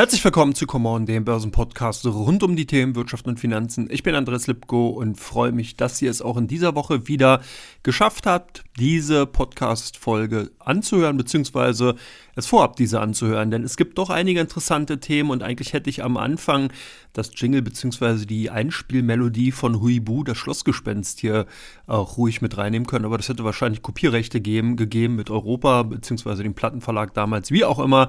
Herzlich 0.00 0.24
willkommen 0.24 0.54
zu 0.54 0.66
Come 0.66 0.88
On, 0.88 1.04
dem 1.04 1.26
Börsenpodcast 1.26 2.06
rund 2.06 2.42
um 2.42 2.56
die 2.56 2.64
Themen 2.64 2.94
Wirtschaft 2.94 3.26
und 3.26 3.38
Finanzen. 3.38 3.86
Ich 3.90 4.02
bin 4.02 4.14
Andres 4.14 4.46
Lipko 4.46 4.88
und 4.88 5.20
freue 5.20 5.52
mich, 5.52 5.76
dass 5.76 6.00
ihr 6.00 6.10
es 6.10 6.22
auch 6.22 6.38
in 6.38 6.48
dieser 6.48 6.74
Woche 6.74 7.06
wieder 7.06 7.42
geschafft 7.82 8.24
habt, 8.24 8.64
diese 8.78 9.26
Podcast-Folge 9.26 10.52
anzuhören, 10.58 11.18
beziehungsweise 11.18 11.96
es 12.34 12.46
vorhabt, 12.46 12.78
diese 12.78 12.98
anzuhören. 12.98 13.50
Denn 13.50 13.62
es 13.62 13.76
gibt 13.76 13.98
doch 13.98 14.08
einige 14.08 14.40
interessante 14.40 15.00
Themen 15.00 15.28
und 15.28 15.42
eigentlich 15.42 15.74
hätte 15.74 15.90
ich 15.90 16.02
am 16.02 16.16
Anfang 16.16 16.72
das 17.12 17.32
Jingle 17.34 17.60
beziehungsweise 17.60 18.24
die 18.24 18.48
Einspielmelodie 18.48 19.52
von 19.52 19.82
Huibu, 19.82 20.24
das 20.24 20.38
Schlossgespenst, 20.38 21.20
hier 21.20 21.44
auch 21.86 22.16
ruhig 22.16 22.40
mit 22.40 22.56
reinnehmen 22.56 22.86
können. 22.86 23.04
Aber 23.04 23.18
das 23.18 23.28
hätte 23.28 23.44
wahrscheinlich 23.44 23.82
Kopierrechte 23.82 24.40
geben, 24.40 24.76
gegeben 24.76 25.16
mit 25.16 25.28
Europa, 25.28 25.82
beziehungsweise 25.82 26.42
dem 26.42 26.54
Plattenverlag 26.54 27.12
damals, 27.12 27.50
wie 27.50 27.66
auch 27.66 27.78
immer. 27.78 28.08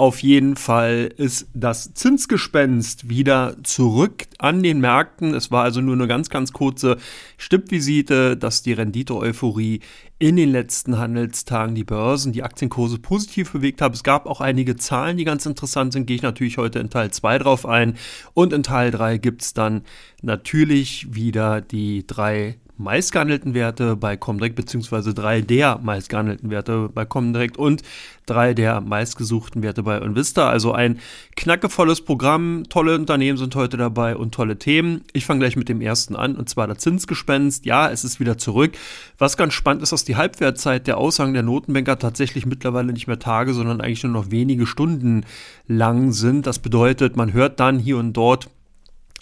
Auf 0.00 0.22
jeden 0.22 0.56
Fall 0.56 1.12
ist 1.18 1.48
das 1.52 1.92
Zinsgespenst 1.92 3.10
wieder 3.10 3.56
zurück 3.64 4.28
an 4.38 4.62
den 4.62 4.80
Märkten. 4.80 5.34
Es 5.34 5.50
war 5.50 5.62
also 5.62 5.82
nur 5.82 5.94
eine 5.94 6.08
ganz, 6.08 6.30
ganz 6.30 6.54
kurze 6.54 6.96
Stippvisite, 7.36 8.38
dass 8.38 8.62
die 8.62 8.72
Rendite-Euphorie 8.72 9.80
in 10.18 10.36
den 10.36 10.52
letzten 10.52 10.96
Handelstagen 10.96 11.74
die 11.74 11.84
Börsen, 11.84 12.32
die 12.32 12.42
Aktienkurse 12.42 12.98
positiv 12.98 13.52
bewegt 13.52 13.82
haben. 13.82 13.92
Es 13.92 14.02
gab 14.02 14.24
auch 14.24 14.40
einige 14.40 14.76
Zahlen, 14.76 15.18
die 15.18 15.24
ganz 15.24 15.44
interessant 15.44 15.92
sind. 15.92 16.06
Gehe 16.06 16.16
ich 16.16 16.22
natürlich 16.22 16.56
heute 16.56 16.78
in 16.78 16.88
Teil 16.88 17.10
2 17.10 17.36
drauf 17.36 17.66
ein. 17.66 17.98
Und 18.32 18.54
in 18.54 18.62
Teil 18.62 18.92
3 18.92 19.18
gibt 19.18 19.42
es 19.42 19.52
dann 19.52 19.82
natürlich 20.22 21.14
wieder 21.14 21.60
die 21.60 22.06
drei 22.06 22.56
meistgehandelten 22.80 23.54
Werte 23.54 23.94
bei 23.94 24.16
Comdirect, 24.16 24.56
beziehungsweise 24.56 25.12
drei 25.12 25.42
der 25.42 25.78
meistgehandelten 25.82 26.50
Werte 26.50 26.88
bei 26.92 27.04
Comdirect 27.04 27.58
und 27.58 27.82
drei 28.26 28.54
der 28.54 28.80
meistgesuchten 28.80 29.62
Werte 29.62 29.82
bei 29.82 29.98
Invista. 29.98 30.48
Also 30.48 30.72
ein 30.72 30.98
knackevolles 31.36 32.00
Programm, 32.00 32.64
tolle 32.68 32.94
Unternehmen 32.94 33.36
sind 33.36 33.54
heute 33.54 33.76
dabei 33.76 34.16
und 34.16 34.32
tolle 34.32 34.58
Themen. 34.58 35.04
Ich 35.12 35.26
fange 35.26 35.40
gleich 35.40 35.56
mit 35.56 35.68
dem 35.68 35.80
ersten 35.80 36.16
an, 36.16 36.36
und 36.36 36.48
zwar 36.48 36.66
der 36.66 36.78
Zinsgespenst. 36.78 37.66
Ja, 37.66 37.90
es 37.90 38.04
ist 38.04 38.18
wieder 38.18 38.38
zurück. 38.38 38.72
Was 39.18 39.36
ganz 39.36 39.52
spannend 39.52 39.82
ist, 39.82 39.92
dass 39.92 40.04
die 40.04 40.16
Halbwertzeit 40.16 40.86
der 40.86 40.96
Aussagen 40.96 41.34
der 41.34 41.42
Notenbanker 41.42 41.98
tatsächlich 41.98 42.46
mittlerweile 42.46 42.92
nicht 42.92 43.06
mehr 43.06 43.18
Tage, 43.18 43.52
sondern 43.52 43.80
eigentlich 43.80 44.04
nur 44.04 44.12
noch 44.12 44.30
wenige 44.30 44.66
Stunden 44.66 45.24
lang 45.66 46.12
sind. 46.12 46.46
Das 46.46 46.58
bedeutet, 46.58 47.16
man 47.16 47.32
hört 47.32 47.60
dann 47.60 47.78
hier 47.78 47.98
und 47.98 48.14
dort 48.14 48.48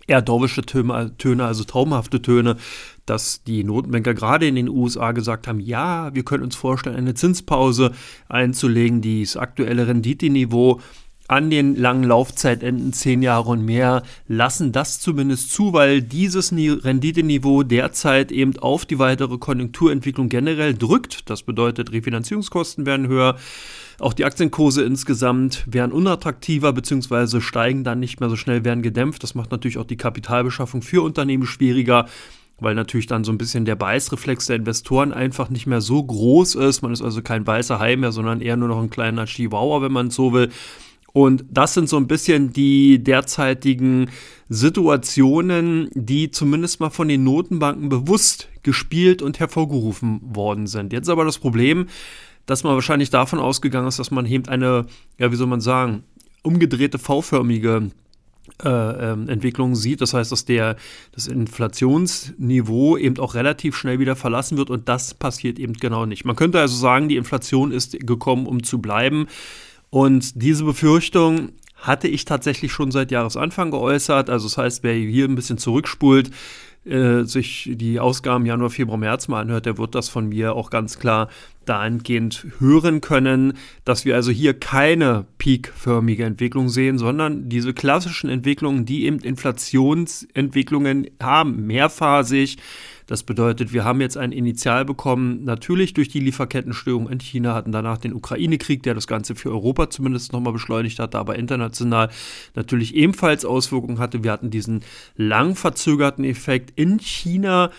eher 0.09 0.23
dorwische 0.23 0.62
Töne, 0.62 1.45
also 1.45 1.64
traumhafte 1.64 2.20
Töne, 2.20 2.56
dass 3.06 3.42
die 3.45 3.62
Notenbanker 3.62 4.15
gerade 4.15 4.47
in 4.47 4.56
den 4.56 4.69
USA 4.69 5.12
gesagt 5.12 5.47
haben, 5.47 5.61
ja, 5.61 6.15
wir 6.15 6.25
können 6.25 6.42
uns 6.42 6.56
vorstellen, 6.56 6.97
eine 6.97 7.15
Zinspause 7.15 7.92
einzulegen, 8.28 9.00
die 9.00 9.23
das 9.23 9.37
aktuelle 9.37 9.87
Renditeniveau 9.87 10.81
an 11.28 11.50
den 11.50 11.77
langen 11.77 12.05
Laufzeitenden, 12.05 12.95
zehn 12.95 13.20
Jahre 13.23 13.50
und 13.50 13.65
mehr, 13.65 14.03
lassen 14.28 14.73
das 14.73 14.98
zumindest 14.98 15.53
zu, 15.53 15.75
weil 15.75 16.00
dieses 16.00 16.53
Renditeniveau 16.53 17.62
derzeit 17.65 18.33
eben 18.33 18.59
auf 18.59 18.87
die 18.87 18.98
weitere 18.98 19.37
Konjunkturentwicklung 19.37 20.31
generell 20.31 20.72
drückt. 20.75 21.28
Das 21.28 21.43
bedeutet, 21.43 21.93
Refinanzierungskosten 21.93 22.87
werden 22.87 23.09
höher. 23.09 23.37
Auch 24.01 24.13
die 24.13 24.25
Aktienkurse 24.25 24.85
insgesamt 24.85 25.65
werden 25.67 25.93
unattraktiver 25.93 26.73
bzw. 26.73 27.41
steigen 27.41 27.83
dann 27.83 27.99
nicht 27.99 28.21
mehr 28.21 28.31
so 28.31 28.37
schnell, 28.37 28.65
werden 28.65 28.83
gedämpft. 28.83 29.23
Das 29.23 29.35
macht 29.35 29.51
natürlich 29.51 29.79
auch 29.79 29.85
die 29.85 29.97
Kapitalbeschaffung 29.97 30.83
für 30.83 31.03
Unternehmen 31.03 31.47
schwieriger 31.47 32.07
weil 32.61 32.75
natürlich 32.75 33.07
dann 33.07 33.25
so 33.25 33.33
ein 33.33 33.39
bisschen 33.39 33.65
der 33.65 33.77
Beißreflex 33.77 34.47
der 34.47 34.57
Investoren 34.57 35.13
einfach 35.13 35.49
nicht 35.49 35.67
mehr 35.67 35.81
so 35.81 36.03
groß 36.03 36.57
ist. 36.57 36.83
Man 36.83 36.93
ist 36.93 37.03
also 37.03 37.23
kein 37.23 37.47
weißer 37.47 37.79
Hai 37.79 37.97
mehr, 37.97 38.13
sondern 38.13 38.41
eher 38.41 38.57
nur 38.57 38.69
noch 38.69 38.83
ein 38.83 38.91
kleiner 38.91 39.27
Chihuahua, 39.27 39.83
wenn 39.83 39.93
man 39.93 40.11
so 40.11 40.33
will. 40.33 40.51
Und 41.12 41.45
das 41.51 41.75
sind 41.75 41.89
so 41.89 41.97
ein 41.97 42.07
bisschen 42.07 42.53
die 42.53 43.03
derzeitigen 43.03 44.11
Situationen, 44.49 45.89
die 45.95 46.31
zumindest 46.31 46.81
mal 46.81 46.91
von 46.91 47.09
den 47.09 47.25
Notenbanken 47.25 47.89
bewusst 47.89 48.49
gespielt 48.62 49.22
und 49.22 49.41
hervorgerufen 49.41 50.21
worden 50.22 50.67
sind. 50.67 50.93
Jetzt 50.93 51.09
aber 51.09 51.25
das 51.25 51.39
Problem, 51.39 51.87
dass 52.48 52.64
man 52.64 52.75
wahrscheinlich 52.75 53.10
davon 53.10 53.38
ausgegangen 53.38 53.86
ist, 53.86 53.98
dass 53.98 54.10
man 54.10 54.26
eben 54.26 54.48
eine, 54.48 54.86
ja, 55.19 55.31
wie 55.31 55.36
soll 55.36 55.47
man 55.47 55.60
sagen, 55.60 56.03
umgedrehte 56.42 56.98
V-förmige 56.98 57.91
äh, 58.64 58.69
ähm, 58.69 59.28
Entwicklung 59.28 59.76
sieht. 59.76 60.00
Das 60.00 60.14
heißt, 60.14 60.32
dass 60.32 60.47
der, 60.47 60.76
das 61.12 61.26
Inflationsniveau 61.26 62.97
eben 62.97 63.19
auch 63.19 63.34
relativ 63.34 63.76
schnell 63.76 63.98
wieder 63.98 64.16
verlassen 64.16 64.56
wird 64.56 64.70
und 64.70 64.88
das 64.88 65.12
passiert 65.12 65.59
eben 65.59 65.75
genau 65.75 66.06
nicht. 66.06 66.25
Man 66.25 66.36
könnte 66.36 66.59
also 66.59 66.75
sagen, 66.75 67.10
die 67.10 67.16
Inflation 67.16 67.70
ist 67.70 68.00
gekommen, 68.00 68.47
um 68.47 68.62
zu 68.62 68.78
bleiben. 68.78 69.26
Und 69.91 70.42
diese 70.42 70.65
Befürchtung 70.65 71.50
hatte 71.76 72.09
ich 72.09 72.25
tatsächlich 72.25 72.72
schon 72.72 72.91
seit 72.91 73.10
Jahresanfang 73.10 73.70
geäußert. 73.70 74.30
Also 74.30 74.48
das 74.48 74.56
heißt, 74.56 74.82
wer 74.82 74.94
hier 74.94 75.26
ein 75.26 75.34
bisschen 75.34 75.59
zurückspult, 75.59 76.30
äh, 76.88 77.25
sich 77.25 77.71
die 77.75 78.00
Ausgaben 78.00 78.47
Januar, 78.47 78.71
Februar, 78.71 78.99
März 78.99 79.28
mal 79.28 79.41
anhört, 79.41 79.66
der 79.66 79.78
wird 79.78 79.94
das 79.94 80.09
von 80.09 80.28
mir 80.28 80.54
auch 80.54 80.71
ganz 80.71 80.99
klar 80.99 81.28
dahingehend 81.65 82.47
hören 82.59 83.00
können, 83.00 83.54
dass 83.84 84.04
wir 84.04 84.15
also 84.15 84.31
hier 84.31 84.54
keine 84.54 85.27
peakförmige 85.38 86.25
Entwicklung 86.25 86.69
sehen, 86.69 86.98
sondern 86.98 87.48
diese 87.48 87.75
klassischen 87.75 88.31
Entwicklungen, 88.31 88.87
die 88.87 89.04
eben 89.04 89.21
Inflationsentwicklungen 89.21 91.09
haben, 91.21 91.66
mehrphasig, 91.66 92.56
das 93.09 93.23
bedeutet, 93.23 93.73
wir 93.73 93.85
haben 93.85 94.03
jetzt 94.03 94.19
ein 94.19 94.33
Initial 94.33 94.85
bekommen, 94.85 95.43
natürlich 95.43 95.95
durch 95.95 96.09
die 96.09 96.21
Lieferkettenstörung 96.21 97.09
in 97.09 97.21
China, 97.21 97.55
hatten 97.55 97.73
danach 97.73 97.97
den 97.97 98.13
Ukraine-Krieg, 98.13 98.83
der 98.83 98.95
das 98.95 99.07
Ganze 99.07 99.35
für 99.35 99.51
Europa 99.51 99.89
zumindest 99.89 100.35
nochmal 100.35 100.53
beschleunigt 100.53 100.99
hatte, 100.99 101.19
aber 101.19 101.37
international 101.37 102.11
natürlich 102.55 102.95
ebenfalls 102.95 103.47
Auswirkungen 103.47 103.99
hatte. 103.99 104.25
Wir 104.25 104.31
hatten 104.31 104.51
diesen 104.51 104.83
lang 105.17 105.57
verzögerten 105.57 106.23
Effekt 106.23 106.79
in 106.79 106.99
China, 106.99 107.71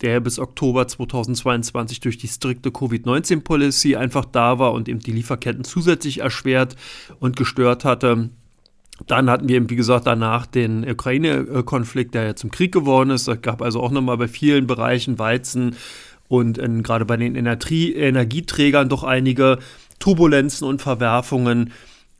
der 0.00 0.18
bis 0.18 0.40
Oktober 0.40 0.88
2022 0.88 2.00
durch 2.00 2.18
die 2.18 2.26
strikte 2.26 2.72
Covid-19-Policy 2.72 3.94
einfach 3.94 4.24
da 4.24 4.58
war 4.58 4.72
und 4.72 4.88
eben 4.88 4.98
die 4.98 5.12
Lieferketten 5.12 5.62
zusätzlich 5.62 6.22
erschwert 6.22 6.74
und 7.20 7.36
gestört 7.36 7.84
hatte. 7.84 8.30
Dann 9.06 9.30
hatten 9.30 9.48
wir, 9.48 9.68
wie 9.68 9.76
gesagt, 9.76 10.06
danach 10.06 10.46
den 10.46 10.88
Ukraine-Konflikt, 10.88 12.14
der 12.14 12.24
ja 12.24 12.36
zum 12.36 12.50
Krieg 12.50 12.72
geworden 12.72 13.10
ist. 13.10 13.26
Es 13.26 13.40
gab 13.42 13.62
also 13.62 13.80
auch 13.82 13.90
nochmal 13.90 14.18
bei 14.18 14.28
vielen 14.28 14.66
Bereichen 14.66 15.18
Weizen 15.18 15.76
und 16.28 16.58
gerade 16.82 17.04
bei 17.04 17.16
den 17.16 17.34
Energie 17.34 17.92
Energieträgern 17.94 18.88
doch 18.88 19.02
einige 19.02 19.58
Turbulenzen 19.98 20.66
und 20.66 20.80
Verwerfungen. 20.80 21.72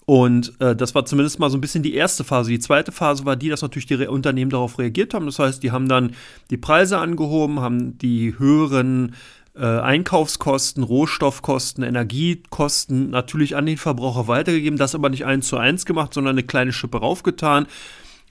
Und 0.05 0.53
äh, 0.61 0.75
das 0.75 0.95
war 0.95 1.05
zumindest 1.05 1.39
mal 1.39 1.51
so 1.51 1.57
ein 1.57 1.61
bisschen 1.61 1.83
die 1.83 1.95
erste 1.95 2.25
Phase. 2.25 2.51
Die 2.51 2.59
zweite 2.59 2.91
Phase 2.91 3.25
war 3.25 3.37
die, 3.37 3.49
dass 3.49 3.63
natürlich 3.63 3.87
die 3.87 3.95
Re 3.95 4.11
Unternehmen 4.11 4.51
darauf 4.51 4.79
reagiert 4.79 5.15
haben. 5.15 5.27
Das 5.27 5.39
heißt, 5.39 5.63
die 5.63 5.71
haben 5.71 5.89
dann 5.89 6.13
die 6.51 6.57
Preise 6.57 6.99
angehoben, 6.99 7.61
haben 7.61 7.97
die 7.99 8.39
höheren 8.39 9.15
äh, 9.55 9.65
Einkaufskosten, 9.65 10.83
Rohstoffkosten, 10.83 11.85
Energiekosten 11.85 13.11
natürlich 13.11 13.57
an 13.57 13.67
den 13.67 13.77
Verbraucher 13.77 14.29
weitergegeben, 14.29 14.79
das 14.79 14.95
aber 14.95 15.11
nicht 15.11 15.27
eins 15.27 15.49
zu 15.49 15.57
eins 15.57 15.85
gemacht, 15.85 16.15
sondern 16.15 16.35
eine 16.35 16.43
kleine 16.43 16.73
Schippe 16.73 16.99
raufgetan. 16.99 17.67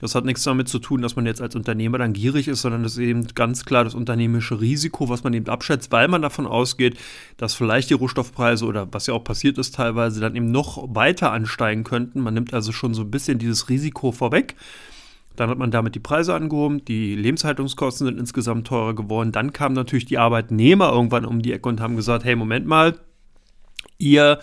Das 0.02 0.16
hat 0.16 0.24
nichts 0.24 0.42
damit 0.42 0.68
zu 0.68 0.80
tun, 0.80 1.00
dass 1.00 1.14
man 1.14 1.26
jetzt 1.26 1.40
als 1.40 1.54
Unternehmer 1.54 1.96
dann 1.96 2.12
gierig 2.12 2.48
ist, 2.48 2.62
sondern 2.62 2.82
das 2.82 2.94
ist 2.94 2.98
eben 2.98 3.24
ganz 3.36 3.64
klar 3.64 3.84
das 3.84 3.94
unternehmerische 3.94 4.60
Risiko, 4.60 5.08
was 5.08 5.22
man 5.22 5.32
eben 5.32 5.48
abschätzt, 5.48 5.92
weil 5.92 6.08
man 6.08 6.22
davon 6.22 6.48
ausgeht, 6.48 6.98
dass 7.36 7.54
vielleicht 7.54 7.88
die 7.88 7.94
Rohstoffpreise 7.94 8.64
oder 8.66 8.92
was 8.92 9.06
ja 9.06 9.14
auch 9.14 9.22
passiert 9.22 9.58
ist 9.58 9.76
teilweise 9.76 10.20
dann 10.20 10.34
eben 10.34 10.50
noch 10.50 10.92
weiter 10.92 11.30
ansteigen 11.30 11.84
könnten. 11.84 12.18
Man 12.18 12.34
nimmt 12.34 12.52
also 12.52 12.72
schon 12.72 12.94
so 12.94 13.02
ein 13.02 13.12
bisschen 13.12 13.38
dieses 13.38 13.68
Risiko 13.68 14.10
vorweg. 14.10 14.56
Dann 15.36 15.48
hat 15.50 15.58
man 15.58 15.70
damit 15.70 15.94
die 15.94 16.00
Preise 16.00 16.34
angehoben, 16.34 16.84
die 16.84 17.14
Lebenshaltungskosten 17.14 18.06
sind 18.06 18.18
insgesamt 18.18 18.66
teurer 18.66 18.94
geworden. 18.94 19.32
Dann 19.32 19.52
kamen 19.52 19.74
natürlich 19.74 20.04
die 20.04 20.18
Arbeitnehmer 20.18 20.92
irgendwann 20.92 21.24
um 21.24 21.42
die 21.42 21.52
Ecke 21.52 21.68
und 21.68 21.80
haben 21.80 21.96
gesagt, 21.96 22.24
hey, 22.24 22.36
Moment 22.36 22.66
mal, 22.66 22.98
ihr 23.98 24.40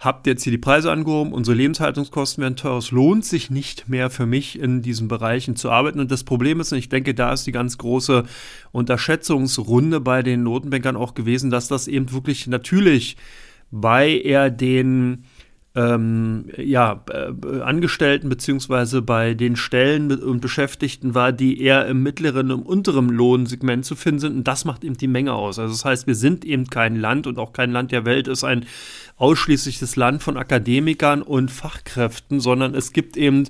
habt 0.00 0.26
jetzt 0.26 0.44
hier 0.44 0.52
die 0.52 0.58
Preise 0.58 0.92
angehoben, 0.92 1.32
unsere 1.32 1.56
Lebenshaltungskosten 1.56 2.42
werden 2.42 2.56
teurer, 2.56 2.78
es 2.78 2.90
lohnt 2.90 3.24
sich 3.24 3.50
nicht 3.50 3.88
mehr 3.88 4.10
für 4.10 4.26
mich 4.26 4.58
in 4.58 4.80
diesen 4.82 5.08
Bereichen 5.08 5.56
zu 5.56 5.70
arbeiten. 5.70 5.98
Und 5.98 6.10
das 6.10 6.24
Problem 6.24 6.60
ist, 6.60 6.72
und 6.72 6.78
ich 6.78 6.88
denke, 6.88 7.14
da 7.14 7.32
ist 7.32 7.46
die 7.46 7.52
ganz 7.52 7.78
große 7.78 8.24
Unterschätzungsrunde 8.70 10.00
bei 10.00 10.22
den 10.22 10.44
Notenbankern 10.44 10.96
auch 10.96 11.14
gewesen, 11.14 11.50
dass 11.50 11.68
das 11.68 11.88
eben 11.88 12.12
wirklich 12.12 12.46
natürlich 12.46 13.16
bei 13.70 14.20
er 14.20 14.50
den 14.50 15.24
ähm, 15.78 16.46
ja, 16.56 17.04
äh, 17.08 17.60
Angestellten 17.60 18.28
beziehungsweise 18.28 19.00
bei 19.00 19.34
den 19.34 19.54
Stellen 19.54 20.10
und 20.10 20.40
Beschäftigten 20.40 21.14
war, 21.14 21.30
die 21.30 21.62
eher 21.62 21.86
im 21.86 22.02
mittleren 22.02 22.50
und 22.50 22.62
unteren 22.62 23.08
Lohnsegment 23.08 23.84
zu 23.84 23.94
finden 23.94 24.18
sind. 24.18 24.36
Und 24.38 24.48
das 24.48 24.64
macht 24.64 24.82
eben 24.82 24.96
die 24.96 25.06
Menge 25.06 25.34
aus. 25.34 25.60
Also 25.60 25.72
das 25.72 25.84
heißt, 25.84 26.06
wir 26.08 26.16
sind 26.16 26.44
eben 26.44 26.66
kein 26.66 26.96
Land 26.96 27.28
und 27.28 27.38
auch 27.38 27.52
kein 27.52 27.70
Land 27.70 27.92
der 27.92 28.04
Welt 28.04 28.26
ist 28.26 28.42
ein 28.42 28.66
ausschließliches 29.18 29.94
Land 29.94 30.20
von 30.22 30.36
Akademikern 30.36 31.22
und 31.22 31.50
Fachkräften, 31.52 32.40
sondern 32.40 32.74
es 32.74 32.92
gibt 32.92 33.16
eben 33.16 33.44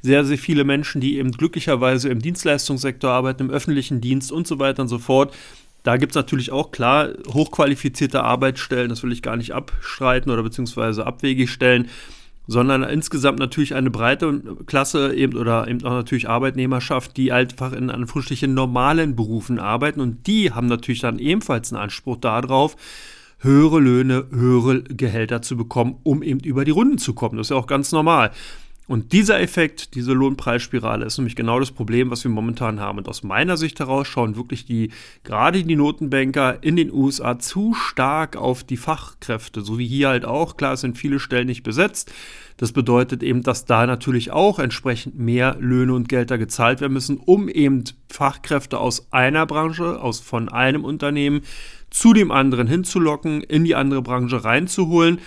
sehr, 0.00 0.24
sehr 0.24 0.38
viele 0.38 0.64
Menschen, 0.64 1.02
die 1.02 1.18
eben 1.18 1.32
glücklicherweise 1.32 2.08
im 2.08 2.20
Dienstleistungssektor 2.20 3.10
arbeiten, 3.10 3.44
im 3.44 3.50
öffentlichen 3.50 4.00
Dienst 4.00 4.32
und 4.32 4.46
so 4.46 4.58
weiter 4.58 4.82
und 4.82 4.88
so 4.88 4.98
fort 4.98 5.34
da 5.84 5.98
gibt 5.98 6.12
es 6.12 6.16
natürlich 6.16 6.50
auch 6.50 6.72
klar 6.72 7.10
hochqualifizierte 7.28 8.24
Arbeitsstellen, 8.24 8.88
das 8.88 9.02
will 9.02 9.12
ich 9.12 9.22
gar 9.22 9.36
nicht 9.36 9.52
abstreiten 9.52 10.32
oder 10.32 10.42
beziehungsweise 10.42 11.06
abwegig 11.06 11.50
stellen. 11.50 11.88
sondern 12.46 12.82
insgesamt 12.82 13.38
natürlich 13.38 13.74
eine 13.74 13.90
breite 13.90 14.42
Klasse 14.66 15.14
eben 15.14 15.36
oder 15.38 15.66
eben 15.66 15.82
auch 15.84 15.92
natürlich 15.92 16.28
Arbeitnehmerschaft, 16.28 17.16
die 17.16 17.32
einfach 17.32 17.72
in 17.72 17.88
Anführungsstrichen 17.90 18.52
normalen 18.52 19.16
Berufen 19.16 19.58
arbeiten 19.58 20.00
und 20.00 20.26
die 20.26 20.52
haben 20.52 20.66
natürlich 20.66 21.00
dann 21.00 21.18
ebenfalls 21.18 21.72
einen 21.72 21.82
Anspruch 21.82 22.18
darauf, 22.18 22.76
höhere 23.38 23.80
Löhne, 23.80 24.26
höhere 24.30 24.82
Gehälter 24.82 25.42
zu 25.42 25.56
bekommen, 25.56 25.96
um 26.02 26.22
eben 26.22 26.40
über 26.40 26.64
die 26.64 26.70
Runden 26.70 26.98
zu 26.98 27.14
kommen. 27.14 27.36
Das 27.36 27.46
ist 27.46 27.50
ja 27.50 27.56
auch 27.56 27.66
ganz 27.66 27.92
normal. 27.92 28.30
Und 28.86 29.12
dieser 29.12 29.40
Effekt, 29.40 29.94
diese 29.94 30.12
Lohnpreisspirale, 30.12 31.06
ist 31.06 31.16
nämlich 31.16 31.36
genau 31.36 31.58
das 31.58 31.70
Problem, 31.70 32.10
was 32.10 32.22
wir 32.22 32.30
momentan 32.30 32.80
haben. 32.80 32.98
Und 32.98 33.08
aus 33.08 33.22
meiner 33.22 33.56
Sicht 33.56 33.80
heraus 33.80 34.06
schauen 34.06 34.36
wirklich 34.36 34.66
die, 34.66 34.90
gerade 35.22 35.62
die 35.62 35.76
Notenbanker 35.76 36.62
in 36.62 36.76
den 36.76 36.92
USA 36.92 37.38
zu 37.38 37.72
stark 37.72 38.36
auf 38.36 38.62
die 38.62 38.76
Fachkräfte, 38.76 39.62
so 39.62 39.78
wie 39.78 39.86
hier 39.86 40.08
halt 40.08 40.26
auch. 40.26 40.58
Klar, 40.58 40.74
es 40.74 40.82
sind 40.82 40.98
viele 40.98 41.18
Stellen 41.18 41.46
nicht 41.46 41.62
besetzt. 41.62 42.12
Das 42.58 42.72
bedeutet 42.72 43.22
eben, 43.22 43.42
dass 43.42 43.64
da 43.64 43.86
natürlich 43.86 44.32
auch 44.32 44.58
entsprechend 44.58 45.18
mehr 45.18 45.56
Löhne 45.58 45.94
und 45.94 46.08
Gelder 46.10 46.36
gezahlt 46.36 46.82
werden 46.82 46.92
müssen, 46.92 47.16
um 47.16 47.48
eben 47.48 47.84
Fachkräfte 48.10 48.78
aus 48.78 49.10
einer 49.12 49.46
Branche, 49.46 50.00
aus 50.00 50.20
von 50.20 50.50
einem 50.50 50.84
Unternehmen 50.84 51.40
zu 51.88 52.12
dem 52.12 52.30
anderen 52.30 52.66
hinzulocken, 52.66 53.42
in 53.42 53.64
die 53.64 53.74
andere 53.74 54.02
Branche 54.02 54.44
reinzuholen 54.44 55.20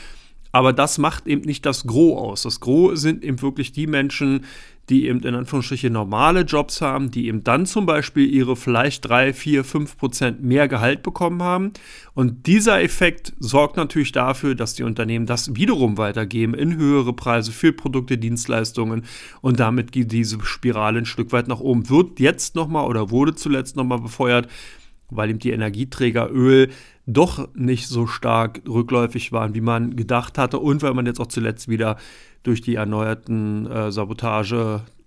aber 0.51 0.73
das 0.73 0.97
macht 0.97 1.27
eben 1.27 1.41
nicht 1.41 1.65
das 1.65 1.85
Gros 1.85 2.19
aus. 2.19 2.41
Das 2.43 2.59
Gros 2.59 3.01
sind 3.01 3.23
eben 3.23 3.41
wirklich 3.41 3.71
die 3.71 3.87
Menschen, 3.87 4.45
die 4.89 5.07
eben 5.07 5.19
in 5.19 5.35
Anführungsstrichen 5.35 5.91
normale 5.91 6.41
Jobs 6.41 6.79
haben, 6.79 7.11
die 7.11 7.27
eben 7.27 7.43
dann 7.43 7.65
zum 7.65 7.85
Beispiel 7.85 8.25
ihre 8.29 8.55
vielleicht 8.55 9.07
3, 9.07 9.33
4, 9.33 9.63
5 9.65 9.97
Prozent 9.97 10.43
mehr 10.43 10.67
Gehalt 10.67 11.03
bekommen 11.03 11.43
haben. 11.43 11.71
Und 12.13 12.47
dieser 12.47 12.81
Effekt 12.81 13.33
sorgt 13.39 13.75
natürlich 13.75 14.13
dafür, 14.13 14.55
dass 14.55 14.75
die 14.75 14.83
Unternehmen 14.83 15.25
das 15.25 15.55
wiederum 15.55 15.97
weitergeben 15.97 16.53
in 16.53 16.77
höhere 16.77 17.13
Preise 17.13 17.51
für 17.51 17.73
Produkte, 17.73 18.17
Dienstleistungen 18.17 19.03
und 19.41 19.59
damit 19.59 19.91
geht 19.91 20.11
diese 20.11 20.39
Spirale 20.43 20.99
ein 20.99 21.05
Stück 21.05 21.33
weit 21.33 21.49
nach 21.49 21.59
oben. 21.59 21.89
Wird 21.89 22.19
jetzt 22.19 22.55
nochmal 22.55 22.85
oder 22.87 23.11
wurde 23.11 23.35
zuletzt 23.35 23.75
nochmal 23.75 23.99
befeuert, 23.99 24.47
weil 25.09 25.29
eben 25.29 25.39
die 25.39 25.51
Energieträger 25.51 26.29
Öl 26.31 26.69
doch 27.05 27.47
nicht 27.55 27.87
so 27.87 28.07
stark 28.07 28.61
rückläufig 28.67 29.31
waren, 29.31 29.55
wie 29.55 29.61
man 29.61 29.95
gedacht 29.95 30.37
hatte. 30.37 30.59
Und 30.59 30.81
weil 30.81 30.93
man 30.93 31.05
jetzt 31.05 31.19
auch 31.19 31.27
zuletzt 31.27 31.69
wieder 31.69 31.97
durch 32.43 32.61
die 32.61 32.75
erneuerten 32.75 33.65
äh, 33.67 33.91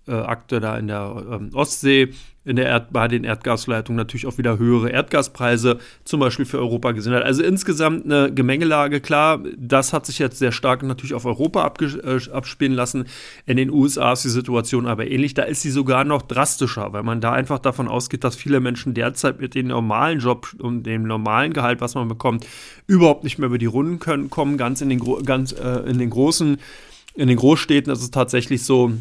Sabotageakte 0.07 0.61
da 0.61 0.77
in 0.77 0.89
der 0.89 1.25
ähm, 1.31 1.51
Ostsee 1.55 2.11
in 2.43 2.57
der 2.57 2.67
Erd 2.67 2.91
bei 2.91 3.07
den 3.07 3.25
Erdgasleitungen 3.25 3.99
natürlich 3.99 4.27
auch 4.27 4.39
wieder 4.39 4.59
höhere 4.59 4.89
Erdgaspreise, 4.89 5.79
zum 6.05 6.21
Beispiel 6.21 6.47
für 6.47 6.59
Europa 6.59 6.93
gesehen 6.93 7.13
hat. 7.13 7.23
Also 7.23 7.43
insgesamt 7.43 8.07
eine 8.07 8.33
Gemengelage, 8.33 9.01
klar, 9.01 9.43
das 9.59 9.93
hat 9.93 10.07
sich 10.07 10.19
jetzt 10.19 10.39
sehr 10.39 10.51
stark 10.51 10.83
natürlich 10.83 11.13
auf 11.13 11.27
Europa 11.27 11.71
äh, 11.81 12.31
abspielen 12.33 12.73
lassen. 12.73 13.05
In 13.45 13.59
den 13.59 13.71
USA 13.71 14.15
ist 14.15 14.25
die 14.25 14.31
Situation 14.31 14.87
aber 14.87 15.07
ähnlich, 15.07 15.35
da 15.35 15.43
ist 15.43 15.61
sie 15.61 15.71
sogar 15.71 16.05
noch 16.05 16.23
drastischer, 16.23 16.95
weil 16.95 17.03
man 17.03 17.21
da 17.21 17.33
einfach 17.33 17.59
davon 17.59 17.89
ausgeht, 17.89 18.25
dass 18.25 18.37
viele 18.37 18.61
Menschen 18.61 18.95
derzeit 18.95 19.39
mit 19.39 19.55
dem 19.55 19.67
normalen 19.67 20.21
Job 20.21 20.49
und 20.59 20.85
dem 20.85 21.03
normalen 21.03 21.53
Gehalt, 21.53 21.83
was 21.83 21.95
man 21.95 22.09
bekommt, 22.09 22.47
überhaupt 22.87 23.23
nicht 23.23 23.39
mehr 23.39 23.49
über 23.49 23.59
die 23.59 23.67
Runden 23.67 23.99
können, 23.99 24.31
kommen. 24.31 24.57
Ganz 24.57 24.81
in 24.81 24.89
den, 24.89 25.01
ganz, 25.27 25.53
äh, 25.53 25.91
in 25.91 25.99
den 25.99 26.09
großen, 26.09 26.57
in 27.17 27.29
den 27.29 27.37
Großstädten 27.37 27.93
ist 27.93 28.01
es 28.01 28.11
tatsächlich 28.11 28.65
so, 28.65 28.93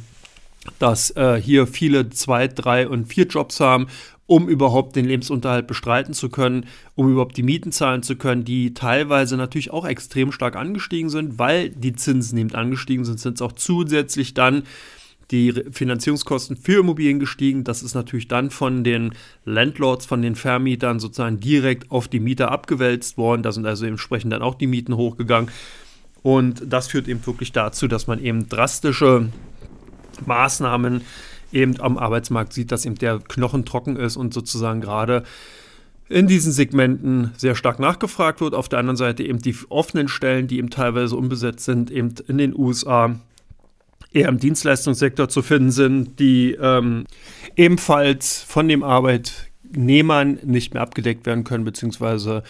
dass 0.80 1.12
äh, 1.16 1.42
hier 1.42 1.68
viele 1.68 2.10
zwei, 2.10 2.48
drei 2.48 2.88
und 2.88 3.06
vier 3.06 3.26
Jobs 3.26 3.60
haben, 3.60 3.88
um 4.30 4.48
überhaupt 4.48 4.96
den 4.96 5.06
Lebensunterhalt 5.06 5.66
bestreiten 5.66 6.14
zu 6.14 6.30
können, 6.30 6.68
um 6.96 7.12
überhaupt 7.12 7.36
die 7.36 7.44
Mieten 7.44 7.72
zahlen 7.72 8.04
zu 8.04 8.16
können, 8.16 8.46
die 8.46 8.76
teilweise 8.76 9.38
natürlich 9.38 9.72
auch 9.72 9.88
extrem 9.88 10.32
stark 10.32 10.56
angestiegen 10.56 11.10
sind, 11.10 11.40
weil 11.40 11.70
die 11.70 11.96
Zinsen 11.96 12.38
eben 12.38 12.54
angestiegen 12.54 13.06
sind, 13.06 13.20
sind 13.20 13.36
es 13.36 13.42
auch 13.42 13.54
zusätzlich 13.54 14.36
dann 14.36 14.64
die 15.32 15.52
Finanzierungskosten 15.72 16.58
für 16.58 16.80
Immobilien 16.82 17.20
gestiegen. 17.20 17.64
Das 17.64 17.82
ist 17.84 17.94
natürlich 17.94 18.28
dann 18.28 18.50
von 18.50 18.84
den 18.84 19.14
Landlords, 19.46 20.06
von 20.06 20.22
den 20.22 20.36
Vermietern 20.36 21.00
sozusagen 21.00 21.40
direkt 21.40 21.92
auf 21.92 22.08
die 22.08 22.20
Mieter 22.20 22.52
abgewälzt 22.52 23.18
worden. 23.18 23.44
Da 23.44 23.52
sind 23.52 23.66
also 23.66 23.86
entsprechend 23.86 24.34
dann 24.34 24.42
auch 24.42 24.56
die 24.56 24.68
Mieten 24.68 24.96
hochgegangen. 24.96 25.50
Und 26.22 26.64
das 26.68 26.88
führt 26.88 27.08
eben 27.08 27.26
wirklich 27.26 27.52
dazu, 27.52 27.88
dass 27.88 28.08
man 28.08 28.24
eben 28.24 28.50
drastische 28.50 29.30
Maßnahmen 30.28 31.02
eben 31.52 31.80
am 31.82 31.98
Arbeitsmarkt 31.98 32.54
sieht, 32.54 32.72
dass 32.72 32.86
eben 32.86 32.96
der 32.96 33.20
Knochen 33.20 33.66
trocken 33.66 33.96
ist 33.96 34.18
und 34.18 34.34
sozusagen 34.34 34.82
gerade 34.82 35.24
in 36.10 36.28
diesen 36.28 36.52
Segmenten 36.52 37.32
sehr 37.38 37.56
stark 37.56 37.80
nachgefragt 37.80 38.42
wird. 38.42 38.56
Auf 38.56 38.68
der 38.68 38.80
anderen 38.80 38.98
Seite 38.98 39.24
eben 39.24 39.40
die 39.40 39.56
offenen 39.70 40.08
Stellen, 40.08 40.48
die 40.48 40.58
eben 40.58 40.72
teilweise 40.72 41.16
unbesetzt 41.16 41.66
sind, 41.66 41.92
eben 41.92 42.16
in 42.28 42.40
den 42.40 42.58
USA 42.58 43.16
eher 44.12 44.28
im 44.28 44.40
Dienstleistungssektor 44.40 45.30
zu 45.30 45.44
finden 45.44 45.72
sind, 45.72 46.20
die 46.20 46.58
ähm, 46.60 47.06
ebenfalls 47.56 48.42
von 48.42 48.68
dem 48.68 48.84
Arbeitnehmern 48.84 50.40
nicht 50.44 50.74
mehr 50.74 50.82
abgedeckt 50.82 51.28
werden 51.28 51.44
können, 51.44 51.64
beziehungsweise 51.64 52.44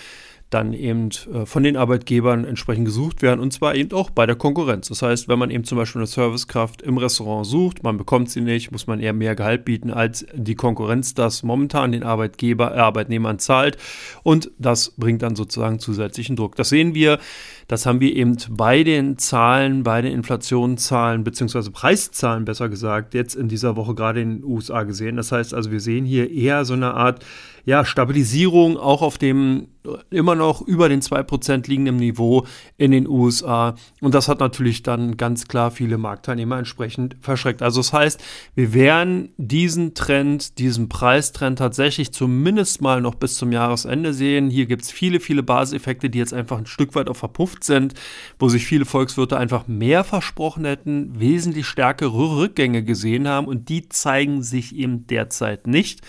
dann 0.50 0.74
eben 0.74 1.10
äh, 1.32 1.46
von 1.46 1.64
den 1.64 1.78
Arbeitgebern 1.78 2.44
entsprechend 2.44 2.86
gesucht 2.86 3.22
werden 3.22 3.40
und 3.40 3.54
zwar 3.54 3.76
eben 3.76 3.92
auch 3.92 4.10
bei 4.10 4.26
der 4.26 4.36
Konkurrenz. 4.36 4.90
Das 4.90 5.02
heißt, 5.02 5.28
wenn 5.28 5.38
man 5.38 5.52
eben 5.52 5.64
zum 5.64 5.78
Beispiel 5.78 6.00
eine 6.00 6.08
Servicekraft 6.08 6.82
im 6.82 6.98
Restaurant 6.98 7.46
sucht, 7.46 7.84
man 7.84 7.98
bekommt 7.98 8.32
sie 8.32 8.42
nicht, 8.42 8.72
muss 8.72 8.88
man 8.88 9.00
eher 9.00 9.14
mehr 9.14 9.36
Gehalt 9.36 9.66
bieten, 9.66 9.92
als 9.92 10.26
die 10.34 10.56
Konkurrenz 10.56 11.14
das 11.14 11.44
momentan 11.44 11.92
den 11.92 12.04
Arbeitgeber, 12.04 12.76
äh, 12.76 12.80
Arbeitnehmern 12.80 13.40
zahlt 13.40 13.78
und 14.24 14.52
das 14.58 14.92
bringt 14.98 15.22
dann 15.22 15.36
sozusagen 15.36 15.80
zusätzlichen 15.80 16.36
Druck. 16.36 16.56
Das 16.56 16.70
sehen 16.70 16.96
wir, 16.96 17.20
das 17.68 17.86
haben 17.86 18.00
wir 18.00 18.16
eben 18.16 18.38
bei 18.50 18.84
den 18.84 19.20
Zahlen, 19.20 19.84
bei 19.84 20.02
den 20.02 20.14
Inflationszahlen 20.14 21.24
beziehungsweise 21.24 21.70
Preiszahlen 21.70 22.46
besser 22.46 22.70
gesagt, 22.70 23.14
jetzt 23.14 23.36
in 23.36 23.48
dieser 23.48 23.76
Woche 23.76 23.94
gerade 23.94 24.22
in 24.22 24.38
den 24.38 24.44
USA 24.44 24.84
gesehen. 24.84 25.18
Das 25.18 25.32
heißt 25.32 25.54
also, 25.54 25.70
wir 25.70 25.80
sehen 25.80 26.06
hier 26.06 26.32
eher 26.32 26.66
so 26.66 26.74
eine 26.74 26.96
Art 26.96 27.24
ja, 27.70 27.86
Stabilisierung 27.86 28.78
auch 28.78 29.04
auf 29.04 29.20
dem 29.20 29.68
immer 30.10 30.36
noch 30.36 30.62
über 30.62 30.90
den 30.90 31.02
2% 31.02 31.68
liegenden 31.70 31.98
Niveau 31.98 32.46
in 32.78 32.92
den 32.92 33.08
USA. 33.08 33.76
Und 34.02 34.14
das 34.14 34.28
hat 34.28 34.40
natürlich 34.40 34.84
dann 34.84 35.18
ganz 35.18 35.48
klar 35.48 35.72
viele 35.72 35.98
Marktteilnehmer 35.98 36.58
entsprechend 36.58 37.16
verschreckt. 37.22 37.62
Also 37.62 37.80
das 37.80 37.94
heißt, 37.94 38.24
wir 38.56 38.74
werden 38.74 39.30
diesen 39.38 39.94
Trend, 39.94 40.58
diesen 40.58 40.90
Preistrend 40.90 41.60
tatsächlich 41.60 42.12
zumindest 42.12 42.82
mal 42.82 43.02
noch 43.02 43.16
bis 43.16 43.36
zum 43.36 43.52
Jahresende 43.52 44.14
sehen. 44.14 44.50
Hier 44.50 44.66
gibt 44.66 44.84
es 44.84 44.92
viele, 44.92 45.20
viele 45.20 45.44
Basiseffekte, 45.44 46.10
die 46.10 46.20
jetzt 46.20 46.34
einfach 46.34 46.58
ein 46.58 46.66
Stück 46.66 46.96
weit 46.96 47.08
auch 47.08 47.16
verpufft 47.16 47.64
sind, 47.64 47.94
wo 48.38 48.50
sich 48.50 48.66
viele 48.66 48.86
Volkswirte 48.86 49.38
einfach 49.38 49.68
mehr 49.68 50.04
versprochen 50.04 50.66
hätten, 50.66 51.20
wesentlich 51.20 51.68
stärkere 51.68 52.38
Rückgänge 52.38 52.84
gesehen 52.84 53.28
haben 53.28 53.48
und 53.48 53.70
die 53.70 53.88
zeigen 53.88 54.44
sich 54.44 54.76
eben 54.76 55.08
derzeit 55.08 55.68
nicht. 55.68 56.02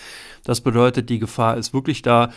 Das 0.43 0.61
bedeutet, 0.61 1.09
die 1.09 1.19
Gefahr 1.19 1.50
ist 1.53 1.73
wirklich 1.73 2.01
da, 2.01 2.31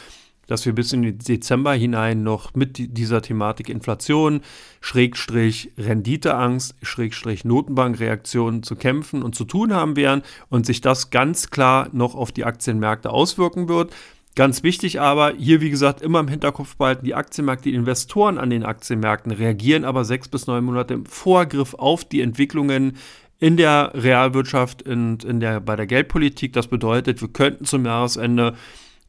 dass 0.46 0.66
wir 0.66 0.74
bis 0.74 0.92
in 0.92 1.02
den 1.02 1.18
Dezember 1.18 1.72
hinein 1.72 2.22
noch 2.22 2.54
mit 2.54 2.96
dieser 2.96 3.22
Thematik 3.22 3.68
Inflation, 3.68 4.42
Schrägstrich 4.80 5.72
Renditeangst, 5.78 6.74
Schrägstrich 6.82 7.44
Notenbankreaktionen 7.44 8.62
zu 8.62 8.76
kämpfen 8.76 9.22
und 9.22 9.34
zu 9.34 9.44
tun 9.44 9.72
haben 9.72 9.96
werden 9.96 10.22
und 10.48 10.66
sich 10.66 10.80
das 10.80 11.10
ganz 11.10 11.50
klar 11.50 11.88
noch 11.92 12.14
auf 12.14 12.32
die 12.32 12.44
Aktienmärkte 12.44 13.10
auswirken 13.10 13.68
wird. 13.68 13.94
Ganz 14.36 14.64
wichtig 14.64 15.00
aber, 15.00 15.34
hier 15.38 15.60
wie 15.60 15.70
gesagt 15.70 16.02
immer 16.02 16.18
im 16.18 16.26
Hinterkopf 16.26 16.76
behalten, 16.76 17.04
die 17.04 17.14
Aktienmärkte, 17.14 17.68
die 17.70 17.76
Investoren 17.76 18.36
an 18.36 18.50
den 18.50 18.64
Aktienmärkten 18.64 19.30
reagieren 19.30 19.84
aber 19.84 20.04
sechs 20.04 20.28
bis 20.28 20.48
neun 20.48 20.64
Monate 20.64 20.94
im 20.94 21.06
Vorgriff 21.06 21.74
auf 21.74 22.04
die 22.04 22.20
Entwicklungen 22.20 22.96
in 23.38 23.56
der 23.56 23.92
Realwirtschaft 23.94 24.82
und 24.82 25.22
in 25.22 25.38
der, 25.38 25.60
bei 25.60 25.76
der 25.76 25.86
Geldpolitik. 25.86 26.52
Das 26.52 26.66
bedeutet, 26.66 27.20
wir 27.20 27.28
könnten 27.28 27.64
zum 27.64 27.84
Jahresende 27.84 28.54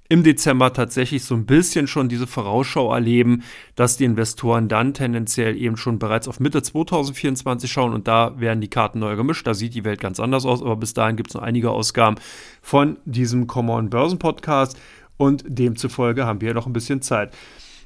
im 0.07 0.23
Dezember 0.23 0.71
tatsächlich 0.71 1.23
so 1.23 1.33
ein 1.35 1.45
bisschen 1.45 1.87
schon 1.87 2.09
diese 2.09 2.27
Vorausschau 2.27 2.93
erleben, 2.93 3.43
dass 3.75 3.97
die 3.97 4.03
Investoren 4.03 4.67
dann 4.67 4.93
tendenziell 4.93 5.57
eben 5.57 5.77
schon 5.77 5.97
bereits 5.97 6.27
auf 6.27 6.39
Mitte 6.39 6.61
2024 6.61 7.71
schauen 7.71 7.93
und 7.93 8.07
da 8.07 8.39
werden 8.39 8.61
die 8.61 8.69
Karten 8.69 8.99
neu 8.99 9.15
gemischt. 9.15 9.47
Da 9.47 9.53
sieht 9.53 9.73
die 9.73 9.83
Welt 9.83 9.99
ganz 9.99 10.19
anders 10.19 10.45
aus, 10.45 10.61
aber 10.61 10.75
bis 10.75 10.93
dahin 10.93 11.15
gibt 11.15 11.31
es 11.31 11.33
noch 11.33 11.41
einige 11.41 11.71
Ausgaben 11.71 12.17
von 12.61 12.97
diesem 13.05 13.47
Common 13.47 13.89
Börsen 13.89 14.19
Podcast 14.19 14.77
und 15.17 15.43
demzufolge 15.47 16.25
haben 16.25 16.41
wir 16.41 16.53
noch 16.53 16.67
ein 16.67 16.73
bisschen 16.73 17.01
Zeit. 17.01 17.33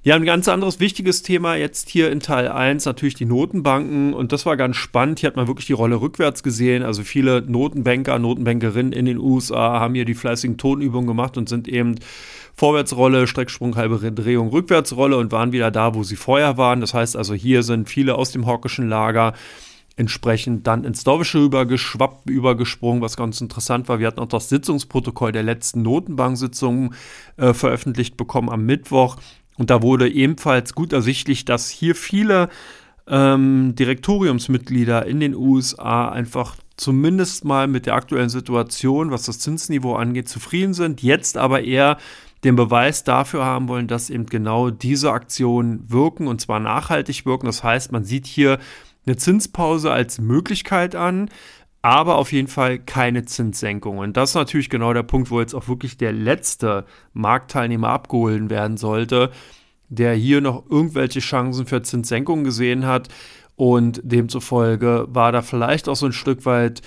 Ja, 0.01 0.15
ein 0.15 0.23
ganz 0.23 0.47
anderes 0.47 0.79
wichtiges 0.79 1.23
Thema 1.23 1.55
jetzt 1.55 1.89
hier 1.89 2.09
in 2.09 2.21
Teil 2.21 2.47
1, 2.47 2.85
natürlich 2.85 3.15
die 3.15 3.25
Notenbanken. 3.25 4.13
Und 4.13 4.31
das 4.31 4.45
war 4.45 4.55
ganz 4.55 4.77
spannend. 4.77 5.19
Hier 5.19 5.27
hat 5.27 5.35
man 5.35 5.47
wirklich 5.47 5.65
die 5.65 5.73
Rolle 5.73 5.99
rückwärts 5.99 6.41
gesehen. 6.41 6.83
Also 6.83 7.03
viele 7.03 7.41
Notenbanker, 7.41 8.17
Notenbankerinnen 8.17 8.93
in 8.93 9.05
den 9.05 9.17
USA 9.17 9.81
haben 9.81 9.95
hier 9.95 10.05
die 10.05 10.13
fleißigen 10.13 10.57
Tonübungen 10.57 11.05
gemacht 11.05 11.35
und 11.37 11.49
sind 11.49 11.67
eben 11.67 11.95
Vorwärtsrolle, 12.55 13.27
Strecksprung, 13.27 13.75
halbe 13.75 13.99
Drehung, 14.13 14.47
Rückwärtsrolle 14.47 15.17
und 15.17 15.33
waren 15.33 15.51
wieder 15.51 15.69
da, 15.69 15.93
wo 15.95 16.03
sie 16.03 16.15
vorher 16.15 16.57
waren. 16.57 16.79
Das 16.79 16.93
heißt 16.93 17.17
also, 17.17 17.33
hier 17.33 17.63
sind 17.63 17.89
viele 17.89 18.15
aus 18.15 18.31
dem 18.31 18.45
hockischen 18.45 18.87
Lager 18.87 19.33
entsprechend 19.97 20.65
dann 20.65 20.85
ins 20.85 21.03
Dorfische 21.03 21.43
übergeschwappt, 21.43 22.29
übergesprungen, 22.29 23.01
was 23.01 23.17
ganz 23.17 23.41
interessant 23.41 23.89
war. 23.89 23.99
Wir 23.99 24.07
hatten 24.07 24.21
auch 24.21 24.27
das 24.27 24.47
Sitzungsprotokoll 24.47 25.33
der 25.33 25.43
letzten 25.43 25.81
Notenbank-Sitzung 25.81 26.93
äh, 27.35 27.53
veröffentlicht 27.53 28.15
bekommen 28.15 28.49
am 28.49 28.65
Mittwoch. 28.65 29.17
Und 29.59 29.69
da 29.69 29.81
wurde 29.81 30.09
ebenfalls 30.09 30.73
gut 30.73 30.93
ersichtlich, 30.93 31.43
dass 31.43 31.69
hier 31.69 31.93
viele 31.93 32.47
ähm, 33.07 33.75
Direktoriumsmitglieder 33.75 35.05
in 35.05 35.19
den 35.19 35.35
USA 35.35 36.09
einfach 36.09 36.55
zumindest 36.77 37.43
mal 37.43 37.67
mit 37.67 37.85
der 37.85 37.95
aktuellen 37.95 38.29
Situation, 38.29 39.11
was 39.11 39.23
das 39.23 39.39
Zinsniveau 39.39 39.95
angeht, 39.95 40.29
zufrieden 40.29 40.73
sind, 40.73 41.03
jetzt 41.03 41.37
aber 41.37 41.61
eher 41.61 41.97
den 42.45 42.55
Beweis 42.55 43.03
dafür 43.03 43.43
haben 43.43 43.67
wollen, 43.67 43.87
dass 43.87 44.09
eben 44.09 44.27
genau 44.27 44.69
diese 44.69 45.11
Aktionen 45.11 45.83
wirken 45.91 46.27
und 46.27 46.39
zwar 46.39 46.61
nachhaltig 46.61 47.25
wirken. 47.25 47.47
Das 47.47 47.61
heißt, 47.61 47.91
man 47.91 48.05
sieht 48.05 48.27
hier 48.27 48.59
eine 49.05 49.17
Zinspause 49.17 49.91
als 49.91 50.19
Möglichkeit 50.19 50.95
an, 50.95 51.29
aber 51.81 52.17
auf 52.17 52.31
jeden 52.31 52.47
Fall 52.47 52.79
keine 52.79 53.25
Zinssenkung. 53.25 53.99
Und 53.99 54.17
das 54.17 54.31
ist 54.31 54.35
natürlich 54.35 54.69
genau 54.69 54.93
der 54.93 55.03
Punkt, 55.03 55.31
wo 55.31 55.39
jetzt 55.39 55.53
auch 55.53 55.67
wirklich 55.67 55.97
der 55.97 56.11
letzte 56.11 56.85
Marktteilnehmer 57.13 57.89
abgeholt 57.89 58.49
werden 58.49 58.77
sollte, 58.77 59.31
der 59.87 60.13
hier 60.13 60.41
noch 60.41 60.69
irgendwelche 60.69 61.19
Chancen 61.19 61.65
für 61.65 61.81
Zinssenkungen 61.81 62.43
gesehen 62.43 62.85
hat. 62.85 63.07
Und 63.55 64.01
demzufolge 64.03 65.07
war 65.09 65.31
da 65.31 65.41
vielleicht 65.41 65.89
auch 65.89 65.95
so 65.95 66.05
ein 66.05 66.13
Stück 66.13 66.45
weit, 66.45 66.81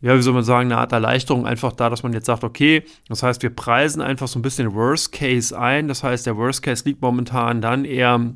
ja, 0.00 0.16
wie 0.16 0.22
soll 0.22 0.34
man 0.34 0.44
sagen, 0.44 0.70
eine 0.70 0.80
Art 0.80 0.92
Erleichterung 0.92 1.46
einfach 1.46 1.72
da, 1.72 1.90
dass 1.90 2.02
man 2.02 2.12
jetzt 2.12 2.26
sagt, 2.26 2.44
okay, 2.44 2.84
das 3.08 3.22
heißt, 3.22 3.42
wir 3.42 3.50
preisen 3.50 4.02
einfach 4.02 4.28
so 4.28 4.38
ein 4.38 4.42
bisschen 4.42 4.74
Worst 4.74 5.12
Case 5.12 5.58
ein. 5.58 5.88
Das 5.88 6.02
heißt, 6.02 6.26
der 6.26 6.36
Worst 6.36 6.62
Case 6.62 6.84
liegt 6.84 7.00
momentan 7.02 7.60
dann 7.60 7.84
eher 7.84 8.34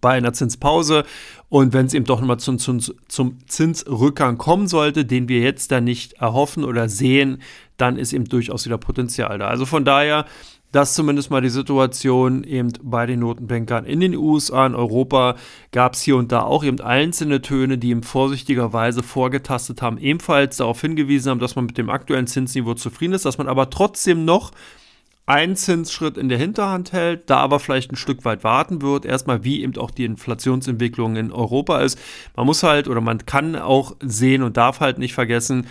bei 0.00 0.12
einer 0.12 0.32
Zinspause. 0.32 1.04
Und 1.48 1.72
wenn 1.72 1.86
es 1.86 1.94
eben 1.94 2.04
doch 2.04 2.20
nochmal 2.20 2.38
zum, 2.38 2.58
zum, 2.58 2.80
zum 2.80 3.38
Zinsrückgang 3.46 4.38
kommen 4.38 4.68
sollte, 4.68 5.04
den 5.04 5.28
wir 5.28 5.40
jetzt 5.40 5.72
da 5.72 5.80
nicht 5.80 6.14
erhoffen 6.14 6.64
oder 6.64 6.88
sehen, 6.88 7.42
dann 7.76 7.96
ist 7.96 8.12
eben 8.12 8.26
durchaus 8.26 8.66
wieder 8.66 8.78
Potenzial 8.78 9.38
da. 9.38 9.48
Also 9.48 9.66
von 9.66 9.84
daher, 9.84 10.26
das 10.72 10.94
zumindest 10.94 11.30
mal 11.30 11.40
die 11.40 11.48
Situation 11.48 12.44
eben 12.44 12.72
bei 12.82 13.06
den 13.06 13.20
Notenbankern 13.20 13.84
in 13.84 13.98
den 13.98 14.14
USA, 14.14 14.66
in 14.66 14.76
Europa 14.76 15.34
gab 15.72 15.94
es 15.94 16.02
hier 16.02 16.16
und 16.16 16.30
da 16.30 16.42
auch 16.42 16.62
eben 16.62 16.80
einzelne 16.80 17.42
Töne, 17.42 17.76
die 17.76 17.90
ihm 17.90 18.04
vorsichtigerweise 18.04 19.02
vorgetastet 19.02 19.82
haben, 19.82 19.98
ebenfalls 19.98 20.58
darauf 20.58 20.80
hingewiesen 20.80 21.30
haben, 21.30 21.40
dass 21.40 21.56
man 21.56 21.66
mit 21.66 21.78
dem 21.78 21.90
aktuellen 21.90 22.28
Zinsniveau 22.28 22.74
zufrieden 22.74 23.14
ist, 23.14 23.24
dass 23.24 23.38
man 23.38 23.48
aber 23.48 23.70
trotzdem 23.70 24.24
noch 24.24 24.52
einen 25.30 25.54
Zinsschritt 25.54 26.18
in 26.18 26.28
der 26.28 26.38
Hinterhand 26.38 26.92
hält, 26.92 27.30
da 27.30 27.36
aber 27.36 27.60
vielleicht 27.60 27.92
ein 27.92 27.96
Stück 27.96 28.24
weit 28.24 28.42
warten 28.42 28.82
wird, 28.82 29.04
erstmal 29.04 29.44
wie 29.44 29.62
eben 29.62 29.76
auch 29.76 29.92
die 29.92 30.04
Inflationsentwicklung 30.04 31.14
in 31.14 31.30
Europa 31.30 31.80
ist. 31.82 31.98
Man 32.34 32.46
muss 32.46 32.64
halt 32.64 32.88
oder 32.88 33.00
man 33.00 33.24
kann 33.26 33.54
auch 33.54 33.94
sehen 34.02 34.42
und 34.42 34.56
darf 34.56 34.80
halt 34.80 34.98
nicht 34.98 35.14
vergessen, 35.14 35.68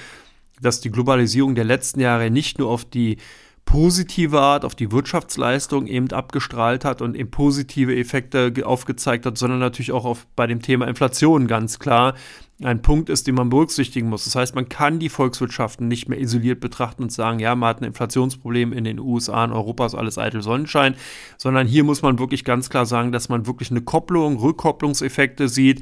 dass 0.62 0.80
die 0.80 0.92
Globalisierung 0.92 1.56
der 1.56 1.66
letzten 1.66 2.00
Jahre 2.00 2.32
nicht 2.32 2.58
nur 2.58 2.70
auf 2.70 2.86
die 2.86 3.18
positive 3.66 4.40
Art, 4.40 4.64
auf 4.64 4.76
die 4.76 4.94
Wirtschaftsleistung 4.94 5.88
eben 5.88 6.10
abgestrahlt 6.12 6.86
hat 6.86 7.02
und 7.02 7.16
eben 7.16 7.30
positive 7.30 7.96
Effekte 7.96 8.54
aufgezeigt 8.64 9.26
hat, 9.26 9.38
sondern 9.38 9.60
natürlich 9.60 9.92
auch 9.92 10.06
auf, 10.06 10.26
bei 10.38 10.48
dem 10.48 10.62
Thema 10.62 10.88
Inflation 10.88 11.48
ganz 11.48 11.80
klar 11.80 12.16
ein 12.62 12.82
Punkt 12.82 13.10
ist, 13.10 13.26
den 13.26 13.36
man 13.36 13.50
berücksichtigen 13.50 14.10
muss. 14.10 14.26
Das 14.26 14.36
heißt, 14.36 14.54
man 14.54 14.68
kann 14.68 15.00
die 15.00 15.10
Volkswirtschaften 15.10 15.88
nicht 15.88 16.10
mehr 16.10 16.20
isoliert 16.20 16.60
betrachten 16.60 17.04
und 17.04 17.12
sagen, 17.12 17.40
ja, 17.40 17.56
man 17.56 17.70
hat 17.70 17.82
ein 17.82 17.86
Inflationsproblem 17.86 18.74
in 18.74 18.84
den 18.84 19.00
USA, 19.00 19.46
in 19.46 19.54
Europa 19.54 19.86
ist 19.86 19.96
alles 19.96 20.18
eitel 20.18 20.42
Sonnenschein, 20.42 20.96
sondern 21.38 21.68
hier 21.68 21.86
muss 21.86 22.02
man 22.02 22.20
wirklich 22.20 22.44
ganz 22.44 22.70
klar 22.70 22.86
sagen, 22.86 23.12
dass 23.14 23.30
man 23.30 23.48
wirklich 23.48 23.72
eine 23.72 23.82
Kopplung, 23.82 24.38
Rückkopplungseffekte 24.38 25.48
sieht, 25.48 25.82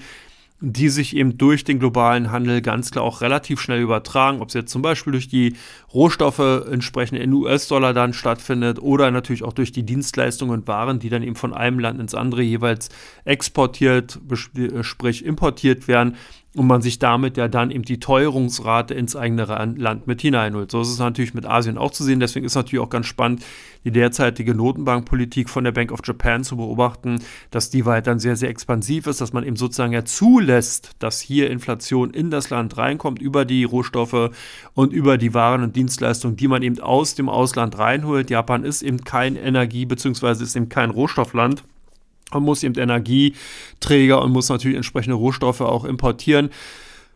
die 0.60 0.90
sich 0.90 1.16
eben 1.16 1.38
durch 1.38 1.64
den 1.64 1.78
globalen 1.78 2.32
Handel 2.32 2.62
ganz 2.62 2.90
klar 2.90 3.04
auch 3.04 3.22
relativ 3.22 3.62
schnell 3.62 3.80
übertragen, 3.80 4.42
ob 4.42 4.48
es 4.48 4.56
jetzt 4.56 4.72
zum 4.72 4.82
Beispiel 4.82 5.12
durch 5.12 5.28
die 5.28 5.56
Rohstoffe 5.94 6.40
entsprechend 6.40 7.20
in 7.20 7.32
US-Dollar 7.32 7.94
dann 7.94 8.14
stattfindet 8.14 8.80
oder 8.80 9.12
natürlich 9.12 9.44
auch 9.44 9.54
durch 9.54 9.72
die 9.72 9.84
Dienstleistungen 9.84 10.54
und 10.54 10.68
Waren, 10.68 10.98
die 10.98 11.10
dann 11.10 11.22
eben 11.22 11.36
von 11.36 11.54
einem 11.54 11.78
Land 11.78 12.00
ins 12.00 12.16
andere 12.16 12.42
jeweils 12.42 12.90
exportiert, 13.24 14.20
äh, 14.56 14.84
sprich 14.84 15.24
importiert 15.24 15.88
werden 15.88 16.16
und 16.58 16.66
man 16.66 16.82
sich 16.82 16.98
damit 16.98 17.38
ja 17.38 17.48
dann 17.48 17.70
eben 17.70 17.84
die 17.84 18.00
Teuerungsrate 18.00 18.96
ins 18.96 19.16
eigene 19.16 19.46
Land 19.46 20.08
mit 20.08 20.22
hineinholt. 20.22 20.72
So 20.72 20.82
ist 20.82 20.90
es 20.90 20.98
natürlich 20.98 21.36
mit 21.36 21.46
Asien 21.46 21.78
auch 21.78 21.92
zu 21.92 22.04
sehen. 22.04 22.20
Deswegen 22.20 22.48
ist 22.48 22.56
natürlich 22.56 22.84
auch 22.84 22.90
ganz 22.90 23.06
spannend, 23.06 23.46
die 23.84 23.92
derzeitige 23.92 24.56
Notenbankpolitik 24.56 25.50
von 25.50 25.64
der 25.64 25.72
Bank 25.72 25.92
of 25.92 26.00
Japan 26.04 26.44
zu 26.44 26.58
beobachten, 26.58 27.20
dass 27.52 27.70
die 27.70 27.86
weiterhin 27.86 28.20
sehr, 28.20 28.36
sehr 28.36 28.50
expansiv 28.50 29.06
ist, 29.06 29.22
dass 29.22 29.34
man 29.34 29.44
eben 29.44 29.56
sozusagen 29.56 29.94
ja 29.94 30.04
zulässt, 30.04 30.96
dass 30.98 31.22
hier 31.22 31.52
Inflation 31.52 32.10
in 32.10 32.32
das 32.32 32.50
Land 32.50 32.76
reinkommt 32.76 33.22
über 33.22 33.46
die 33.46 33.64
Rohstoffe 33.64 34.32
und 34.74 34.94
über 34.94 35.20
die 35.20 35.36
Waren 35.36 35.62
und 35.62 35.76
Dienstleistungen, 35.76 36.38
die 36.38 36.48
man 36.48 36.64
eben 36.64 36.80
aus 36.80 37.14
dem 37.14 37.30
Ausland 37.30 37.78
reinholt. 37.78 38.32
Japan 38.32 38.64
ist 38.64 38.82
eben 38.82 39.04
kein 39.04 39.36
Energie- 39.36 39.86
bzw. 39.86 40.44
ist 40.44 40.56
eben 40.56 40.70
kein 40.70 40.90
Rohstoffland. 40.90 41.64
Man 42.34 42.44
muss 42.44 42.64
eben 42.64 42.76
Energieträger 42.76 44.22
und 44.22 44.32
muss 44.32 44.50
natürlich 44.50 44.78
entsprechende 44.78 45.16
Rohstoffe 45.16 45.62
auch 45.62 45.86
importieren 45.86 46.50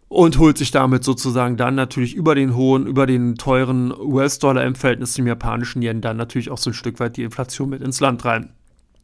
und 0.08 0.40
holt 0.40 0.58
sich 0.58 0.72
damit 0.72 1.04
sozusagen 1.06 1.56
dann 1.56 1.76
natürlich 1.76 2.16
über 2.16 2.36
den 2.36 2.56
hohen, 2.56 2.86
über 2.86 3.06
den 3.06 3.36
teuren 3.36 3.94
US-Dollar 3.98 4.66
im 4.66 4.76
Verhältnis 4.76 5.14
zum 5.14 5.26
japanischen 5.26 5.82
Yen 5.82 6.02
dann 6.02 6.18
natürlich 6.18 6.50
auch 6.50 6.58
so 6.58 6.70
ein 6.70 6.74
Stück 6.74 7.00
weit 7.00 7.16
die 7.16 7.24
Inflation 7.24 7.70
mit 7.70 7.82
ins 7.82 8.02
Land 8.02 8.26
rein. 8.26 8.50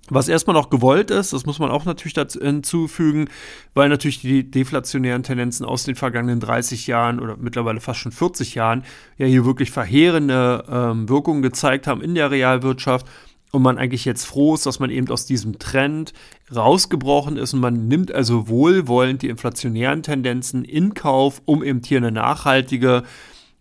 Was 0.09 0.29
erstmal 0.29 0.53
noch 0.53 0.69
gewollt 0.69 1.11
ist, 1.11 1.33
das 1.33 1.45
muss 1.45 1.59
man 1.59 1.69
auch 1.69 1.83
natürlich 1.83 2.13
dazu 2.13 2.39
hinzufügen, 2.39 3.29
weil 3.73 3.89
natürlich 3.89 4.21
die 4.21 4.49
deflationären 4.49 5.23
Tendenzen 5.23 5.65
aus 5.65 5.83
den 5.83 5.95
vergangenen 5.95 6.39
30 6.39 6.87
Jahren 6.87 7.19
oder 7.19 7.35
mittlerweile 7.37 7.81
fast 7.81 7.99
schon 7.99 8.13
40 8.13 8.55
Jahren 8.55 8.83
ja 9.17 9.25
hier 9.25 9.45
wirklich 9.45 9.71
verheerende 9.71 10.63
ähm, 10.69 11.09
Wirkungen 11.09 11.41
gezeigt 11.41 11.87
haben 11.87 12.01
in 12.01 12.15
der 12.15 12.31
Realwirtschaft 12.31 13.05
und 13.51 13.61
man 13.61 13.77
eigentlich 13.77 14.05
jetzt 14.05 14.25
froh 14.25 14.55
ist, 14.55 14.65
dass 14.65 14.79
man 14.79 14.89
eben 14.89 15.09
aus 15.09 15.25
diesem 15.25 15.59
Trend 15.59 16.13
rausgebrochen 16.53 17.37
ist 17.37 17.53
und 17.53 17.61
man 17.61 17.87
nimmt 17.87 18.11
also 18.11 18.47
wohlwollend 18.49 19.21
die 19.21 19.29
inflationären 19.29 20.03
Tendenzen 20.03 20.65
in 20.65 20.93
Kauf, 20.93 21.41
um 21.45 21.63
eben 21.63 21.81
hier 21.83 21.97
eine 21.97 22.11
nachhaltige, 22.11 23.03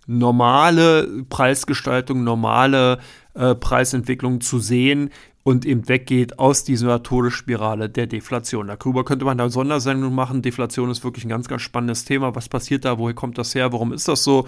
normale 0.07 1.25
Preisgestaltung, 1.29 2.25
normale 2.25 2.99
äh, 3.35 3.55
Preisentwicklung 3.55 4.41
zu 4.41 4.59
sehen 4.59 5.11
und 5.43 5.65
eben 5.65 5.89
weggeht 5.89 6.41
aus 6.41 6.65
dieser 6.65 7.05
Todesspirale 7.05 7.89
der 7.89 8.09
Deflation. 8.09 8.67
Darüber 8.67 9.05
könnte 9.05 9.25
man 9.25 9.39
da 9.39 9.49
Sondersendung 9.49 10.13
machen. 10.13 10.43
Deflation 10.43 10.91
ist 10.91 11.05
wirklich 11.05 11.25
ein 11.25 11.29
ganz, 11.29 11.47
ganz 11.47 11.63
spannendes 11.63 12.05
Thema. 12.05 12.35
Was 12.35 12.49
passiert 12.49 12.85
da? 12.85 12.99
Woher 12.99 13.15
kommt 13.15 13.39
das 13.39 13.55
her? 13.55 13.73
Warum 13.73 13.93
ist 13.93 14.09
das 14.09 14.25
so? 14.25 14.47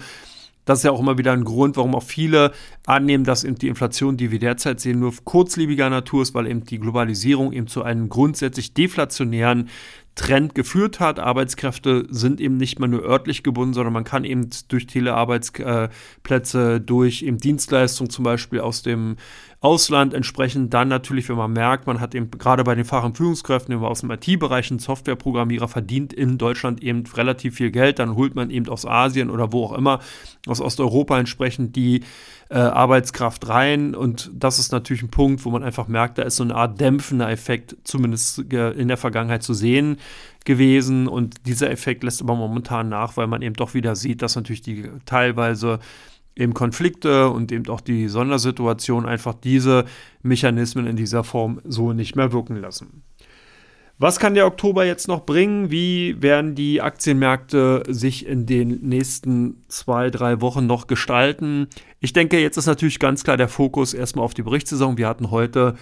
Das 0.69 0.79
ist 0.79 0.83
ja 0.83 0.91
auch 0.91 0.99
immer 0.99 1.17
wieder 1.17 1.31
ein 1.31 1.45
Grund, 1.45 1.77
warum 1.77 1.95
auch 1.95 2.03
viele 2.03 2.51
annehmen, 2.85 3.23
dass 3.23 3.43
eben 3.43 3.55
die 3.55 3.69
Inflation, 3.69 4.17
die 4.17 4.29
wir 4.29 4.37
derzeit 4.37 4.79
sehen, 4.79 4.99
nur 4.99 5.11
kurzlebiger 5.23 5.89
Natur 5.89 6.21
ist, 6.21 6.35
weil 6.35 6.45
eben 6.45 6.63
die 6.63 6.77
Globalisierung 6.77 7.53
eben 7.53 7.65
zu 7.65 7.81
einem 7.81 8.07
grundsätzlich 8.07 8.75
deflationären 8.75 9.69
Trend 10.13 10.53
geführt 10.53 10.99
hat. 10.99 11.17
Arbeitskräfte 11.17 12.05
sind 12.11 12.39
eben 12.39 12.57
nicht 12.57 12.77
mehr 12.77 12.87
nur 12.87 13.03
örtlich 13.03 13.41
gebunden, 13.41 13.73
sondern 13.73 13.93
man 13.93 14.03
kann 14.03 14.25
eben 14.25 14.47
durch 14.67 14.85
Telearbeitsplätze, 14.85 16.79
durch 16.81 17.23
eben 17.23 17.39
Dienstleistungen 17.39 18.11
zum 18.11 18.25
Beispiel 18.25 18.59
aus 18.59 18.83
dem 18.83 19.15
Ausland 19.61 20.13
entsprechend 20.13 20.73
dann 20.73 20.87
natürlich, 20.87 21.27
wenn 21.27 21.35
man 21.35 21.51
merkt, 21.51 21.85
man 21.85 21.99
hat 21.99 22.15
eben 22.15 22.31
gerade 22.31 22.63
bei 22.63 22.75
den 22.75 22.85
Fach- 22.85 23.03
und 23.03 23.17
Führungskräften 23.17 23.73
immer 23.73 23.89
aus 23.89 23.99
dem 23.99 24.11
IT-Bereich 24.11 24.71
einen 24.71 24.79
Softwareprogrammierer 24.79 25.67
verdient 25.67 26.13
in 26.13 26.37
Deutschland 26.37 26.81
eben 26.81 27.03
relativ 27.05 27.55
viel 27.55 27.69
Geld, 27.69 27.99
dann 27.99 28.15
holt 28.15 28.35
man 28.35 28.51
eben 28.51 28.69
aus 28.69 28.85
Asien 28.85 29.29
oder 29.29 29.51
wo 29.51 29.65
auch 29.65 29.73
immer, 29.73 29.99
aus 30.47 30.61
Osteuropa 30.61 31.19
entsprechend 31.19 31.75
die 31.75 32.03
äh, 32.49 32.57
Arbeitskraft 32.57 33.49
rein. 33.49 33.95
Und 33.95 34.31
das 34.33 34.59
ist 34.59 34.71
natürlich 34.71 35.03
ein 35.03 35.11
Punkt, 35.11 35.43
wo 35.43 35.49
man 35.49 35.63
einfach 35.63 35.89
merkt, 35.89 36.17
da 36.17 36.23
ist 36.23 36.37
so 36.37 36.43
eine 36.43 36.55
Art 36.55 36.79
dämpfender 36.79 37.29
Effekt 37.29 37.75
zumindest 37.83 38.39
in 38.39 38.87
der 38.87 38.97
Vergangenheit 38.97 39.43
zu 39.43 39.53
sehen 39.53 39.97
gewesen. 40.45 41.09
Und 41.09 41.45
dieser 41.47 41.69
Effekt 41.69 42.03
lässt 42.05 42.21
aber 42.21 42.35
momentan 42.35 42.87
nach, 42.87 43.17
weil 43.17 43.27
man 43.27 43.41
eben 43.41 43.55
doch 43.55 43.73
wieder 43.73 43.97
sieht, 43.97 44.21
dass 44.21 44.37
natürlich 44.37 44.61
die 44.61 44.89
teilweise 45.05 45.79
eben 46.35 46.53
Konflikte 46.53 47.29
und 47.29 47.51
eben 47.51 47.67
auch 47.69 47.81
die 47.81 48.07
Sondersituation 48.07 49.05
einfach 49.05 49.33
diese 49.33 49.85
Mechanismen 50.21 50.87
in 50.87 50.95
dieser 50.95 51.23
Form 51.23 51.61
so 51.65 51.93
nicht 51.93 52.15
mehr 52.15 52.31
wirken 52.31 52.55
lassen. 52.55 53.03
Was 54.01 54.17
kann 54.17 54.33
der 54.33 54.47
Oktober 54.47 54.85
jetzt 54.85 55.09
noch 55.09 55.25
bringen? 55.25 55.71
Wie 55.71 56.21
werden 56.21 56.55
die 56.55 56.81
Aktienmärkte 56.81 57.83
sich 57.89 58.25
in 58.25 58.45
den 58.45 58.79
nächsten 58.79 59.65
zwei, 59.67 60.09
drei 60.09 60.39
Wochen 60.39 60.65
noch 60.65 60.87
gestalten? 60.87 61.67
Ich 61.99 62.13
denke, 62.13 62.39
jetzt 62.39 62.55
ist 62.55 62.67
natürlich 62.67 62.99
ganz 62.99 63.25
klar 63.25 63.35
der 63.35 63.49
Fokus 63.49 63.93
erstmal 63.93 64.23
auf 64.23 64.33
die 64.33 64.43
Berichtssaison. 64.43 64.97
Wir 64.97 65.09
hatten 65.09 65.31
heute 65.31 65.75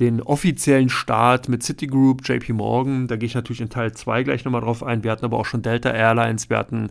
den 0.00 0.20
offiziellen 0.20 0.88
Start 0.88 1.48
mit 1.48 1.62
Citigroup, 1.62 2.26
JP 2.28 2.54
Morgan. 2.54 3.06
Da 3.06 3.14
gehe 3.14 3.28
ich 3.28 3.34
natürlich 3.34 3.60
in 3.60 3.68
Teil 3.68 3.92
2 3.92 4.24
gleich 4.24 4.44
nochmal 4.44 4.62
drauf 4.62 4.82
ein. 4.82 5.04
Wir 5.04 5.12
hatten 5.12 5.24
aber 5.24 5.38
auch 5.38 5.46
schon 5.46 5.62
Delta 5.62 5.90
Airlines, 5.90 6.50
wir 6.50 6.58
hatten 6.58 6.90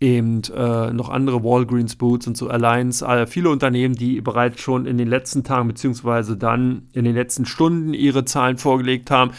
eben 0.00 0.42
äh, 0.54 0.92
noch 0.92 1.10
andere 1.10 1.44
Walgreens 1.44 1.96
Boots 1.96 2.26
und 2.26 2.36
so 2.36 2.48
Alliance, 2.48 3.06
äh, 3.06 3.26
viele 3.26 3.50
Unternehmen, 3.50 3.94
die 3.94 4.20
bereits 4.22 4.60
schon 4.60 4.86
in 4.86 4.96
den 4.96 5.08
letzten 5.08 5.44
Tagen 5.44 5.68
beziehungsweise 5.68 6.36
dann 6.36 6.88
in 6.92 7.04
den 7.04 7.14
letzten 7.14 7.44
Stunden 7.44 7.92
ihre 7.92 8.24
Zahlen 8.24 8.56
vorgelegt 8.56 9.10
haben. 9.10 9.32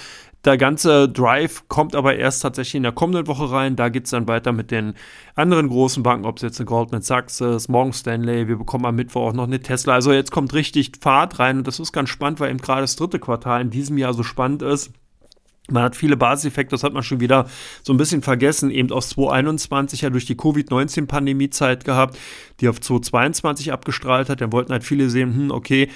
Der 0.44 0.58
ganze 0.58 1.08
Drive 1.08 1.68
kommt 1.68 1.96
aber 1.96 2.16
erst 2.16 2.42
tatsächlich 2.42 2.76
in 2.76 2.84
der 2.84 2.92
kommenden 2.92 3.28
Woche 3.28 3.52
rein. 3.52 3.76
Da 3.76 3.90
geht 3.90 4.06
es 4.06 4.10
dann 4.12 4.28
weiter 4.28 4.52
mit 4.52 4.72
den 4.72 4.96
anderen 5.36 5.70
großen 5.70 6.02
Banken, 6.02 6.26
ob 6.26 6.38
es 6.38 6.42
jetzt 6.42 6.60
eine 6.60 6.66
Goldman 6.66 7.04
Sachs 7.04 7.42
ist, 7.42 7.68
Morgan 7.70 7.94
Stanley. 7.94 8.48
Wir 8.48 8.58
bekommen 8.58 8.86
am 8.86 8.96
Mittwoch 8.96 9.30
auch 9.30 9.34
noch 9.34 9.44
eine 9.44 9.62
Tesla. 9.62 9.94
Also 9.94 10.12
jetzt 10.12 10.32
kommt 10.32 10.56
richtig 10.56 10.94
Fahrt 11.00 11.38
rein 11.38 11.60
und 11.60 11.68
das 11.68 11.80
ist 11.80 11.92
ganz 11.92 12.10
spannend, 12.10 12.40
weil 12.40 12.50
eben 12.50 12.60
gerade 12.60 12.82
das 12.82 12.96
dritte 12.96 13.20
Quartal 13.20 13.62
in 13.62 13.70
diesem 13.70 14.00
Jahr 14.00 14.16
so 14.16 14.24
spannend 14.24 14.64
ist 14.64 14.92
Man 15.72 15.84
hat 15.84 15.96
viele 15.96 16.18
Basiseffekte, 16.18 16.74
das 16.74 16.84
hat 16.84 16.94
man 16.94 17.04
schon 17.04 17.20
wieder 17.20 17.48
so 17.84 17.94
ein 17.94 17.98
bisschen 17.98 18.22
vergessen, 18.22 18.72
eben 18.72 18.92
aus 18.92 19.10
2021 19.10 20.02
ja 20.02 20.10
durch 20.10 20.26
die 20.26 20.36
Covid-19-Pandemie-Zeit 20.36 21.86
gehabt, 21.86 22.18
die 22.60 22.68
auf 22.68 22.80
2022 22.80 23.72
abgestrahlt 23.72 24.30
hat. 24.30 24.42
Dann 24.42 24.52
wollten 24.52 24.72
halt 24.72 24.84
viele 24.84 25.10
sehen, 25.10 25.34
hm, 25.34 25.52
okay, 25.52 25.90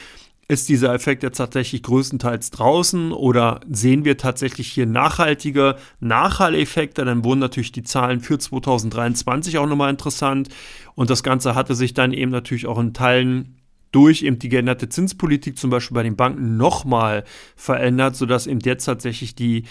ist 0.48 0.70
dieser 0.70 0.94
Effekt 0.94 1.24
jetzt 1.24 1.38
tatsächlich 1.38 1.82
größtenteils 1.82 2.52
draußen 2.52 3.12
oder 3.12 3.62
sehen 3.68 4.06
wir 4.06 4.18
tatsächlich 4.18 4.72
hier 4.72 4.86
nachhaltige 4.86 5.78
Nachhalleffekte? 6.00 7.04
Dann 7.04 7.24
wurden 7.24 7.40
natürlich 7.40 7.72
die 7.72 7.84
Zahlen 7.84 8.22
für 8.22 8.38
2023 8.38 9.58
auch 9.58 9.66
nochmal 9.66 9.90
interessant 9.90 10.50
und 10.94 11.10
das 11.10 11.24
Ganze 11.24 11.56
hatte 11.56 11.74
sich 11.74 11.96
dann 11.96 12.14
eben 12.14 12.32
natürlich 12.32 12.68
auch 12.68 12.78
in 12.78 12.94
Teilen 12.94 13.56
durch 13.92 14.24
eben 14.24 14.40
die 14.40 14.50
geänderte 14.50 14.90
Zinspolitik 14.90 15.58
zum 15.58 15.70
Beispiel 15.70 15.96
bei 15.96 16.04
den 16.04 16.16
Banken 16.16 16.58
nochmal 16.58 17.24
verändert, 17.56 18.16
sodass 18.16 18.48
eben 18.48 18.60
jetzt 18.60 18.86
tatsächlich 18.86 19.36
die 19.36 19.64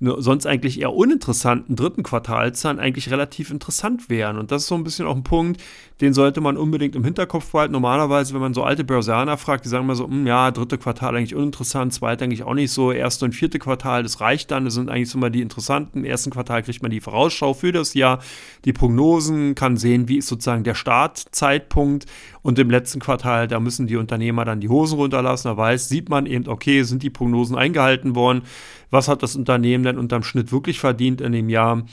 sonst 0.00 0.46
eigentlich 0.46 0.80
eher 0.80 0.94
uninteressanten 0.94 1.74
dritten 1.74 2.04
Quartalzahlen 2.04 2.78
eigentlich 2.78 3.10
relativ 3.10 3.50
interessant 3.50 4.08
wären. 4.08 4.38
Und 4.38 4.52
das 4.52 4.62
ist 4.62 4.68
so 4.68 4.76
ein 4.76 4.84
bisschen 4.84 5.06
auch 5.06 5.16
ein 5.16 5.24
Punkt, 5.24 5.60
den 6.00 6.14
sollte 6.14 6.40
man 6.40 6.56
unbedingt 6.56 6.94
im 6.94 7.02
Hinterkopf 7.02 7.50
behalten. 7.50 7.72
Normalerweise, 7.72 8.32
wenn 8.32 8.40
man 8.40 8.54
so 8.54 8.62
alte 8.62 8.84
Börsianer 8.84 9.36
fragt, 9.36 9.64
die 9.64 9.68
sagen 9.68 9.84
immer 9.84 9.96
so, 9.96 10.06
hm, 10.06 10.26
ja, 10.26 10.52
dritte 10.52 10.78
Quartal 10.78 11.16
eigentlich 11.16 11.34
uninteressant, 11.34 11.92
zweite 11.92 12.24
eigentlich 12.24 12.44
auch 12.44 12.54
nicht 12.54 12.70
so, 12.70 12.92
erste 12.92 13.24
und 13.24 13.32
vierte 13.32 13.58
Quartal, 13.58 14.04
das 14.04 14.20
reicht 14.20 14.52
dann, 14.52 14.64
das 14.64 14.74
sind 14.74 14.88
eigentlich 14.88 15.10
so 15.10 15.18
mal 15.18 15.30
die 15.30 15.42
interessanten. 15.42 15.98
Im 15.98 16.04
ersten 16.04 16.30
Quartal 16.30 16.62
kriegt 16.62 16.80
man 16.80 16.92
die 16.92 17.00
Vorausschau 17.00 17.54
für 17.54 17.72
das 17.72 17.94
Jahr, 17.94 18.20
die 18.64 18.72
Prognosen, 18.72 19.56
kann 19.56 19.76
sehen, 19.76 20.08
wie 20.08 20.18
ist 20.18 20.28
sozusagen 20.28 20.62
der 20.62 20.76
Startzeitpunkt 20.76 22.06
und 22.42 22.58
im 22.60 22.70
letzten 22.70 23.00
Quartal, 23.00 23.48
da 23.48 23.58
müssen 23.58 23.88
die 23.88 23.96
Unternehmer 23.96 24.44
dann 24.44 24.60
die 24.60 24.68
Hosen 24.68 24.96
runterlassen, 24.98 25.48
da 25.48 25.56
weiß, 25.56 25.88
sieht 25.88 26.08
man 26.08 26.26
eben, 26.26 26.46
okay, 26.46 26.84
sind 26.84 27.02
die 27.02 27.10
Prognosen 27.10 27.56
eingehalten 27.56 28.14
worden, 28.14 28.42
was 28.90 29.08
hat 29.08 29.22
das 29.22 29.36
Unternehmen 29.36 29.84
denn 29.84 29.98
unterm 29.98 30.22
Schnitt 30.22 30.52
wirklich 30.52 30.80
verdient 30.80 31.20
in 31.20 31.32
dem 31.32 31.48
Jahr 31.48 31.84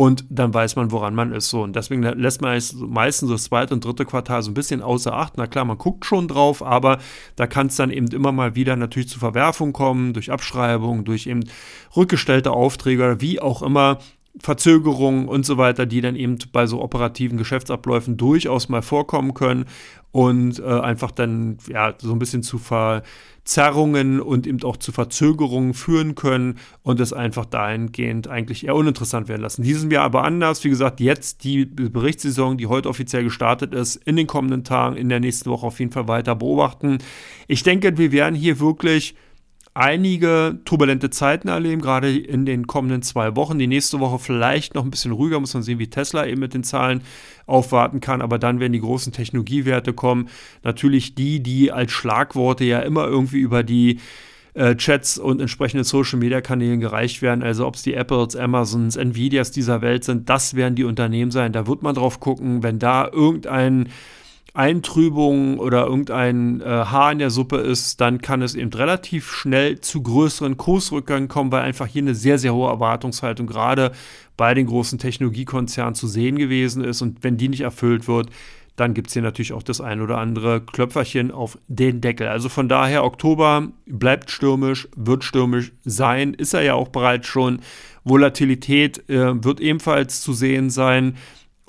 und 0.00 0.24
dann 0.30 0.54
weiß 0.54 0.76
man, 0.76 0.92
woran 0.92 1.14
man 1.14 1.32
ist. 1.32 1.50
So. 1.50 1.62
Und 1.62 1.76
deswegen 1.76 2.02
lässt 2.02 2.40
man 2.40 2.58
meistens 2.88 3.28
das 3.28 3.44
zweite 3.44 3.74
und 3.74 3.84
dritte 3.84 4.06
Quartal 4.06 4.42
so 4.42 4.50
ein 4.50 4.54
bisschen 4.54 4.80
außer 4.80 5.12
Acht. 5.12 5.34
Na 5.36 5.46
klar, 5.46 5.66
man 5.66 5.76
guckt 5.76 6.06
schon 6.06 6.26
drauf, 6.26 6.62
aber 6.62 7.00
da 7.36 7.46
kann 7.46 7.66
es 7.66 7.76
dann 7.76 7.90
eben 7.90 8.06
immer 8.08 8.32
mal 8.32 8.54
wieder 8.54 8.76
natürlich 8.76 9.10
zu 9.10 9.18
Verwerfung 9.18 9.74
kommen, 9.74 10.14
durch 10.14 10.30
Abschreibung, 10.30 11.04
durch 11.04 11.26
eben 11.26 11.44
rückgestellte 11.94 12.52
Aufträge 12.52 13.02
oder 13.02 13.20
wie 13.20 13.40
auch 13.40 13.62
immer. 13.62 13.98
Verzögerungen 14.38 15.26
und 15.26 15.44
so 15.44 15.58
weiter, 15.58 15.86
die 15.86 16.00
dann 16.00 16.14
eben 16.14 16.38
bei 16.52 16.64
so 16.64 16.80
operativen 16.80 17.36
Geschäftsabläufen 17.36 18.16
durchaus 18.16 18.68
mal 18.68 18.80
vorkommen 18.80 19.34
können 19.34 19.64
und 20.12 20.60
äh, 20.60 20.62
einfach 20.62 21.10
dann 21.10 21.58
ja 21.68 21.94
so 21.98 22.12
ein 22.12 22.18
bisschen 22.20 22.44
zu 22.44 22.58
ver 22.58 23.02
Zerrungen 23.50 24.20
und 24.20 24.46
eben 24.46 24.62
auch 24.62 24.76
zu 24.76 24.92
Verzögerungen 24.92 25.74
führen 25.74 26.14
können 26.14 26.58
und 26.84 27.00
es 27.00 27.12
einfach 27.12 27.46
dahingehend 27.46 28.28
eigentlich 28.28 28.64
eher 28.64 28.76
uninteressant 28.76 29.26
werden 29.26 29.42
lassen. 29.42 29.64
Diesem 29.64 29.90
Jahr 29.90 30.04
aber 30.04 30.22
anders. 30.22 30.62
Wie 30.62 30.68
gesagt, 30.68 31.00
jetzt 31.00 31.42
die 31.42 31.66
Berichtssaison, 31.66 32.58
die 32.58 32.68
heute 32.68 32.88
offiziell 32.88 33.24
gestartet 33.24 33.74
ist, 33.74 33.96
in 33.96 34.14
den 34.14 34.28
kommenden 34.28 34.62
Tagen, 34.62 34.96
in 34.96 35.08
der 35.08 35.18
nächsten 35.18 35.50
Woche 35.50 35.66
auf 35.66 35.80
jeden 35.80 35.90
Fall 35.90 36.06
weiter 36.06 36.36
beobachten. 36.36 36.98
Ich 37.48 37.64
denke, 37.64 37.98
wir 37.98 38.12
werden 38.12 38.36
hier 38.36 38.60
wirklich 38.60 39.16
einige 39.74 40.58
turbulente 40.64 41.10
Zeiten 41.10 41.48
erleben, 41.48 41.80
gerade 41.80 42.16
in 42.16 42.44
den 42.44 42.66
kommenden 42.66 43.02
zwei 43.02 43.36
Wochen. 43.36 43.58
Die 43.58 43.66
nächste 43.66 44.00
Woche 44.00 44.18
vielleicht 44.18 44.74
noch 44.74 44.84
ein 44.84 44.90
bisschen 44.90 45.12
ruhiger, 45.12 45.38
muss 45.38 45.54
man 45.54 45.62
sehen, 45.62 45.78
wie 45.78 45.90
Tesla 45.90 46.26
eben 46.26 46.40
mit 46.40 46.54
den 46.54 46.64
Zahlen 46.64 47.02
aufwarten 47.46 48.00
kann. 48.00 48.22
Aber 48.22 48.38
dann 48.38 48.60
werden 48.60 48.72
die 48.72 48.80
großen 48.80 49.12
Technologiewerte 49.12 49.92
kommen. 49.92 50.28
Natürlich 50.62 51.14
die, 51.14 51.42
die 51.42 51.70
als 51.72 51.92
Schlagworte 51.92 52.64
ja 52.64 52.80
immer 52.80 53.06
irgendwie 53.06 53.40
über 53.40 53.62
die 53.62 54.00
äh, 54.54 54.74
Chats 54.74 55.18
und 55.18 55.40
entsprechende 55.40 55.84
Social-Media-Kanälen 55.84 56.80
gereicht 56.80 57.22
werden. 57.22 57.42
Also 57.42 57.66
ob 57.66 57.76
es 57.76 57.82
die 57.82 57.94
Apples, 57.94 58.34
Amazons, 58.34 58.96
Nvidias 58.96 59.52
dieser 59.52 59.80
Welt 59.82 60.02
sind, 60.02 60.28
das 60.28 60.54
werden 60.54 60.74
die 60.74 60.84
Unternehmen 60.84 61.30
sein. 61.30 61.52
Da 61.52 61.68
wird 61.68 61.82
man 61.82 61.94
drauf 61.94 62.18
gucken, 62.18 62.64
wenn 62.64 62.80
da 62.80 63.08
irgendein 63.08 63.88
Eintrübung 64.54 65.58
oder 65.58 65.86
irgendein 65.86 66.60
äh, 66.60 66.64
Haar 66.64 67.12
in 67.12 67.18
der 67.18 67.30
Suppe 67.30 67.58
ist, 67.58 68.00
dann 68.00 68.20
kann 68.20 68.42
es 68.42 68.54
eben 68.54 68.72
relativ 68.72 69.30
schnell 69.30 69.80
zu 69.80 70.02
größeren 70.02 70.56
Kursrückgängen 70.56 71.28
kommen, 71.28 71.52
weil 71.52 71.62
einfach 71.62 71.86
hier 71.86 72.02
eine 72.02 72.14
sehr, 72.14 72.38
sehr 72.38 72.54
hohe 72.54 72.68
Erwartungshaltung 72.68 73.46
gerade 73.46 73.92
bei 74.36 74.54
den 74.54 74.66
großen 74.66 74.98
Technologiekonzernen 74.98 75.94
zu 75.94 76.08
sehen 76.08 76.36
gewesen 76.36 76.82
ist. 76.82 77.02
Und 77.02 77.22
wenn 77.22 77.36
die 77.36 77.48
nicht 77.48 77.60
erfüllt 77.60 78.08
wird, 78.08 78.30
dann 78.76 78.94
gibt 78.94 79.08
es 79.08 79.12
hier 79.12 79.22
natürlich 79.22 79.52
auch 79.52 79.62
das 79.62 79.80
ein 79.80 80.00
oder 80.00 80.18
andere 80.18 80.62
Klöpferchen 80.62 81.30
auf 81.30 81.58
den 81.68 82.00
Deckel. 82.00 82.28
Also 82.28 82.48
von 82.48 82.68
daher, 82.68 83.04
Oktober 83.04 83.68
bleibt 83.86 84.30
stürmisch, 84.30 84.88
wird 84.96 85.22
stürmisch 85.22 85.72
sein, 85.84 86.32
ist 86.32 86.54
er 86.54 86.62
ja 86.62 86.74
auch 86.74 86.88
bereits 86.88 87.26
schon. 87.26 87.60
Volatilität 88.04 89.08
äh, 89.10 89.44
wird 89.44 89.60
ebenfalls 89.60 90.22
zu 90.22 90.32
sehen 90.32 90.70
sein. 90.70 91.16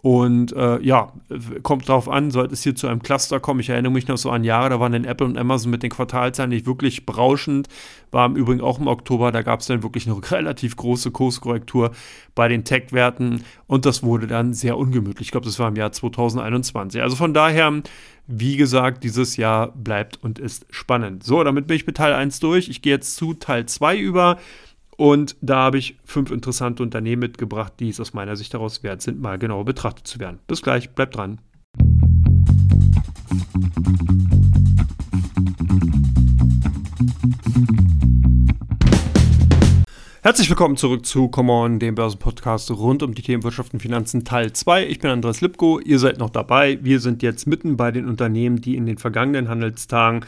Und 0.02 0.52
äh, 0.54 0.82
ja, 0.82 1.14
kommt 1.62 1.88
drauf 1.88 2.10
an, 2.10 2.32
sollte 2.32 2.54
es 2.54 2.64
hier 2.64 2.76
zu 2.76 2.88
einem 2.88 3.04
Cluster 3.04 3.40
kommen. 3.40 3.60
Ich 3.60 3.70
erinnere 3.70 3.92
mich 3.92 4.08
noch 4.08 4.18
so 4.18 4.32
an 4.32 4.44
Jahre, 4.44 4.72
da 4.72 4.80
waren 4.80 4.94
dann 4.94 5.06
Apple 5.06 5.28
und 5.28 5.38
Amazon 5.38 5.70
mit 5.70 5.84
den 5.84 5.92
Quartalzahlen 5.92 6.50
nicht 6.50 6.66
wirklich 6.66 7.06
berauschend. 7.06 7.68
War 8.10 8.26
im 8.26 8.36
Übrigen 8.36 8.62
auch 8.62 8.80
im 8.80 8.88
Oktober, 8.88 9.32
da 9.32 9.44
gab 9.44 9.60
es 9.60 9.68
dann 9.68 9.84
wirklich 9.84 10.08
eine 10.08 10.20
relativ 10.32 10.76
große 10.76 11.12
Kurskorrektur 11.12 11.92
bei 12.34 12.48
den 12.48 12.64
Tech-Werten 12.64 13.44
und 13.68 13.86
das 13.86 14.02
wurde 14.02 14.26
dann 14.26 14.56
sehr 14.56 14.76
ungemütlich. 14.76 15.28
Ich 15.28 15.32
glaube, 15.32 15.46
das 15.46 15.60
war 15.60 15.68
im 15.68 15.76
Jahr 15.76 15.92
2021. 15.92 17.00
Also 17.00 17.16
von 17.16 17.36
daher, 17.36 17.84
wie 18.26 18.58
gesagt, 18.58 19.04
dieses 19.04 19.38
Jahr 19.38 19.72
bleibt 19.72 20.18
und 20.24 20.40
ist 20.40 20.66
spannend. 20.72 21.24
So, 21.24 21.44
damit 21.44 21.68
bin 21.68 21.76
ich 21.76 21.86
mit 21.86 21.98
Teil 21.98 22.14
1 22.14 22.40
durch. 22.40 22.70
Ich 22.70 22.82
gehe 22.82 22.94
jetzt 22.94 23.18
zu 23.18 23.36
Teil 23.36 23.68
2 23.68 23.98
über. 23.98 24.40
Und 25.02 25.36
da 25.42 25.56
habe 25.56 25.80
ich 25.80 25.98
fünf 26.06 26.30
interessante 26.30 26.84
Unternehmen 26.84 27.22
mitgebracht, 27.22 27.74
die 27.80 27.90
es 27.90 28.00
aus 28.00 28.14
meiner 28.14 28.36
Sicht 28.36 28.54
daraus 28.54 28.84
wert 28.84 29.02
sind, 29.02 29.20
mal 29.20 29.40
genauer 29.40 29.66
betrachtet 29.66 30.06
zu 30.06 30.20
werden. 30.20 30.38
Bis 30.46 30.62
gleich, 30.62 30.92
bleibt 30.92 31.16
dran. 31.16 31.42
Herzlich 40.22 40.52
willkommen 40.52 40.78
zurück 40.78 41.04
zu 41.04 41.30
Come 41.30 41.52
On, 41.52 41.80
dem 41.80 41.96
Börsenpodcast 41.96 42.70
rund 42.70 43.02
um 43.02 43.16
die 43.16 43.24
Themen 43.24 43.42
Wirtschaft 43.42 43.74
und 43.74 43.80
Finanzen 43.80 44.24
Teil 44.24 44.54
2. 44.54 44.86
Ich 44.86 45.00
bin 45.00 45.10
Andreas 45.10 45.42
Lipko, 45.42 45.80
ihr 45.80 45.98
seid 45.98 46.20
noch 46.20 46.30
dabei. 46.30 46.78
Wir 46.84 47.00
sind 47.00 47.24
jetzt 47.24 47.48
mitten 47.48 47.76
bei 47.76 47.90
den 47.90 48.08
Unternehmen, 48.08 48.62
die 48.62 48.76
in 48.76 48.86
den 48.86 49.00
vergangenen 49.00 49.50
Handelstagen 49.50 50.24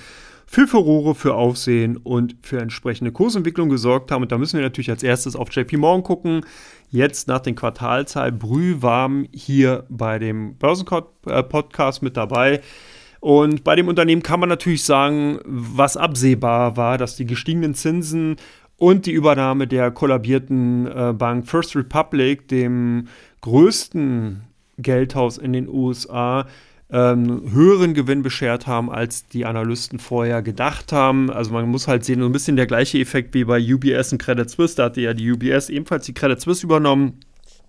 für 0.54 0.68
Furore, 0.68 1.16
für 1.16 1.34
Aufsehen 1.34 1.98
und 1.98 2.36
für 2.44 2.60
entsprechende 2.60 3.12
Kursentwicklung 3.12 3.70
gesorgt 3.70 4.12
haben. 4.12 4.22
Und 4.22 4.32
da 4.32 4.38
müssen 4.38 4.60
wir 4.60 4.64
natürlich 4.64 4.92
als 4.92 5.02
erstes 5.02 5.36
auf 5.36 5.52
JP 5.52 5.78
Morgan 5.78 6.04
gucken. 6.04 6.46
Jetzt 6.92 7.28
nach 7.28 7.40
den 7.40 7.56
Quartalzahlen 7.56 8.38
brühwarm 8.38 9.26
hier 9.34 9.84
bei 9.90 10.20
dem 10.20 10.56
Börsen-Podcast 10.58 12.04
mit 12.04 12.18
dabei. 12.18 12.62
Und 13.20 13.64
bei 13.64 13.76
dem 13.76 13.88
Unternehmen 13.88 14.22
kann 14.22 14.40
man 14.40 14.48
natürlich 14.48 14.84
sagen, 14.84 15.40
was 15.44 15.98
absehbar 15.98 16.78
war, 16.78 17.00
dass 17.00 17.16
die 17.16 17.26
gestiegenen 17.26 17.74
Zinsen 17.74 18.36
und 18.78 19.08
die 19.08 19.12
Übernahme 19.12 19.66
der 19.66 19.90
kollabierten 19.90 20.86
äh, 20.86 21.14
Bank 21.18 21.48
First 21.48 21.76
Republic, 21.76 22.48
dem 22.48 23.08
größten 23.42 24.44
Geldhaus 24.78 25.40
in 25.40 25.52
den 25.52 25.68
USA, 25.68 26.46
ähm, 26.94 27.42
höheren 27.52 27.96
Gewinn 27.96 28.22
beschert 28.22 28.68
haben, 28.68 28.92
als 28.92 29.28
die 29.28 29.46
Analysten 29.46 29.98
vorher 29.98 30.44
gedacht 30.44 30.92
haben. 30.92 31.32
Also 31.32 31.52
man 31.52 31.68
muss 31.68 31.88
halt 31.88 32.06
sehen, 32.06 32.20
so 32.20 32.28
ein 32.28 32.32
bisschen 32.32 32.56
der 32.56 32.68
gleiche 32.68 33.00
Effekt 33.00 33.34
wie 33.34 33.46
bei 33.46 33.60
UBS 33.60 34.14
und 34.14 34.20
Credit 34.20 34.48
Suisse. 34.48 34.76
Da 34.76 34.86
hatte 34.86 35.02
ja 35.02 35.16
die 35.16 35.32
UBS 35.32 35.70
ebenfalls 35.70 36.06
die 36.06 36.14
Credit 36.14 36.40
Suisse 36.40 36.64
übernommen 36.64 37.20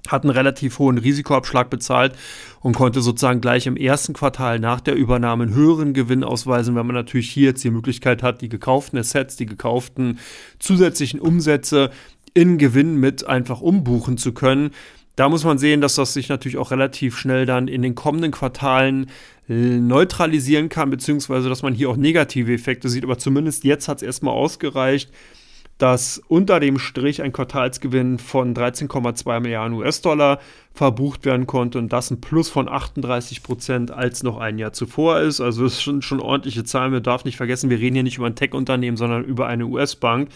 hat 0.09 0.23
einen 0.23 0.33
relativ 0.33 0.79
hohen 0.79 0.99
Risikoabschlag 0.99 1.71
bezahlt 1.71 2.15
und 2.61 2.75
konnte 2.77 3.01
sozusagen 3.01 3.41
gleich 3.41 3.67
im 3.67 3.79
ersten 3.79 4.13
Quartal 4.13 4.59
nach 4.59 4.83
der 4.83 4.97
Übernahme 4.97 5.45
einen 5.45 5.55
höheren 5.55 5.95
Gewinn 5.95 6.25
ausweisen, 6.25 6.77
wenn 6.77 6.87
man 6.87 6.95
natürlich 6.95 7.31
hier 7.31 7.47
jetzt 7.49 7.65
die 7.65 7.71
Möglichkeit 7.71 8.23
hat, 8.23 8.43
die 8.43 8.51
gekauften 8.51 8.99
Assets, 8.99 9.37
die 9.37 9.47
gekauften 9.47 10.19
zusätzlichen 10.59 11.21
Umsätze 11.21 11.91
in 12.35 12.59
Gewinn 12.59 12.97
mit 12.97 13.27
einfach 13.27 13.63
umbuchen 13.63 14.19
zu 14.19 14.35
können. 14.35 14.73
Da 15.17 15.29
muss 15.29 15.45
man 15.45 15.59
sehen, 15.59 15.81
dass 15.81 15.95
das 15.95 16.13
sich 16.13 16.29
natürlich 16.29 16.59
auch 16.59 16.71
relativ 16.71 17.17
schnell 17.17 17.47
dann 17.47 17.69
in 17.69 17.83
den 17.83 17.95
kommenden 17.95 18.33
Quartalen 18.33 19.11
äh, 19.49 19.53
neutralisieren 19.53 20.69
kann, 20.69 20.91
beziehungsweise 20.91 21.49
dass 21.49 21.63
man 21.63 21.75
hier 21.75 21.91
auch 21.91 21.97
negative 21.97 22.53
Effekte 22.53 22.89
sieht. 22.89 23.05
Aber 23.05 23.19
zumindest 23.19 23.65
jetzt 23.65 23.89
hat 23.89 23.99
es 23.99 24.03
erstmal 24.03 24.35
ausgereicht, 24.35 25.11
dass 25.79 26.23
unter 26.29 26.61
dem 26.61 26.79
Strich 26.79 27.23
ein 27.23 27.33
Quartalsgewinn 27.33 28.19
von 28.19 28.55
13,2 28.55 29.41
Milliarden 29.41 29.77
US-Dollar 29.77 30.39
verbucht 30.73 31.25
werden 31.25 31.47
konnte 31.47 31.79
und 31.79 31.93
das 31.93 32.11
ein 32.11 32.21
Plus 32.21 32.49
von 32.49 32.69
38 32.69 33.43
Prozent 33.43 33.91
als 33.91 34.23
noch 34.23 34.39
ein 34.39 34.59
Jahr 34.59 34.73
zuvor 34.73 35.21
ist. 35.21 35.41
Also 35.41 35.65
das 35.65 35.81
sind 35.81 36.05
schon 36.05 36.21
ordentliche 36.21 36.65
Zahlen. 36.65 36.93
Man 36.93 37.03
darf 37.03 37.25
nicht 37.25 37.37
vergessen, 37.37 37.71
wir 37.71 37.79
reden 37.79 37.95
hier 37.95 38.03
nicht 38.05 38.19
über 38.19 38.27
ein 38.27 38.37
Tech-Unternehmen, 38.37 38.97
sondern 38.97 39.25
über 39.25 39.47
eine 39.47 39.67
US-Bank. 39.67 40.29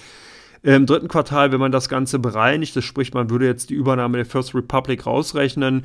Im 0.63 0.87
dritten 0.87 1.09
Quartal, 1.09 1.53
wenn 1.53 1.61
man 1.61 1.73
das 1.73 1.89
Ganze 1.89 2.19
bereinigt, 2.19 2.75
das 2.75 2.85
spricht, 2.85 3.15
man 3.15 3.31
würde 3.31 3.47
jetzt 3.47 3.71
die 3.71 3.75
Übernahme 3.75 4.19
der 4.19 4.27
First 4.27 4.55
Republic 4.55 5.07
rausrechnen, 5.07 5.85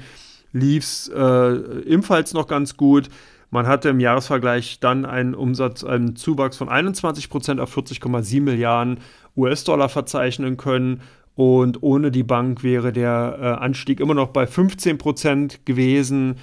lief 0.51 0.83
es 0.83 1.09
äh, 1.09 1.81
ebenfalls 1.85 2.33
noch 2.33 2.47
ganz 2.47 2.77
gut. 2.77 3.09
Man 3.51 3.67
hatte 3.67 3.89
im 3.89 3.99
Jahresvergleich 3.99 4.79
dann 4.79 5.05
einen 5.05 5.35
Umsatz, 5.35 5.83
einen 5.83 6.15
Zuwachs 6.15 6.57
von 6.57 6.69
21 6.69 7.29
Prozent 7.29 7.59
auf 7.59 7.77
40,7 7.77 8.41
Milliarden 8.41 8.99
US-Dollar 9.37 9.89
verzeichnen 9.89 10.57
können 10.57 11.01
Und 11.35 11.81
ohne 11.81 12.11
die 12.11 12.23
Bank 12.23 12.63
wäre 12.63 12.91
der 12.93 13.37
äh, 13.39 13.45
Anstieg 13.63 13.99
immer 13.99 14.13
noch 14.13 14.29
bei 14.29 14.45
15 14.45 14.97
Prozent 14.97 15.65
gewesen. 15.65 16.35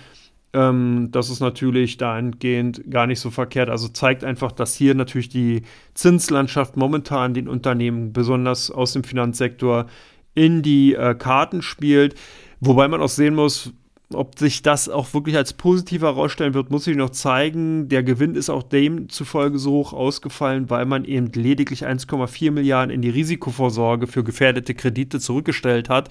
Ähm, 0.52 1.08
das 1.10 1.30
ist 1.30 1.40
natürlich 1.40 1.96
dahingehend 1.96 2.90
gar 2.90 3.06
nicht 3.06 3.20
so 3.20 3.30
verkehrt. 3.30 3.68
Also 3.68 3.88
zeigt 3.88 4.24
einfach, 4.24 4.52
dass 4.52 4.74
hier 4.74 4.94
natürlich 4.94 5.28
die 5.28 5.62
Zinslandschaft 5.94 6.76
momentan 6.76 7.34
den 7.34 7.48
Unternehmen, 7.48 8.12
besonders 8.12 8.70
aus 8.70 8.92
dem 8.92 9.04
Finanzsektor, 9.04 9.86
in 10.34 10.62
die 10.62 10.94
äh, 10.94 11.14
Karten 11.14 11.62
spielt. 11.62 12.14
Wobei 12.60 12.88
man 12.88 13.00
auch 13.00 13.08
sehen 13.08 13.34
muss, 13.34 13.72
ob 14.12 14.38
sich 14.38 14.62
das 14.62 14.88
auch 14.88 15.14
wirklich 15.14 15.36
als 15.36 15.52
positiv 15.52 16.02
herausstellen 16.02 16.54
wird, 16.54 16.70
muss 16.70 16.86
ich 16.86 16.96
noch 16.96 17.10
zeigen. 17.10 17.88
Der 17.88 18.02
Gewinn 18.02 18.34
ist 18.34 18.50
auch 18.50 18.64
demzufolge 18.64 19.58
so 19.58 19.72
hoch 19.72 19.92
ausgefallen, 19.92 20.68
weil 20.68 20.84
man 20.84 21.04
eben 21.04 21.30
lediglich 21.32 21.86
1,4 21.86 22.50
Milliarden 22.50 22.90
in 22.92 23.02
die 23.02 23.10
Risikovorsorge 23.10 24.08
für 24.08 24.24
gefährdete 24.24 24.74
Kredite 24.74 25.20
zurückgestellt 25.20 25.88
hat. 25.88 26.08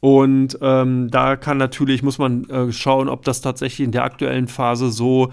Und 0.00 0.58
ähm, 0.60 1.10
da 1.10 1.36
kann 1.36 1.56
natürlich, 1.58 2.02
muss 2.02 2.18
man 2.18 2.48
äh, 2.50 2.72
schauen, 2.72 3.08
ob 3.08 3.24
das 3.24 3.40
tatsächlich 3.40 3.84
in 3.84 3.92
der 3.92 4.04
aktuellen 4.04 4.46
Phase 4.46 4.90
so 4.90 5.32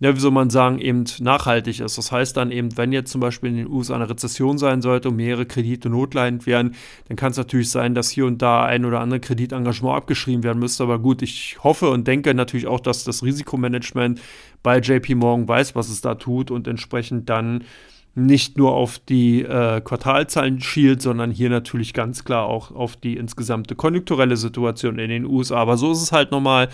ja, 0.00 0.14
wie 0.14 0.20
soll 0.20 0.30
man 0.30 0.48
sagen, 0.48 0.78
eben 0.78 1.04
nachhaltig 1.18 1.80
ist. 1.80 1.98
Das 1.98 2.12
heißt 2.12 2.36
dann 2.36 2.52
eben, 2.52 2.76
wenn 2.76 2.92
jetzt 2.92 3.10
zum 3.10 3.20
Beispiel 3.20 3.50
in 3.50 3.56
den 3.56 3.68
USA 3.68 3.96
eine 3.96 4.08
Rezession 4.08 4.56
sein 4.56 4.80
sollte 4.80 5.08
und 5.08 5.16
mehrere 5.16 5.44
Kredite 5.44 5.90
notleidend 5.90 6.46
werden, 6.46 6.76
dann 7.08 7.16
kann 7.16 7.32
es 7.32 7.36
natürlich 7.36 7.70
sein, 7.70 7.94
dass 7.94 8.08
hier 8.08 8.26
und 8.26 8.40
da 8.40 8.64
ein 8.64 8.84
oder 8.84 9.00
andere 9.00 9.18
Kreditengagement 9.18 9.96
abgeschrieben 9.96 10.44
werden 10.44 10.60
müsste. 10.60 10.84
Aber 10.84 11.00
gut, 11.00 11.22
ich 11.22 11.58
hoffe 11.64 11.90
und 11.90 12.06
denke 12.06 12.32
natürlich 12.32 12.68
auch, 12.68 12.80
dass 12.80 13.02
das 13.02 13.24
Risikomanagement 13.24 14.20
bei 14.62 14.78
JP 14.78 15.16
Morgan 15.16 15.48
weiß, 15.48 15.74
was 15.74 15.88
es 15.88 16.00
da 16.00 16.14
tut 16.14 16.52
und 16.52 16.68
entsprechend 16.68 17.28
dann 17.28 17.64
nicht 18.14 18.58
nur 18.58 18.72
auf 18.72 18.98
die 18.98 19.42
äh, 19.42 19.80
Quartalzahlen 19.80 20.60
schielt, 20.60 21.02
sondern 21.02 21.30
hier 21.30 21.50
natürlich 21.50 21.94
ganz 21.94 22.24
klar 22.24 22.46
auch 22.46 22.72
auf 22.72 22.96
die 22.96 23.16
insgesamte 23.16 23.74
konjunkturelle 23.74 24.36
Situation 24.36 24.98
in 24.98 25.08
den 25.08 25.24
USA. 25.24 25.56
Aber 25.56 25.76
so 25.76 25.92
ist 25.92 26.02
es 26.02 26.12
halt 26.12 26.30
nochmal. 26.30 26.68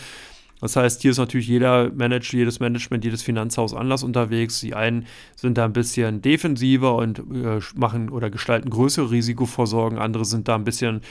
Das 0.60 0.76
heißt, 0.76 1.02
hier 1.02 1.10
ist 1.10 1.18
natürlich 1.18 1.48
jeder 1.48 1.90
Manager, 1.92 2.38
jedes 2.38 2.58
Management, 2.58 3.04
jedes 3.04 3.22
Finanzhaus 3.22 3.74
anders 3.74 4.02
unterwegs. 4.02 4.60
Die 4.60 4.74
einen 4.74 5.06
sind 5.36 5.58
da 5.58 5.66
ein 5.66 5.74
bisschen 5.74 6.22
defensiver 6.22 6.94
und 6.94 7.18
äh, 7.18 7.60
machen 7.74 8.08
oder 8.08 8.30
gestalten 8.30 8.70
größere 8.70 9.10
Risikovorsorgen. 9.10 9.98
Andere 9.98 10.24
sind 10.24 10.48
da 10.48 10.54
ein 10.54 10.64
bisschen, 10.64 11.02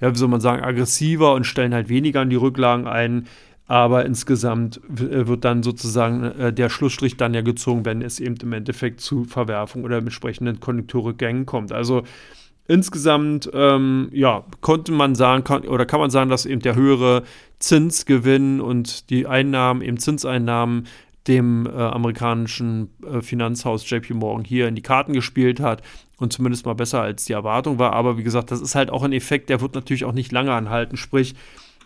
ja, 0.00 0.14
wie 0.14 0.18
soll 0.18 0.28
man 0.28 0.40
sagen, 0.40 0.62
aggressiver 0.62 1.34
und 1.34 1.44
stellen 1.44 1.74
halt 1.74 1.90
weniger 1.90 2.22
an 2.22 2.30
die 2.30 2.36
Rücklagen 2.36 2.86
ein. 2.86 3.26
Aber 3.72 4.04
insgesamt 4.04 4.82
äh, 5.00 5.26
wird 5.26 5.46
dann 5.46 5.62
sozusagen 5.62 6.24
äh, 6.24 6.52
der 6.52 6.68
Schlussstrich 6.68 7.16
dann 7.16 7.32
ja 7.32 7.40
gezogen, 7.40 7.86
wenn 7.86 8.02
es 8.02 8.20
eben 8.20 8.36
im 8.42 8.52
Endeffekt 8.52 9.00
zu 9.00 9.24
Verwerfung 9.24 9.84
oder 9.84 9.96
entsprechenden 9.96 10.60
Konjunkturrückgängen 10.60 11.46
kommt. 11.46 11.72
Also 11.72 12.02
insgesamt, 12.68 13.50
ähm, 13.54 14.10
ja, 14.12 14.44
konnte 14.60 14.92
man 14.92 15.14
sagen, 15.14 15.42
kann, 15.42 15.66
oder 15.66 15.86
kann 15.86 16.00
man 16.00 16.10
sagen, 16.10 16.28
dass 16.28 16.44
eben 16.44 16.60
der 16.60 16.74
höhere 16.74 17.22
Zinsgewinn 17.60 18.60
und 18.60 19.08
die 19.08 19.26
Einnahmen, 19.26 19.80
eben 19.80 19.96
Zinseinnahmen, 19.96 20.86
dem 21.26 21.64
äh, 21.64 21.70
amerikanischen 21.70 22.90
äh, 23.10 23.22
Finanzhaus 23.22 23.88
JP 23.88 24.12
Morgan 24.12 24.44
hier 24.44 24.68
in 24.68 24.74
die 24.74 24.82
Karten 24.82 25.14
gespielt 25.14 25.60
hat 25.60 25.80
und 26.18 26.30
zumindest 26.30 26.66
mal 26.66 26.74
besser 26.74 27.00
als 27.00 27.24
die 27.24 27.32
Erwartung 27.32 27.78
war. 27.78 27.94
Aber 27.94 28.18
wie 28.18 28.22
gesagt, 28.22 28.50
das 28.50 28.60
ist 28.60 28.74
halt 28.74 28.90
auch 28.90 29.02
ein 29.02 29.14
Effekt, 29.14 29.48
der 29.48 29.62
wird 29.62 29.74
natürlich 29.74 30.04
auch 30.04 30.12
nicht 30.12 30.30
lange 30.30 30.52
anhalten. 30.52 30.98
Sprich, 30.98 31.34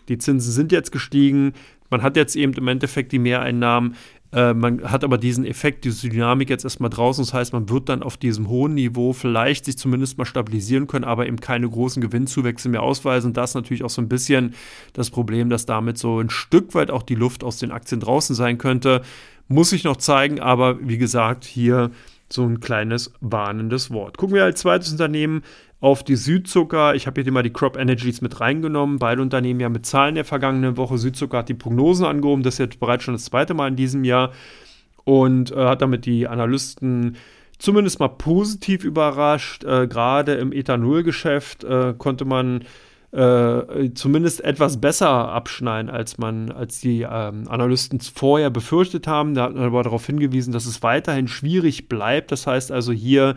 die 0.09 0.17
Zinsen 0.17 0.51
sind 0.51 0.71
jetzt 0.71 0.91
gestiegen. 0.91 1.53
Man 1.89 2.01
hat 2.01 2.15
jetzt 2.17 2.35
eben 2.35 2.53
im 2.53 2.67
Endeffekt 2.67 3.11
die 3.11 3.19
Mehreinnahmen. 3.19 3.95
Äh, 4.33 4.53
man 4.53 4.83
hat 4.91 5.03
aber 5.03 5.17
diesen 5.17 5.45
Effekt, 5.45 5.85
diese 5.85 6.09
Dynamik 6.09 6.49
jetzt 6.49 6.63
erstmal 6.63 6.89
draußen. 6.89 7.23
Das 7.23 7.33
heißt, 7.33 7.53
man 7.53 7.69
wird 7.69 7.89
dann 7.89 8.03
auf 8.03 8.17
diesem 8.17 8.49
hohen 8.49 8.73
Niveau 8.73 9.13
vielleicht 9.13 9.65
sich 9.65 9.77
zumindest 9.77 10.17
mal 10.17 10.25
stabilisieren 10.25 10.87
können, 10.87 11.05
aber 11.05 11.27
eben 11.27 11.39
keine 11.39 11.69
großen 11.69 12.01
Gewinnzuwächse 12.01 12.67
mehr 12.69 12.83
ausweisen. 12.83 13.33
Das 13.33 13.51
ist 13.51 13.55
natürlich 13.55 13.83
auch 13.83 13.89
so 13.89 14.01
ein 14.01 14.09
bisschen 14.09 14.53
das 14.93 15.09
Problem, 15.09 15.49
dass 15.49 15.65
damit 15.65 15.97
so 15.97 16.19
ein 16.19 16.29
Stück 16.29 16.75
weit 16.75 16.91
auch 16.91 17.03
die 17.03 17.15
Luft 17.15 17.43
aus 17.43 17.57
den 17.57 17.71
Aktien 17.71 18.01
draußen 18.01 18.35
sein 18.35 18.57
könnte. 18.57 19.01
Muss 19.47 19.71
ich 19.71 19.85
noch 19.85 19.95
zeigen, 19.95 20.41
aber 20.41 20.85
wie 20.85 20.97
gesagt, 20.97 21.45
hier 21.45 21.91
so 22.29 22.43
ein 22.43 22.59
kleines 22.59 23.13
warnendes 23.21 23.91
Wort. 23.91 24.17
Gucken 24.17 24.35
wir 24.35 24.43
als 24.43 24.59
zweites 24.59 24.91
Unternehmen 24.91 25.43
auf 25.79 26.03
die 26.03 26.15
Südzucker. 26.15 26.95
Ich 26.95 27.05
habe 27.07 27.21
hier 27.21 27.31
mal 27.31 27.43
die 27.43 27.53
Crop 27.53 27.77
Energies 27.77 28.21
mit 28.21 28.39
reingenommen. 28.39 28.99
Beide 28.99 29.21
Unternehmen 29.21 29.59
ja 29.59 29.69
mit 29.69 29.85
Zahlen 29.85 30.15
der 30.15 30.25
vergangenen 30.25 30.77
Woche. 30.77 30.97
Südzucker 30.97 31.39
hat 31.39 31.49
die 31.49 31.53
Prognosen 31.53 32.05
angehoben. 32.05 32.43
Das 32.43 32.55
ist 32.55 32.59
jetzt 32.59 32.79
bereits 32.79 33.03
schon 33.03 33.13
das 33.13 33.25
zweite 33.25 33.53
Mal 33.53 33.67
in 33.67 33.75
diesem 33.75 34.03
Jahr. 34.03 34.31
Und 35.03 35.51
äh, 35.51 35.55
hat 35.55 35.81
damit 35.81 36.05
die 36.05 36.27
Analysten 36.27 37.15
zumindest 37.59 37.99
mal 37.99 38.09
positiv 38.09 38.83
überrascht. 38.83 39.63
Äh, 39.63 39.87
Gerade 39.87 40.33
im 40.35 40.51
Ethanolgeschäft 40.51 41.63
äh, 41.63 41.93
konnte 41.97 42.25
man 42.25 42.63
äh, 43.11 43.93
zumindest 43.93 44.43
etwas 44.43 44.81
besser 44.81 45.09
abschneiden, 45.09 45.89
als 45.89 46.17
man, 46.17 46.51
als 46.51 46.81
die 46.81 47.03
ähm, 47.03 47.47
Analysten 47.47 47.99
vorher 48.01 48.49
befürchtet 48.49 49.07
haben. 49.07 49.33
Da 49.33 49.43
hat 49.43 49.55
man 49.55 49.63
aber 49.63 49.83
darauf 49.83 50.05
hingewiesen, 50.05 50.51
dass 50.51 50.65
es 50.65 50.83
weiterhin 50.83 51.27
schwierig 51.27 51.87
bleibt. 51.87 52.31
Das 52.31 52.47
heißt 52.47 52.71
also 52.71 52.91
hier 52.91 53.35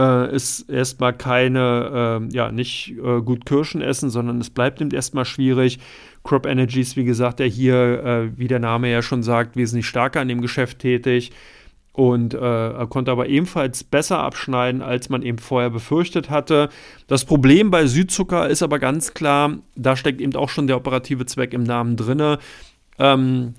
äh, 0.00 0.34
ist 0.34 0.70
erstmal 0.70 1.12
keine, 1.12 2.20
äh, 2.30 2.34
ja, 2.34 2.50
nicht 2.50 2.94
äh, 2.96 3.20
gut 3.20 3.44
Kirschen 3.44 3.82
essen, 3.82 4.08
sondern 4.08 4.40
es 4.40 4.50
bleibt 4.50 4.80
eben 4.80 4.90
erstmal 4.90 5.26
schwierig. 5.26 5.78
Crop 6.24 6.46
Energies, 6.46 6.96
wie 6.96 7.04
gesagt, 7.04 7.38
der 7.38 7.46
hier, 7.46 8.04
äh, 8.04 8.38
wie 8.38 8.48
der 8.48 8.58
Name 8.58 8.90
ja 8.90 9.02
schon 9.02 9.22
sagt, 9.22 9.56
wesentlich 9.56 9.86
stärker 9.86 10.20
an 10.20 10.28
dem 10.28 10.40
Geschäft 10.40 10.78
tätig 10.78 11.32
und 11.92 12.34
äh, 12.34 12.86
konnte 12.88 13.10
aber 13.10 13.28
ebenfalls 13.28 13.84
besser 13.84 14.20
abschneiden, 14.20 14.80
als 14.80 15.10
man 15.10 15.22
eben 15.22 15.38
vorher 15.38 15.70
befürchtet 15.70 16.30
hatte. 16.30 16.70
Das 17.06 17.24
Problem 17.24 17.70
bei 17.70 17.86
Südzucker 17.86 18.48
ist 18.48 18.62
aber 18.62 18.78
ganz 18.78 19.12
klar, 19.12 19.58
da 19.76 19.96
steckt 19.96 20.20
eben 20.20 20.34
auch 20.36 20.48
schon 20.48 20.66
der 20.66 20.76
operative 20.76 21.26
Zweck 21.26 21.52
im 21.52 21.64
Namen 21.64 21.96
drin. 21.96 22.38
Ähm, 22.98 23.54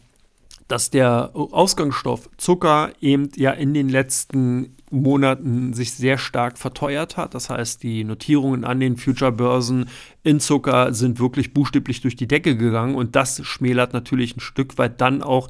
dass 0.67 0.89
der 0.89 1.31
Ausgangsstoff 1.33 2.29
Zucker 2.37 2.91
eben 3.01 3.29
ja 3.35 3.51
in 3.51 3.73
den 3.73 3.89
letzten 3.89 4.77
Monaten 4.91 5.73
sich 5.73 5.93
sehr 5.93 6.17
stark 6.17 6.57
verteuert 6.57 7.17
hat. 7.17 7.33
Das 7.33 7.49
heißt, 7.49 7.81
die 7.81 8.03
Notierungen 8.03 8.63
an 8.63 8.79
den 8.79 8.97
Future-Börsen 8.97 9.87
in 10.23 10.39
Zucker 10.39 10.93
sind 10.93 11.19
wirklich 11.19 11.53
buchstäblich 11.53 12.01
durch 12.01 12.15
die 12.15 12.27
Decke 12.27 12.55
gegangen 12.55 12.95
und 12.95 13.15
das 13.15 13.43
schmälert 13.45 13.93
natürlich 13.93 14.35
ein 14.35 14.41
Stück 14.41 14.77
weit 14.77 15.01
dann 15.01 15.23
auch 15.23 15.49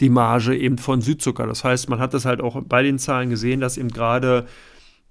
die 0.00 0.10
Marge 0.10 0.56
eben 0.56 0.78
von 0.78 1.00
Südzucker. 1.00 1.46
Das 1.46 1.64
heißt, 1.64 1.88
man 1.88 1.98
hat 1.98 2.14
das 2.14 2.24
halt 2.24 2.40
auch 2.40 2.62
bei 2.62 2.82
den 2.82 2.98
Zahlen 2.98 3.30
gesehen, 3.30 3.60
dass 3.60 3.76
eben 3.76 3.88
gerade 3.88 4.46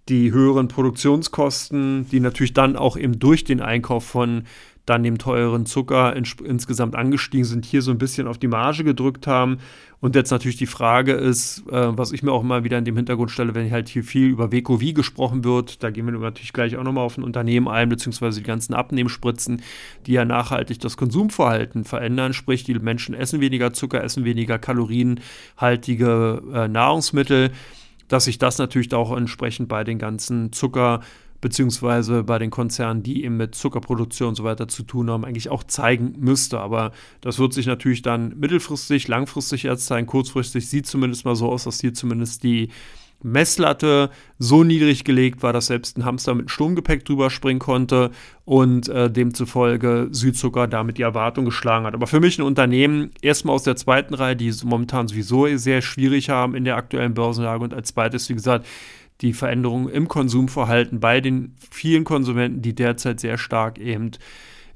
die 0.10 0.32
höheren 0.32 0.68
Produktionskosten, 0.68 2.08
die 2.10 2.20
natürlich 2.20 2.54
dann 2.54 2.78
auch 2.78 2.98
eben 2.98 3.20
durch 3.20 3.44
den 3.44 3.62
Einkauf 3.62 4.06
von 4.06 4.44
dann 4.88 5.04
dem 5.04 5.18
teuren 5.18 5.66
Zucker 5.66 6.16
ins 6.16 6.38
insgesamt 6.44 6.96
angestiegen 6.96 7.44
sind, 7.44 7.66
hier 7.66 7.82
so 7.82 7.92
ein 7.92 7.98
bisschen 7.98 8.26
auf 8.26 8.38
die 8.38 8.48
Marge 8.48 8.86
gedrückt 8.86 9.28
haben. 9.28 9.58
Und 10.00 10.16
jetzt 10.16 10.32
natürlich 10.32 10.56
die 10.56 10.66
Frage 10.66 11.12
ist, 11.12 11.64
äh, 11.70 11.98
was 11.98 12.14
ich 12.14 12.24
mir 12.24 12.32
auch 12.32 12.42
immer 12.42 12.64
wieder 12.64 12.78
in 12.78 12.86
dem 12.86 12.96
Hintergrund 12.96 13.30
stelle, 13.30 13.54
wenn 13.54 13.70
halt 13.70 13.90
hier 13.90 14.04
viel 14.04 14.28
über 14.28 14.52
Wekovi 14.52 14.94
gesprochen 14.94 15.44
wird, 15.44 15.84
da 15.84 15.90
gehen 15.90 16.06
wir 16.06 16.14
natürlich 16.14 16.54
gleich 16.54 16.78
auch 16.78 16.84
nochmal 16.84 17.04
auf 17.04 17.18
ein 17.18 17.24
Unternehmen 17.24 17.68
ein, 17.68 17.90
beziehungsweise 17.90 18.40
die 18.40 18.48
ganzen 18.48 18.74
Abnehmspritzen, 18.74 19.62
die 20.06 20.14
ja 20.14 20.24
nachhaltig 20.24 20.80
das 20.80 20.96
Konsumverhalten 20.96 21.84
verändern, 21.84 22.32
sprich 22.34 22.64
die 22.64 22.76
Menschen 22.76 23.14
essen 23.14 23.42
weniger 23.42 23.74
Zucker, 23.74 24.02
essen 24.02 24.24
weniger 24.24 24.58
kalorienhaltige 24.58 26.44
äh, 26.54 26.68
Nahrungsmittel, 26.70 27.52
dass 28.08 28.24
sich 28.24 28.38
das 28.38 28.58
natürlich 28.58 28.94
auch 28.94 29.16
entsprechend 29.18 29.68
bei 29.68 29.84
den 29.84 30.00
ganzen 30.00 30.54
Zucker- 30.54 31.02
beziehungsweise 31.42 32.24
bei 32.24 32.40
den 32.40 32.50
Konzernen, 32.50 33.04
die 33.04 33.24
eben 33.24 33.38
mit 33.38 33.56
Zuckerproduktion 33.56 34.30
und 34.30 34.36
so 34.36 34.44
weiter 34.44 34.68
zu 34.68 34.84
tun 34.84 35.10
haben, 35.10 35.26
eigentlich 35.26 35.50
auch 35.50 35.64
zeigen 35.64 36.16
müsste. 36.18 36.60
Aber 36.60 36.92
das 37.22 37.40
wird 37.40 37.54
sich 37.54 37.66
natürlich 37.66 38.02
dann 38.02 38.38
mittelfristig, 38.38 39.08
langfristig 39.08 39.66
erst 39.66 39.86
zeigen. 39.86 40.08
Kurzfristig 40.08 40.70
sieht 40.70 40.88
zumindest 40.88 41.26
mal 41.26 41.36
so 41.36 41.50
aus, 41.52 41.66
dass 41.66 41.80
hier 41.80 41.94
zumindest 41.94 42.44
die 42.44 42.70
Messlatte 43.24 44.12
so 44.38 44.64
niedrig 44.64 45.04
gelegt 45.04 45.42
war, 45.42 45.52
dass 45.52 45.68
selbst 45.68 45.98
ein 45.98 46.06
Hamster 46.06 46.36
mit 46.36 46.52
Sturmgepäck 46.52 47.04
drüber 47.04 47.30
springen 47.30 47.60
konnte 47.60 48.12
und 48.46 48.90
äh, 48.90 49.10
demzufolge 49.10 50.10
Südzucker 50.12 50.68
damit 50.68 51.00
die 51.00 51.02
Erwartung 51.02 51.46
geschlagen 51.46 51.86
hat. 51.86 51.96
Aber 51.96 52.06
für 52.06 52.20
mich 52.20 52.38
ein 52.38 52.44
Unternehmen, 52.44 53.12
erstmal 53.22 53.56
aus 53.56 53.64
der 53.64 53.76
zweiten 53.76 54.14
Reihe, 54.14 54.36
die 54.36 54.54
momentan 54.64 55.08
sowieso 55.08 55.48
sehr 55.58 55.82
schwierig 55.82 56.30
haben 56.30 56.54
in 56.54 56.64
der 56.64 56.78
aktuellen 56.78 57.16
Börsenlage 57.16 57.64
und 57.64 57.74
als 57.74 57.90
zweites, 57.90 58.30
wie 58.30 58.36
gesagt, 58.36 58.68
die 59.22 59.34
Veränderungen 59.34 59.90
im 59.90 60.08
Konsumverhalten 60.08 61.00
bei 61.00 61.22
den 61.22 61.56
vielen 61.72 62.04
Konsumenten, 62.04 62.62
die 62.62 62.76
derzeit 62.76 63.20
sehr 63.20 63.38
stark 63.38 63.80
eben 63.80 64.12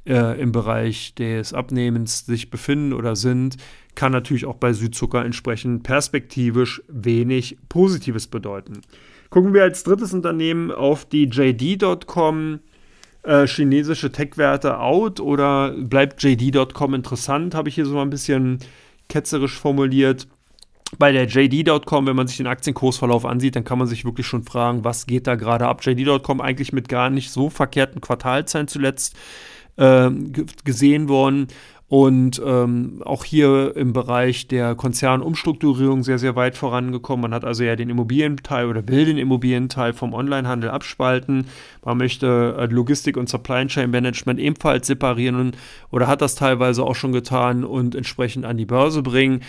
äh, 0.05 0.39
im 0.41 0.51
Bereich 0.51 1.13
des 1.15 1.53
Abnehmens 1.53 2.25
sich 2.25 2.49
befinden 2.49 2.93
oder 2.93 3.15
sind, 3.15 3.57
kann 3.93 4.11
natürlich 4.11 4.45
auch 4.45 4.55
bei 4.55 4.73
Südzucker 4.73 5.23
entsprechend 5.23 5.83
perspektivisch 5.83 6.81
wenig 6.87 7.57
Positives 7.69 8.27
bedeuten. 8.27 8.81
Gucken 9.29 9.53
wir 9.53 9.63
als 9.63 9.83
drittes 9.83 10.13
Unternehmen 10.13 10.71
auf 10.71 11.05
die 11.05 11.25
JD.com. 11.25 12.59
Äh, 13.23 13.45
chinesische 13.45 14.11
Tech-Werte 14.11 14.79
out 14.79 15.19
oder 15.19 15.75
bleibt 15.77 16.23
JD.com 16.23 16.95
interessant? 16.95 17.53
Habe 17.53 17.69
ich 17.69 17.75
hier 17.75 17.85
so 17.85 17.93
mal 17.93 18.01
ein 18.01 18.09
bisschen 18.09 18.57
ketzerisch 19.09 19.59
formuliert. 19.59 20.27
Bei 20.97 21.11
der 21.11 21.25
JD.com, 21.25 22.05
wenn 22.05 22.15
man 22.15 22.27
sich 22.27 22.37
den 22.37 22.47
Aktienkursverlauf 22.47 23.25
ansieht, 23.25 23.55
dann 23.55 23.63
kann 23.63 23.79
man 23.79 23.87
sich 23.87 24.05
wirklich 24.05 24.27
schon 24.27 24.43
fragen, 24.43 24.83
was 24.83 25.05
geht 25.05 25.27
da 25.27 25.35
gerade 25.35 25.67
ab. 25.67 25.85
JD.com 25.85 26.41
eigentlich 26.41 26.73
mit 26.73 26.89
gar 26.89 27.09
nicht 27.09 27.31
so 27.31 27.49
verkehrten 27.49 28.01
Quartalzahlen 28.01 28.67
zuletzt 28.67 29.15
äh, 29.77 30.09
gesehen 30.63 31.09
worden 31.09 31.47
und 31.91 32.41
ähm, 32.45 33.01
auch 33.03 33.25
hier 33.25 33.75
im 33.75 33.91
Bereich 33.91 34.47
der 34.47 34.75
Konzernumstrukturierung 34.75 36.03
sehr, 36.03 36.19
sehr 36.19 36.37
weit 36.37 36.55
vorangekommen. 36.55 37.23
Man 37.23 37.33
hat 37.33 37.43
also 37.43 37.65
ja 37.65 37.75
den 37.75 37.89
Immobilienteil 37.89 38.67
oder 38.67 38.87
will 38.87 39.03
den 39.03 39.17
Immobilienteil 39.17 39.91
vom 39.91 40.13
Onlinehandel 40.13 40.69
abspalten. 40.69 41.47
Man 41.83 41.97
möchte 41.97 42.55
äh, 42.57 42.65
Logistik 42.67 43.17
und 43.17 43.27
Supply 43.27 43.67
Chain 43.67 43.91
Management 43.91 44.39
ebenfalls 44.39 44.87
separieren 44.87 45.51
oder 45.89 46.07
hat 46.07 46.21
das 46.21 46.35
teilweise 46.35 46.81
auch 46.81 46.95
schon 46.95 47.11
getan 47.11 47.65
und 47.65 47.93
entsprechend 47.93 48.45
an 48.45 48.55
die 48.55 48.65
Börse 48.65 49.01
bringen. 49.01 49.41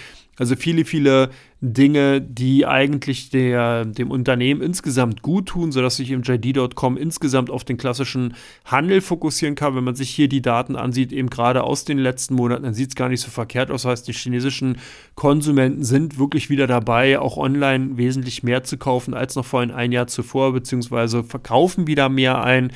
Also 0.43 0.57
viele, 0.57 0.85
viele 0.85 1.31
Dinge, 1.61 2.21
die 2.21 2.67
eigentlich 2.67 3.31
der, 3.31 3.85
dem 3.85 4.11
Unternehmen 4.11 4.61
insgesamt 4.61 5.23
gut 5.23 5.47
tun, 5.47 5.71
sodass 5.71 5.99
sich 5.99 6.11
im 6.11 6.23
JD.com 6.23 6.97
insgesamt 6.97 7.49
auf 7.49 7.63
den 7.63 7.77
klassischen 7.77 8.35
Handel 8.65 9.01
fokussieren 9.03 9.55
kann. 9.55 9.77
Wenn 9.77 9.85
man 9.85 9.95
sich 9.95 10.11
hier 10.11 10.27
die 10.27 10.43
Daten 10.43 10.75
ansieht, 10.75 11.13
eben 11.13 11.31
gerade 11.31 11.63
aus 11.63 11.85
den 11.85 11.99
letzten 11.99 12.35
Monaten, 12.35 12.65
dann 12.65 12.75
sieht 12.75 12.89
es 12.89 12.97
gar 12.97 13.09
nicht 13.09 13.21
so 13.21 13.31
verkehrt 13.31 13.71
aus. 13.71 13.83
Das 13.83 13.93
heißt, 13.93 14.09
die 14.09 14.15
chinesischen 14.15 14.79
Konsumenten 15.15 15.85
sind 15.85 16.19
wirklich 16.19 16.51
wieder 16.51 16.67
dabei, 16.67 17.21
auch 17.21 17.37
online 17.37 17.97
wesentlich 17.97 18.43
mehr 18.43 18.65
zu 18.65 18.79
kaufen 18.79 19.15
als 19.15 19.37
noch 19.37 19.45
vor 19.45 19.61
ein 19.61 19.93
Jahr 19.93 20.09
zuvor, 20.09 20.53
beziehungsweise 20.53 21.23
verkaufen 21.23 21.87
wieder 21.87 22.09
mehr 22.09 22.43
ein. 22.43 22.73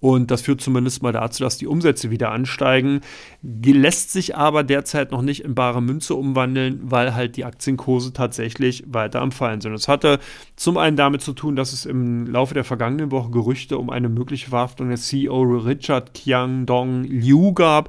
Und 0.00 0.30
das 0.30 0.42
führt 0.42 0.60
zumindest 0.60 1.02
mal 1.02 1.12
dazu, 1.12 1.42
dass 1.42 1.58
die 1.58 1.66
Umsätze 1.66 2.10
wieder 2.10 2.30
ansteigen. 2.30 3.00
Lässt 3.42 4.12
sich 4.12 4.36
aber 4.36 4.62
derzeit 4.62 5.10
noch 5.10 5.22
nicht 5.22 5.44
in 5.44 5.54
bare 5.54 5.82
Münze 5.82 6.14
umwandeln, 6.14 6.80
weil 6.82 7.14
halt 7.14 7.36
die 7.36 7.44
Aktienkurse 7.44 8.12
tatsächlich 8.12 8.84
weiter 8.86 9.20
am 9.20 9.32
Fallen 9.32 9.60
sind. 9.60 9.72
Das 9.72 9.88
hatte 9.88 10.18
zum 10.56 10.76
einen 10.76 10.96
damit 10.96 11.22
zu 11.22 11.32
tun, 11.32 11.56
dass 11.56 11.72
es 11.72 11.86
im 11.86 12.26
Laufe 12.26 12.54
der 12.54 12.64
vergangenen 12.64 13.10
Woche 13.10 13.30
Gerüchte 13.30 13.78
um 13.78 13.90
eine 13.90 14.08
mögliche 14.08 14.50
Verhaftung 14.50 14.90
des 14.90 15.08
CEO 15.08 15.42
Richard 15.42 16.14
Kiang 16.14 16.66
Dong 16.66 17.04
Liu 17.04 17.52
gab. 17.52 17.88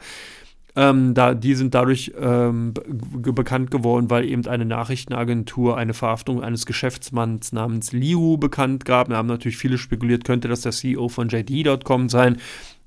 Ähm, 0.80 1.13
da, 1.13 1.34
die 1.34 1.56
sind 1.56 1.76
dadurch 1.76 2.13
ähm, 2.18 2.74
bekannt 2.74 3.70
geworden, 3.70 4.10
weil 4.10 4.24
eben 4.24 4.48
eine 4.48 4.63
Nachrichtenagentur 4.63 5.78
eine 5.78 5.94
Verhaftung 5.94 6.42
eines 6.42 6.65
Geschäftsmanns 6.65 7.52
namens 7.52 7.92
Liu 7.92 8.38
bekannt 8.38 8.86
gab. 8.86 9.10
Da 9.10 9.18
haben 9.18 9.28
natürlich 9.28 9.58
viele 9.58 9.78
spekuliert, 9.78 10.24
könnte 10.24 10.48
das 10.48 10.62
der 10.62 10.72
CEO 10.72 11.10
von 11.10 11.28
JD.com 11.28 12.08
sein. 12.08 12.38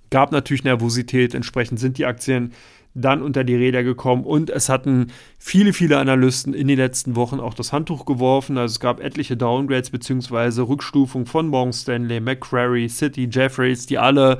Gab 0.08 0.32
natürlich 0.32 0.64
Nervosität, 0.64 1.34
entsprechend 1.34 1.80
sind 1.80 1.98
die 1.98 2.06
Aktien 2.06 2.52
dann 2.94 3.20
unter 3.20 3.44
die 3.44 3.56
Räder 3.56 3.82
gekommen 3.82 4.24
und 4.24 4.48
es 4.48 4.70
hatten 4.70 5.08
viele, 5.38 5.74
viele 5.74 5.98
Analysten 5.98 6.54
in 6.54 6.68
den 6.68 6.78
letzten 6.78 7.14
Wochen 7.14 7.40
auch 7.40 7.52
das 7.52 7.74
Handtuch 7.74 8.06
geworfen. 8.06 8.56
Also 8.56 8.72
es 8.72 8.80
gab 8.80 9.00
etliche 9.00 9.36
Downgrades 9.36 9.90
bzw. 9.90 10.62
Rückstufungen 10.62 11.26
von 11.26 11.48
Morgan 11.48 11.74
Stanley, 11.74 12.20
McCrary, 12.20 12.88
City, 12.88 13.28
Jeffries, 13.30 13.84
die 13.84 13.98
alle 13.98 14.38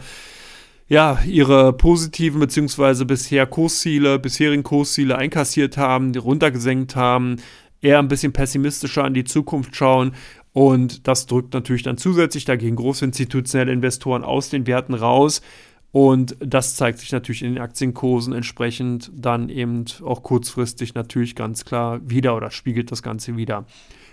ja, 0.88 1.18
ihre 1.27 1.73
positiven 1.73 2.40
bzw. 2.40 3.05
bisher 3.05 3.47
Kursziele, 3.47 4.18
bisherigen 4.18 4.62
Kursziele 4.62 5.16
einkassiert 5.16 5.77
haben, 5.77 6.12
die 6.12 6.18
runtergesenkt 6.18 6.97
haben, 6.97 7.37
eher 7.81 7.99
ein 7.99 8.09
bisschen 8.09 8.33
pessimistischer 8.33 9.05
an 9.05 9.14
die 9.14 9.25
Zukunft 9.25 9.75
schauen. 9.77 10.12
Und 10.53 11.09
das 11.09 11.27
drückt 11.27 11.55
natürlich 11.55 11.83
dann 11.83 11.97
zusätzlich 11.97 12.45
dagegen 12.45 12.77
große 12.77 13.05
institutionelle 13.05 13.73
Investoren 13.73 14.23
aus 14.23 14.51
den 14.51 14.66
Werten 14.66 14.95
raus. 14.95 15.40
Und 15.92 16.37
das 16.40 16.75
zeigt 16.77 16.99
sich 16.99 17.12
natürlich 17.12 17.42
in 17.42 17.55
den 17.55 17.62
Aktienkursen 17.62 18.33
entsprechend 18.33 19.11
dann 19.14 19.51
eben 19.51 19.85
auch 20.03 20.23
kurzfristig 20.23 20.95
natürlich 20.95 21.35
ganz 21.35 21.64
klar 21.64 22.01
wieder 22.03 22.35
oder 22.35 22.51
spiegelt 22.51 22.90
das 22.90 23.03
Ganze 23.03 23.37
wieder. 23.37 23.66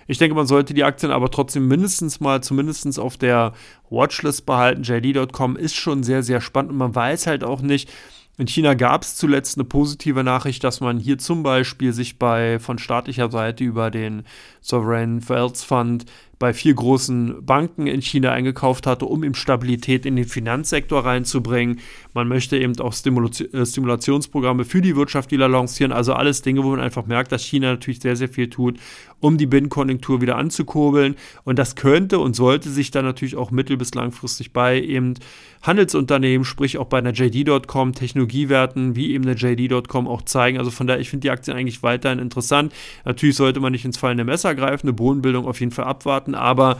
Ich 0.10 0.18
denke, 0.18 0.36
man 0.36 0.48
sollte 0.48 0.74
die 0.74 0.84
Aktien 0.84 1.12
aber 1.12 1.30
trotzdem 1.30 1.68
mindestens 1.68 2.20
mal, 2.20 2.42
zumindest 2.42 2.98
auf 2.98 3.16
der 3.16 3.54
Watchlist 3.92 4.48
behalten. 4.48 4.82
JD.com 4.82 5.56
ist 5.56 5.76
schon 5.76 6.02
sehr, 6.02 6.24
sehr 6.24 6.42
spannend 6.42 6.72
und 6.72 6.78
man 6.80 6.96
weiß 6.96 7.28
halt 7.28 7.44
auch 7.44 7.62
nicht, 7.62 7.92
in 8.40 8.48
China 8.48 8.74
gab 8.74 9.04
es 9.04 9.16
zuletzt 9.16 9.60
eine 9.60 9.66
positive 9.66 10.24
Nachricht, 10.24 10.64
dass 10.64 10.80
man 10.80 10.98
hier 10.98 11.20
zum 11.20 11.44
Beispiel 11.44 11.94
sich 11.94 12.18
bei 12.18 12.58
von 12.58 12.80
staatlicher 12.80 13.30
Seite 13.30 13.64
über 13.64 13.92
den 13.92 14.24
Sovereign 14.62 15.30
Wealth 15.30 15.58
Fund 15.58 16.06
bei 16.40 16.54
vier 16.54 16.74
großen 16.74 17.46
Banken 17.46 17.86
in 17.86 18.02
China 18.02 18.32
eingekauft 18.32 18.88
hatte, 18.88 19.06
um 19.06 19.26
eben 19.26 19.36
Stabilität 19.36 20.06
in 20.06 20.16
den 20.16 20.26
Finanzsektor 20.26 21.04
reinzubringen. 21.04 21.80
Man 22.14 22.30
möchte 22.30 22.58
eben 22.58 22.80
auch 22.80 22.94
äh, 22.94 23.66
Stimulationsprogramme 23.66 24.64
für 24.64 24.82
die 24.82 24.96
Wirtschaft 24.96 25.32
wieder 25.32 25.50
lancieren. 25.50 25.92
Also 25.92 26.14
alles 26.14 26.42
Dinge, 26.42 26.64
wo 26.64 26.70
man 26.70 26.80
einfach 26.80 27.06
merkt, 27.06 27.34
dass 27.34 27.44
China 27.44 27.72
natürlich 27.72 28.00
sehr, 28.00 28.16
sehr 28.16 28.30
viel 28.30 28.50
tut, 28.50 28.80
um 29.20 29.38
die 29.38 29.48
Binnenkonjunktur 29.48 30.22
wieder 30.22 30.38
anzukurbeln. 30.38 31.16
Und 31.44 31.60
das 31.60 31.76
könnte 31.76 32.20
und 32.20 32.38
sollte 32.38 32.70
sich 32.70 32.90
dann 32.90 33.04
natürlich 33.04 33.36
auch 33.36 33.52
mittel- 33.52 33.78
bis 33.78 33.94
langfristig 33.94 34.54
bei 34.54 34.82
eben 34.82 35.16
Handelsunternehmen, 35.62 36.46
sprich 36.46 36.78
auch 36.78 36.86
bei 36.86 37.00
einer 37.00 37.12
JD.com, 37.12 37.94
Technologiewerten 37.94 38.96
wie 38.96 39.12
eben 39.12 39.26
der 39.26 39.36
JD.com 39.36 40.08
auch 40.08 40.22
zeigen. 40.22 40.58
Also 40.58 40.72
von 40.72 40.88
daher, 40.88 41.02
ich 41.02 41.10
finde 41.10 41.24
die 41.24 41.32
Aktien 41.32 41.58
eigentlich 41.58 41.84
weiterhin 41.84 42.20
interessant. 42.20 42.74
Natürlich 43.04 43.36
sollte 43.36 43.60
man 43.60 43.74
nicht 43.74 43.84
ins 43.84 43.98
fallende 43.98 44.24
Messer 44.24 44.56
greifen, 44.56 44.88
eine 44.88 44.94
Bodenbildung 44.94 45.46
auf 45.46 45.60
jeden 45.60 45.72
Fall 45.72 45.86
abwarten, 45.86 46.29
aber 46.36 46.78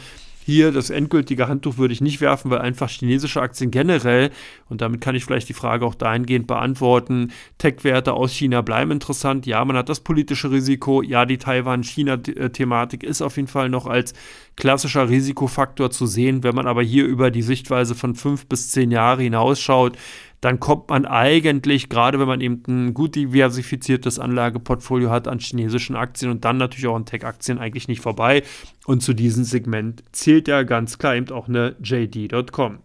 hier 0.50 0.72
das 0.72 0.90
endgültige 0.90 1.48
Handtuch 1.48 1.78
würde 1.78 1.94
ich 1.94 2.02
nicht 2.02 2.22
werfen, 2.22 2.50
weil 2.50 2.58
einfach 2.60 2.90
chinesische 2.90 3.40
Aktien 3.40 3.70
generell, 3.70 4.32
und 4.68 4.82
damit 4.82 5.00
kann 5.00 5.14
ich 5.14 5.24
vielleicht 5.24 5.48
die 5.48 5.54
Frage 5.54 5.86
auch 5.86 5.94
dahingehend 5.94 6.48
beantworten, 6.48 7.32
Tech-Werte 7.60 8.14
aus 8.14 8.34
China 8.34 8.62
bleiben 8.62 8.90
interessant. 8.90 9.46
Ja, 9.46 9.64
man 9.64 9.78
hat 9.78 9.90
das 9.90 10.00
politische 10.00 10.50
Risiko. 10.50 11.04
Ja, 11.04 11.28
die 11.28 11.38
Taiwan-China-Thematik 11.38 13.04
ist 13.04 13.22
auf 13.22 13.36
jeden 13.36 13.48
Fall 13.48 13.70
noch 13.70 13.86
als 13.86 14.14
klassischer 14.56 15.08
Risikofaktor 15.08 15.92
zu 15.92 16.08
sehen. 16.08 16.44
Wenn 16.44 16.56
man 16.56 16.66
aber 16.66 16.82
hier 16.82 17.06
über 17.06 17.30
die 17.30 17.44
Sichtweise 17.44 17.94
von 17.94 18.16
fünf 18.16 18.48
bis 18.48 18.72
zehn 18.72 18.90
Jahre 18.90 19.22
hinausschaut, 19.22 19.98
dann 20.42 20.60
kommt 20.60 20.90
man 20.90 21.06
eigentlich, 21.06 21.90
gerade 21.90 22.20
wenn 22.20 22.28
man 22.28 22.42
eben 22.42 22.64
ein 22.68 22.94
gut 22.94 23.16
diversifiziertes 23.16 24.20
Anlageportfolio 24.20 25.10
hat 25.10 25.28
an 25.28 25.40
chinesischen 25.40 25.96
Aktien 25.96 26.32
und 26.32 26.46
dann 26.46 26.58
natürlich 26.58 26.88
auch 26.88 26.96
an 26.96 27.06
Tech-Aktien 27.06 27.60
eigentlich 27.60 27.88
nicht 27.88 28.02
vorbei. 28.02 28.44
Und 28.86 29.02
zu 29.02 29.14
diesem 29.14 29.44
Segment 29.44 30.04
zählt 30.12 30.48
ja 30.48 30.64
ganz 30.64 30.98
klar 30.98 31.16
eben 31.16 31.30
auch 31.32 31.50
eine 31.50 31.76
JD.com. 31.84 32.80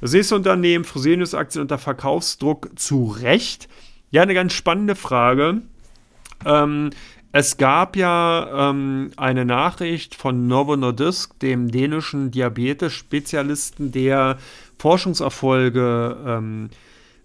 Das 0.00 0.12
nächste 0.12 0.36
Unternehmen, 0.36 0.84
Fresenius-Aktien 0.84 1.62
unter 1.62 1.78
Verkaufsdruck 1.78 2.78
zu 2.78 3.06
Recht. 3.06 3.68
Ja, 4.10 4.22
eine 4.22 4.34
ganz 4.34 4.52
spannende 4.52 4.94
Frage. 4.94 5.62
Ähm, 6.44 6.90
es 7.32 7.56
gab 7.56 7.96
ja 7.96 8.70
ähm, 8.70 9.10
eine 9.16 9.44
Nachricht 9.44 10.14
von 10.14 10.46
Novo 10.46 10.76
Nordisk, 10.76 11.36
dem 11.40 11.68
dänischen 11.68 12.30
Diabetes-Spezialisten, 12.30 13.90
der 13.90 14.38
Forschungserfolge 14.78 16.16
ähm, 16.26 16.70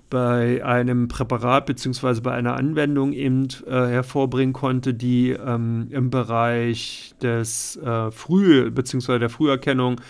bei 0.10 0.66
einem 0.66 1.08
Präparat 1.08 1.68
bzw. 1.68 2.22
bei 2.22 2.32
einer 2.32 2.56
Anwendung 2.56 3.14
eben 3.14 3.48
äh, 3.68 3.72
hervorbringen 3.72 4.54
konnte, 4.54 4.94
die 4.94 5.32
ähm, 5.32 5.88
im 5.92 6.10
Bereich 6.10 7.14
des 7.22 7.76
äh, 7.78 8.12
Früh- 8.12 8.72
bzw. 8.72 9.20
der 9.20 9.30
Früherkennung 9.30 10.02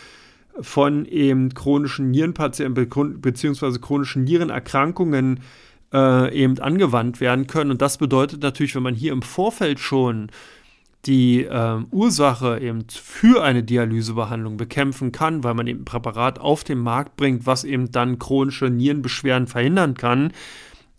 von 0.62 1.06
eben 1.06 1.54
chronischen 1.54 2.12
Nierenpatienten 2.12 3.20
bzw. 3.22 3.80
chronischen 3.80 4.24
Nierenerkrankungen 4.24 5.42
äh, 5.94 6.34
eben 6.34 6.60
angewandt 6.60 7.20
werden 7.20 7.48
können. 7.48 7.72
Und 7.72 7.82
das 7.82 7.98
bedeutet 7.98 8.42
natürlich, 8.42 8.76
wenn 8.76 8.84
man 8.84 8.96
hier 8.96 9.12
im 9.12 9.22
Vorfeld 9.22 9.80
schon 9.80 10.30
die 11.06 11.44
äh, 11.44 11.78
Ursache 11.92 12.60
eben 12.60 12.86
für 12.90 13.44
eine 13.44 13.64
Dialysebehandlung 13.64 14.58
bekämpfen 14.58 15.12
kann, 15.12 15.44
weil 15.44 15.54
man 15.54 15.68
eben 15.68 15.82
ein 15.82 15.86
Präparat 15.86 16.40
auf 16.40 16.64
den 16.64 16.80
Markt 16.80 17.16
bringt, 17.16 17.46
was 17.46 17.64
eben 17.64 17.92
dann 17.92 18.20
chronische 18.20 18.70
Nierenbeschwerden 18.70 19.48
verhindern 19.48 19.94
kann, 19.94 20.34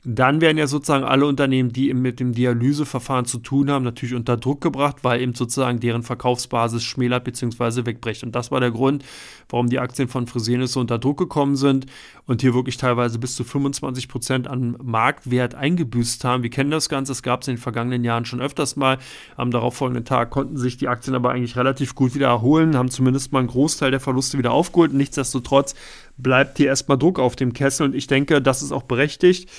dann 0.02 0.40
werden 0.40 0.56
ja 0.56 0.66
sozusagen 0.66 1.04
alle 1.04 1.26
Unternehmen, 1.26 1.72
die 1.72 1.92
mit 1.92 2.20
dem 2.20 2.32
Dialyseverfahren 2.32 3.26
zu 3.26 3.38
tun 3.38 3.70
haben, 3.70 3.84
natürlich 3.84 4.14
unter 4.14 4.38
Druck 4.38 4.62
gebracht, 4.62 4.96
weil 5.02 5.20
eben 5.20 5.34
sozusagen 5.34 5.78
deren 5.78 6.02
Verkaufsbasis 6.02 6.82
schmälert 6.82 7.24
bzw. 7.24 7.84
wegbricht. 7.84 8.22
Und 8.22 8.34
das 8.34 8.50
war 8.50 8.60
der 8.60 8.70
Grund, 8.70 9.04
warum 9.50 9.68
die 9.68 9.78
Aktien 9.78 10.08
von 10.08 10.26
Fresenius 10.26 10.72
so 10.72 10.80
unter 10.80 10.98
Druck 10.98 11.18
gekommen 11.18 11.54
sind 11.54 11.84
und 12.24 12.40
hier 12.40 12.54
wirklich 12.54 12.78
teilweise 12.78 13.18
bis 13.18 13.36
zu 13.36 13.44
25 13.44 14.08
Prozent 14.08 14.48
an 14.48 14.74
Marktwert 14.82 15.54
eingebüßt 15.54 16.24
haben. 16.24 16.42
Wir 16.42 16.50
kennen 16.50 16.70
das 16.70 16.88
Ganze, 16.88 17.12
es 17.12 17.22
gab 17.22 17.42
es 17.42 17.48
in 17.48 17.56
den 17.56 17.60
vergangenen 17.60 18.02
Jahren 18.02 18.24
schon 18.24 18.40
öfters 18.40 18.76
mal. 18.76 18.96
Am 19.36 19.50
darauffolgenden 19.50 20.06
Tag 20.06 20.30
konnten 20.30 20.56
sich 20.56 20.78
die 20.78 20.88
Aktien 20.88 21.14
aber 21.14 21.32
eigentlich 21.32 21.56
relativ 21.56 21.94
gut 21.94 22.14
wieder 22.14 22.28
erholen, 22.28 22.74
haben 22.74 22.90
zumindest 22.90 23.32
mal 23.32 23.40
einen 23.40 23.48
Großteil 23.48 23.90
der 23.90 24.00
Verluste 24.00 24.38
wieder 24.38 24.52
aufgeholt. 24.52 24.94
Nichtsdestotrotz 24.94 25.74
bleibt 26.16 26.56
hier 26.56 26.68
erstmal 26.68 26.96
Druck 26.96 27.18
auf 27.18 27.36
dem 27.36 27.52
Kessel 27.52 27.86
und 27.86 27.94
ich 27.94 28.06
denke, 28.06 28.40
das 28.40 28.62
ist 28.62 28.72
auch 28.72 28.84
berechtigt 28.84 29.50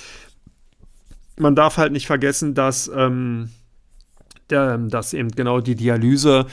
man 1.42 1.54
darf 1.54 1.76
halt 1.76 1.92
nicht 1.92 2.06
vergessen, 2.06 2.54
dass, 2.54 2.90
ähm, 2.94 3.50
der, 4.50 4.78
dass 4.78 5.12
eben 5.12 5.30
genau 5.30 5.60
die 5.60 5.74
Dialyse 5.74 6.46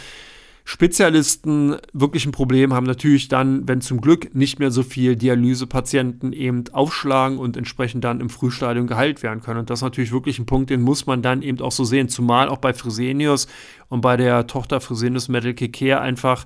Spezialisten 0.70 1.78
wirklich 1.94 2.28
ein 2.28 2.32
Problem 2.32 2.76
haben 2.76 2.86
natürlich 2.86 3.28
dann, 3.28 3.68
wenn 3.68 3.82
zum 3.82 4.02
Glück 4.02 4.36
nicht 4.36 4.60
mehr 4.60 4.70
so 4.70 4.84
viel 4.84 5.16
Dialysepatienten 5.16 6.32
eben 6.32 6.66
aufschlagen 6.72 7.40
und 7.40 7.58
entsprechend 7.58 8.04
dann 8.04 8.22
im 8.22 8.30
Frühstadium 8.30 8.86
geheilt 8.86 9.24
werden 9.24 9.42
können. 9.42 9.62
Und 9.62 9.72
das 9.72 9.80
ist 9.80 9.84
natürlich 9.84 10.12
wirklich 10.12 10.38
ein 10.38 10.46
Punkt, 10.46 10.70
den 10.70 10.82
muss 10.82 11.08
man 11.08 11.24
dann 11.24 11.42
eben 11.42 11.60
auch 11.62 11.72
so 11.72 11.86
sehen, 11.86 12.08
zumal 12.08 12.50
auch 12.50 12.60
bei 12.60 12.76
Fresenius 12.76 13.48
und 13.88 14.02
bei 14.02 14.16
der 14.16 14.46
Tochter 14.46 14.80
Fresenius 14.80 15.28
Medical 15.28 15.70
Care 15.70 16.02
einfach 16.02 16.46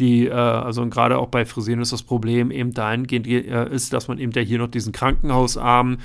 die, 0.00 0.26
äh, 0.26 0.32
also 0.32 0.84
gerade 0.88 1.18
auch 1.18 1.28
bei 1.28 1.44
Fresenius 1.44 1.90
das 1.90 2.02
Problem 2.02 2.50
eben 2.50 2.72
dahingehend 2.74 3.28
äh, 3.28 3.72
ist, 3.72 3.92
dass 3.92 4.08
man 4.08 4.18
eben 4.18 4.32
ja 4.32 4.42
hier 4.42 4.58
noch 4.58 4.72
diesen 4.72 4.92
Krankenhausarm 4.92 5.98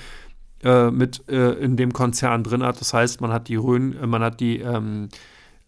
äh, 0.63 0.91
mit 0.91 1.27
äh, 1.29 1.53
in 1.53 1.77
dem 1.77 1.93
Konzern 1.93 2.43
drin 2.43 2.63
hat. 2.63 2.79
Das 2.81 2.93
heißt, 2.93 3.21
man 3.21 3.31
hat 3.31 3.47
die 3.47 3.55
Rhön, 3.55 3.95
äh, 4.01 4.07
man 4.07 4.23
hat 4.23 4.39
die 4.39 4.59
ähm, 4.59 5.09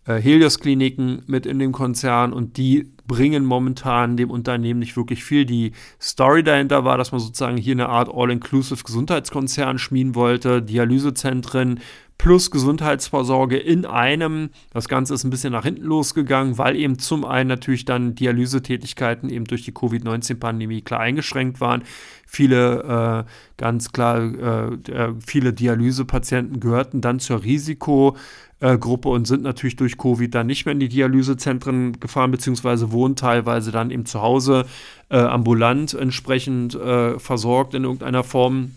äh, 0.06 0.16
Helios-Kliniken 0.16 1.24
mit 1.28 1.46
in 1.46 1.60
dem 1.60 1.72
Konzern 1.72 2.34
und 2.34 2.58
die 2.58 2.92
bringen 3.06 3.46
momentan 3.46 4.18
dem 4.18 4.32
Unternehmen 4.32 4.80
nicht 4.80 4.98
wirklich 4.98 5.24
viel. 5.24 5.46
Die 5.46 5.74
Story 6.02 6.44
dahinter 6.44 6.86
war, 6.86 6.98
dass 6.98 7.12
man 7.12 7.22
sozusagen 7.22 7.58
hier 7.58 7.74
eine 7.74 7.90
Art 7.90 8.10
All-Inclusive 8.12 8.84
Gesundheitskonzern 8.84 9.78
schmieden 9.78 10.16
wollte, 10.16 10.62
Dialysezentren 10.62 11.80
plus 12.20 12.52
Gesundheitsvorsorge 12.52 13.58
in 13.58 13.86
einem. 13.86 14.52
Das 14.72 14.88
Ganze 14.88 15.16
ist 15.16 15.24
ein 15.24 15.32
bisschen 15.32 15.54
nach 15.54 15.64
hinten 15.64 15.84
losgegangen, 15.84 16.60
weil 16.60 16.76
eben 16.76 17.00
zum 17.00 17.26
einen 17.26 17.48
natürlich 17.48 17.86
dann 17.86 18.14
Dialysetätigkeiten 18.14 19.30
eben 19.30 19.46
durch 19.46 19.64
die 19.64 19.74
Covid-19-Pandemie 19.74 20.82
klar 20.82 21.00
eingeschränkt 21.00 21.62
waren. 21.62 21.82
Viele, 22.28 23.26
äh, 23.26 23.32
ganz 23.58 23.92
klar, 23.94 24.20
äh, 24.22 25.14
viele 25.26 25.54
Dialysepatienten 25.54 26.60
gehörten 26.60 27.02
dann 27.02 27.20
zur 27.20 27.44
Risiko- 27.44 28.16
äh, 28.62 28.78
Gruppe 28.78 29.08
und 29.08 29.26
sind 29.26 29.42
natürlich 29.42 29.78
durch 29.78 29.98
Covid 29.98 30.36
dann 30.36 30.48
nicht 30.48 30.66
mehr 30.66 30.74
in 30.74 30.82
die 30.82 30.90
Dialysezentren 30.90 31.98
gefahren, 32.02 32.32
beziehungsweise 32.32 32.92
wohnen 32.92 33.16
teilweise 33.16 33.72
dann 33.72 33.90
eben 33.90 34.06
zu 34.06 34.22
Hause 34.22 34.66
äh, 35.10 35.18
ambulant 35.18 35.94
entsprechend 35.94 36.76
äh, 36.76 37.18
versorgt 37.20 37.74
in 37.74 37.86
irgendeiner 37.86 38.26
Form. 38.26 38.72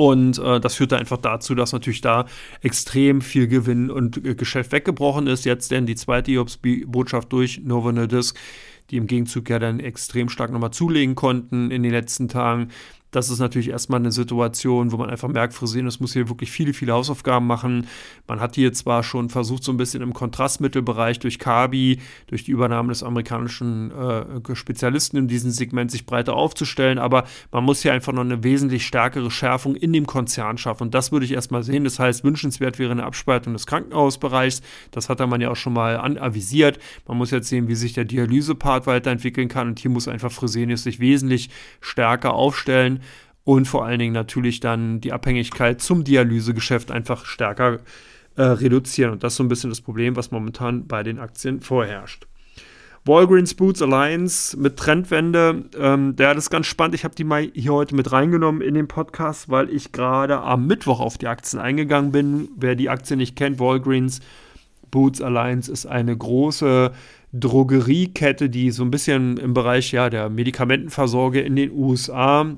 Und 0.00 0.38
äh, 0.38 0.60
das 0.60 0.76
führte 0.76 0.96
einfach 0.96 1.18
dazu, 1.18 1.54
dass 1.54 1.74
natürlich 1.74 2.00
da 2.00 2.24
extrem 2.62 3.20
viel 3.20 3.48
Gewinn 3.48 3.90
und 3.90 4.24
äh, 4.24 4.34
Geschäft 4.34 4.72
weggebrochen 4.72 5.26
ist. 5.26 5.44
Jetzt 5.44 5.70
denn 5.72 5.84
die 5.84 5.94
zweite 5.94 6.30
Jobs-Botschaft 6.30 7.30
durch 7.30 7.60
Novo 7.62 7.92
Nordisk, 7.92 8.38
die 8.88 8.96
im 8.96 9.06
Gegenzug 9.06 9.50
ja 9.50 9.58
dann 9.58 9.78
extrem 9.78 10.30
stark 10.30 10.52
nochmal 10.52 10.70
zulegen 10.70 11.16
konnten 11.16 11.70
in 11.70 11.82
den 11.82 11.92
letzten 11.92 12.28
Tagen 12.28 12.68
das 13.10 13.28
ist 13.28 13.40
natürlich 13.40 13.70
erstmal 13.70 14.00
eine 14.00 14.12
Situation, 14.12 14.92
wo 14.92 14.96
man 14.96 15.10
einfach 15.10 15.28
merkt, 15.28 15.54
Fresenius 15.54 16.00
muss 16.00 16.12
hier 16.12 16.28
wirklich 16.28 16.50
viele, 16.50 16.72
viele 16.72 16.92
Hausaufgaben 16.92 17.46
machen. 17.46 17.86
Man 18.28 18.40
hat 18.40 18.54
hier 18.54 18.72
zwar 18.72 19.02
schon 19.02 19.30
versucht, 19.30 19.64
so 19.64 19.72
ein 19.72 19.76
bisschen 19.76 20.02
im 20.02 20.12
Kontrastmittelbereich 20.12 21.18
durch 21.18 21.38
Kabi, 21.38 21.98
durch 22.28 22.44
die 22.44 22.52
Übernahme 22.52 22.90
des 22.90 23.02
amerikanischen 23.02 23.90
äh, 23.90 24.54
Spezialisten 24.54 25.16
in 25.16 25.28
diesem 25.28 25.50
Segment 25.50 25.90
sich 25.90 26.06
breiter 26.06 26.34
aufzustellen, 26.34 26.98
aber 26.98 27.24
man 27.50 27.64
muss 27.64 27.82
hier 27.82 27.92
einfach 27.92 28.12
noch 28.12 28.20
eine 28.20 28.44
wesentlich 28.44 28.86
stärkere 28.86 29.30
Schärfung 29.30 29.74
in 29.74 29.92
dem 29.92 30.06
Konzern 30.06 30.58
schaffen. 30.58 30.84
Und 30.84 30.94
das 30.94 31.10
würde 31.10 31.26
ich 31.26 31.32
erstmal 31.32 31.62
sehen. 31.62 31.84
Das 31.84 31.98
heißt, 31.98 32.22
wünschenswert 32.22 32.78
wäre 32.78 32.92
eine 32.92 33.04
Abspaltung 33.04 33.52
des 33.54 33.66
Krankenhausbereichs. 33.66 34.62
Das 34.90 35.08
hat 35.08 35.20
man 35.20 35.40
ja 35.40 35.50
auch 35.50 35.56
schon 35.56 35.72
mal 35.72 35.96
avisiert. 36.18 36.78
Man 37.06 37.18
muss 37.18 37.30
jetzt 37.30 37.48
sehen, 37.48 37.68
wie 37.68 37.74
sich 37.74 37.92
der 37.92 38.04
Dialysepart 38.04 38.86
weiterentwickeln 38.86 39.48
kann. 39.48 39.68
Und 39.68 39.78
hier 39.78 39.90
muss 39.90 40.08
einfach 40.08 40.32
Fresenius 40.32 40.84
sich 40.84 41.00
wesentlich 41.00 41.50
stärker 41.80 42.32
aufstellen 42.32 42.99
und 43.50 43.66
vor 43.66 43.84
allen 43.84 43.98
Dingen 43.98 44.12
natürlich 44.12 44.60
dann 44.60 45.00
die 45.00 45.12
Abhängigkeit 45.12 45.80
zum 45.80 46.04
Dialysegeschäft 46.04 46.92
einfach 46.92 47.24
stärker 47.24 47.80
äh, 48.36 48.42
reduzieren. 48.42 49.10
Und 49.10 49.24
das 49.24 49.32
ist 49.32 49.38
so 49.38 49.42
ein 49.42 49.48
bisschen 49.48 49.70
das 49.70 49.80
Problem, 49.80 50.14
was 50.14 50.30
momentan 50.30 50.86
bei 50.86 51.02
den 51.02 51.18
Aktien 51.18 51.60
vorherrscht. 51.60 52.28
Walgreens 53.04 53.54
Boots 53.54 53.82
Alliance 53.82 54.56
mit 54.56 54.76
Trendwende, 54.76 55.64
ähm, 55.76 56.14
der 56.14 56.36
ist 56.36 56.50
ganz 56.50 56.68
spannend. 56.68 56.94
Ich 56.94 57.02
habe 57.02 57.16
die 57.16 57.24
mal 57.24 57.50
hier 57.52 57.72
heute 57.72 57.96
mit 57.96 58.12
reingenommen 58.12 58.62
in 58.62 58.74
den 58.74 58.86
Podcast, 58.86 59.48
weil 59.48 59.68
ich 59.68 59.90
gerade 59.90 60.38
am 60.42 60.68
Mittwoch 60.68 61.00
auf 61.00 61.18
die 61.18 61.26
Aktien 61.26 61.60
eingegangen 61.60 62.12
bin. 62.12 62.50
Wer 62.56 62.76
die 62.76 62.88
Aktie 62.88 63.16
nicht 63.16 63.34
kennt, 63.34 63.58
Walgreens 63.58 64.20
Boots 64.92 65.20
Alliance 65.20 65.72
ist 65.72 65.86
eine 65.86 66.16
große 66.16 66.92
Drogeriekette, 67.32 68.48
die 68.48 68.70
so 68.70 68.84
ein 68.84 68.92
bisschen 68.92 69.38
im 69.38 69.54
Bereich 69.54 69.90
ja, 69.90 70.08
der 70.08 70.28
Medikamentenversorge 70.30 71.40
in 71.40 71.56
den 71.56 71.72
USA 71.72 72.56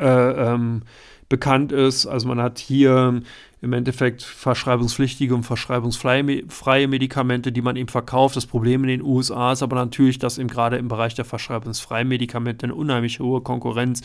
äh, 0.00 0.52
ähm, 0.54 0.82
bekannt 1.28 1.72
ist. 1.72 2.06
Also 2.06 2.26
man 2.28 2.40
hat 2.40 2.58
hier 2.58 3.22
im 3.62 3.72
Endeffekt 3.72 4.22
verschreibungspflichtige 4.22 5.34
und 5.34 5.42
verschreibungsfreie 5.42 6.88
Medikamente, 6.88 7.52
die 7.52 7.62
man 7.62 7.76
eben 7.76 7.88
verkauft. 7.88 8.36
Das 8.36 8.46
Problem 8.46 8.82
in 8.84 8.88
den 8.88 9.02
USA 9.02 9.52
ist 9.52 9.62
aber 9.62 9.76
natürlich, 9.76 10.18
dass 10.18 10.38
eben 10.38 10.48
gerade 10.48 10.78
im 10.78 10.88
Bereich 10.88 11.14
der 11.14 11.26
verschreibungsfreien 11.26 12.08
Medikamente 12.08 12.64
eine 12.64 12.74
unheimlich 12.74 13.20
hohe 13.20 13.42
Konkurrenz 13.42 14.02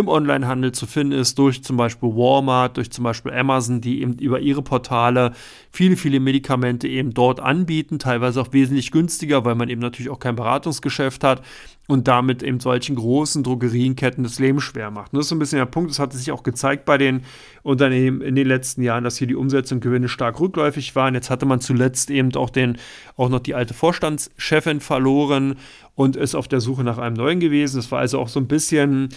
im 0.00 0.08
Onlinehandel 0.08 0.72
zu 0.72 0.86
finden 0.86 1.12
ist, 1.12 1.38
durch 1.38 1.62
zum 1.62 1.76
Beispiel 1.76 2.10
Walmart, 2.10 2.76
durch 2.76 2.90
zum 2.90 3.04
Beispiel 3.04 3.32
Amazon, 3.32 3.80
die 3.80 4.02
eben 4.02 4.18
über 4.18 4.40
ihre 4.40 4.62
Portale 4.62 5.32
viele, 5.70 5.96
viele 5.96 6.20
Medikamente 6.20 6.88
eben 6.88 7.12
dort 7.12 7.40
anbieten, 7.40 7.98
teilweise 7.98 8.40
auch 8.40 8.52
wesentlich 8.52 8.90
günstiger, 8.90 9.44
weil 9.44 9.54
man 9.54 9.68
eben 9.68 9.80
natürlich 9.80 10.10
auch 10.10 10.18
kein 10.18 10.36
Beratungsgeschäft 10.36 11.24
hat 11.24 11.42
und 11.86 12.08
damit 12.08 12.42
eben 12.42 12.60
solchen 12.60 12.96
großen 12.96 13.42
Drogerienketten 13.42 14.24
das 14.24 14.38
Leben 14.38 14.60
schwer 14.60 14.90
macht. 14.90 15.12
Und 15.12 15.18
das 15.18 15.26
ist 15.26 15.28
so 15.30 15.36
ein 15.36 15.38
bisschen 15.38 15.58
der 15.58 15.66
Punkt, 15.66 15.90
das 15.90 15.98
hat 15.98 16.12
sich 16.12 16.32
auch 16.32 16.42
gezeigt 16.42 16.84
bei 16.84 16.98
den 16.98 17.22
Unternehmen 17.62 18.20
in 18.20 18.34
den 18.34 18.46
letzten 18.46 18.82
Jahren, 18.82 19.04
dass 19.04 19.18
hier 19.18 19.26
die 19.26 19.36
Umsätze 19.36 19.78
Gewinne 19.78 20.08
stark 20.08 20.40
rückläufig 20.40 20.96
waren. 20.96 21.14
Jetzt 21.14 21.30
hatte 21.30 21.46
man 21.46 21.60
zuletzt 21.60 22.10
eben 22.10 22.34
auch, 22.34 22.50
den, 22.50 22.78
auch 23.16 23.28
noch 23.28 23.40
die 23.40 23.54
alte 23.54 23.74
Vorstandschefin 23.74 24.80
verloren 24.80 25.56
und 25.94 26.16
ist 26.16 26.34
auf 26.34 26.48
der 26.48 26.60
Suche 26.60 26.82
nach 26.82 26.98
einem 26.98 27.16
neuen 27.16 27.40
gewesen. 27.40 27.76
Das 27.76 27.90
war 27.92 28.00
also 28.00 28.18
auch 28.18 28.28
so 28.28 28.40
ein 28.40 28.48
bisschen 28.48 29.10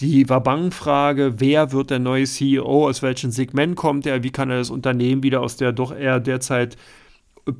die 0.00 0.28
Wabang-Frage, 0.28 1.34
wer 1.38 1.72
wird 1.72 1.90
der 1.90 1.98
neue 1.98 2.24
CEO, 2.24 2.88
aus 2.88 3.02
welchem 3.02 3.30
Segment 3.30 3.76
kommt 3.76 4.06
er, 4.06 4.22
wie 4.22 4.30
kann 4.30 4.50
er 4.50 4.58
das 4.58 4.70
Unternehmen 4.70 5.22
wieder 5.22 5.40
aus 5.40 5.56
der 5.56 5.72
doch 5.72 5.94
eher 5.94 6.20
derzeit 6.20 6.76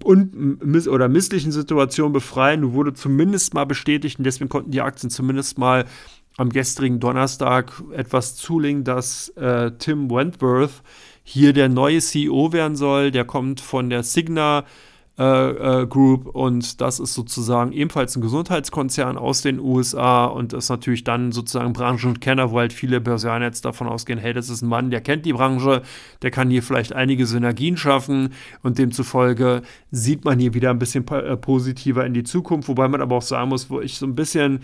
un 0.03 0.59
oder 0.89 1.09
misslichen 1.09 1.53
Situation 1.53 2.13
befreien. 2.13 2.73
Wurde 2.73 2.95
zumindest 2.95 3.55
mal 3.55 3.65
bestätigt 3.65 4.19
und 4.19 4.25
deswegen 4.25 4.49
konnten 4.49 4.71
die 4.71 4.81
Aktien 4.81 5.11
zumindest 5.11 5.59
mal 5.59 5.85
am 6.37 6.51
gestrigen 6.51 7.01
Donnerstag 7.01 7.73
etwas 7.93 8.35
zulegen, 8.37 8.83
dass 8.83 9.29
äh, 9.31 9.73
Tim 9.79 10.11
Wentworth 10.11 10.83
hier 11.23 11.53
der 11.53 11.69
neue 11.69 12.01
CEO 12.01 12.53
werden 12.53 12.77
soll. 12.77 13.11
Der 13.11 13.25
kommt 13.25 13.61
von 13.61 13.91
der 13.91 14.03
Signa 14.03 14.65
äh, 15.17 15.83
äh, 15.83 15.87
Group 15.87 16.27
und 16.27 16.81
das 16.81 16.99
ist 16.99 17.15
sozusagen 17.15 17.71
ebenfalls 17.71 18.17
ein 18.17 18.21
Gesundheitskonzern 18.21 19.17
aus 19.17 19.43
den 19.43 19.61
USA 19.61 20.25
und 20.25 20.53
ist 20.53 20.71
natürlich 20.71 21.05
dann 21.05 21.31
sozusagen 21.31 21.73
Branchenkenner, 21.73 22.51
wo 22.51 22.59
halt 22.59 22.73
viele 22.73 23.01
Börsianer 23.01 23.45
jetzt 23.45 23.65
davon 23.65 23.87
ausgehen, 23.87 24.19
hey, 24.19 24.33
das 24.33 24.51
ist 24.51 24.63
ein 24.63 24.69
Mann, 24.69 24.91
der 24.91 25.01
kennt 25.01 25.25
die 25.25 25.33
Branche, 25.33 25.83
der 26.23 26.33
kann 26.33 26.51
hier 26.51 26.65
vielleicht 26.65 26.95
einige 26.95 27.27
Synergien 27.27 27.77
schaffen 27.77 28.31
und 28.65 28.79
demzufolge 28.79 29.63
sieht 29.93 30.25
man 30.25 30.41
hier 30.41 30.53
wieder 30.53 30.71
ein 30.71 30.81
bisschen 30.81 31.07
äh, 31.07 31.37
positiver 31.37 32.05
in 32.05 32.15
die 32.15 32.25
Zukunft, 32.25 32.69
wobei 32.69 32.89
man 32.89 33.01
aber 33.01 33.15
auch 33.15 33.23
sagen 33.23 33.51
muss, 33.51 33.71
wo 33.71 33.81
ich 33.81 33.99
so 33.99 34.07
ein 34.07 34.17
bisschen 34.17 34.63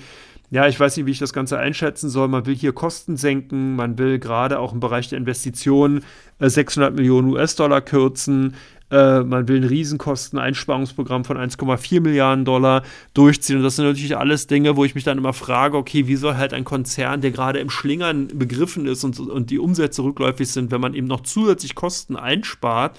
ja, 0.52 0.66
ich 0.66 0.80
weiß 0.80 0.96
nicht, 0.96 1.06
wie 1.06 1.12
ich 1.12 1.20
das 1.20 1.32
Ganze 1.32 1.60
einschätzen 1.60 2.10
soll. 2.10 2.26
Man 2.26 2.44
will 2.44 2.56
hier 2.56 2.72
Kosten 2.72 3.16
senken, 3.16 3.76
man 3.76 3.98
will 3.98 4.18
gerade 4.18 4.58
auch 4.58 4.72
im 4.72 4.80
Bereich 4.80 5.08
der 5.08 5.18
Investitionen 5.18 6.02
600 6.40 6.92
Millionen 6.92 7.30
US-Dollar 7.30 7.80
kürzen. 7.82 8.56
Äh, 8.90 9.20
man 9.20 9.46
will 9.46 9.60
ein 9.60 9.64
Riesenkosteneinsparungsprogramm 9.64 11.24
von 11.24 11.36
1,4 11.36 12.00
Milliarden 12.00 12.44
Dollar 12.44 12.82
durchziehen. 13.14 13.58
Und 13.58 13.62
das 13.62 13.76
sind 13.76 13.84
natürlich 13.84 14.16
alles 14.16 14.46
Dinge, 14.46 14.76
wo 14.76 14.84
ich 14.84 14.94
mich 14.94 15.04
dann 15.04 15.18
immer 15.18 15.32
frage, 15.32 15.76
okay, 15.76 16.06
wie 16.06 16.16
soll 16.16 16.36
halt 16.36 16.52
ein 16.52 16.64
Konzern, 16.64 17.20
der 17.20 17.30
gerade 17.30 17.60
im 17.60 17.70
Schlingern 17.70 18.28
begriffen 18.34 18.86
ist 18.86 19.04
und, 19.04 19.20
und 19.20 19.50
die 19.50 19.58
Umsätze 19.58 20.02
rückläufig 20.02 20.50
sind, 20.50 20.70
wenn 20.70 20.80
man 20.80 20.94
eben 20.94 21.06
noch 21.06 21.20
zusätzlich 21.20 21.74
Kosten 21.74 22.16
einspart, 22.16 22.98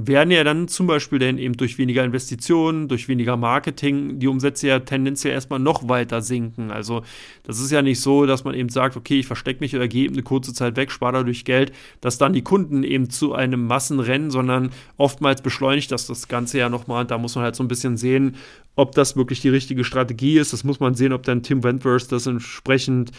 werden 0.00 0.30
ja 0.30 0.44
dann 0.44 0.68
zum 0.68 0.86
Beispiel 0.86 1.18
dann 1.18 1.38
eben 1.38 1.56
durch 1.56 1.76
weniger 1.76 2.04
Investitionen, 2.04 2.86
durch 2.86 3.08
weniger 3.08 3.36
Marketing 3.36 4.20
die 4.20 4.28
Umsätze 4.28 4.68
ja 4.68 4.78
tendenziell 4.78 5.32
erstmal 5.32 5.58
noch 5.58 5.88
weiter 5.88 6.22
sinken. 6.22 6.70
Also 6.70 7.02
das 7.42 7.58
ist 7.58 7.72
ja 7.72 7.82
nicht 7.82 8.00
so, 8.00 8.24
dass 8.24 8.44
man 8.44 8.54
eben 8.54 8.68
sagt, 8.68 8.96
okay, 8.96 9.18
ich 9.18 9.26
verstecke 9.26 9.58
mich 9.58 9.74
oder 9.74 9.88
gehe 9.88 10.04
eben 10.04 10.14
eine 10.14 10.22
kurze 10.22 10.54
Zeit 10.54 10.76
weg, 10.76 10.92
spare 10.92 11.14
dadurch 11.14 11.44
Geld, 11.44 11.72
dass 12.00 12.16
dann 12.16 12.32
die 12.32 12.42
Kunden 12.42 12.84
eben 12.84 13.10
zu 13.10 13.34
einem 13.34 13.66
Massenrennen, 13.66 14.30
sondern 14.30 14.70
oftmals 14.98 15.42
beschleunigt 15.42 15.90
das 15.90 16.06
das 16.06 16.28
Ganze 16.28 16.58
ja 16.58 16.68
nochmal. 16.68 17.04
Da 17.04 17.18
muss 17.18 17.34
man 17.34 17.42
halt 17.42 17.56
so 17.56 17.64
ein 17.64 17.68
bisschen 17.68 17.96
sehen, 17.96 18.36
ob 18.76 18.94
das 18.94 19.16
wirklich 19.16 19.40
die 19.40 19.48
richtige 19.48 19.82
Strategie 19.82 20.38
ist. 20.38 20.52
Das 20.52 20.62
muss 20.62 20.78
man 20.78 20.94
sehen, 20.94 21.12
ob 21.12 21.24
dann 21.24 21.42
Tim 21.42 21.64
Wentworth 21.64 22.12
das 22.12 22.28
entsprechend 22.28 23.10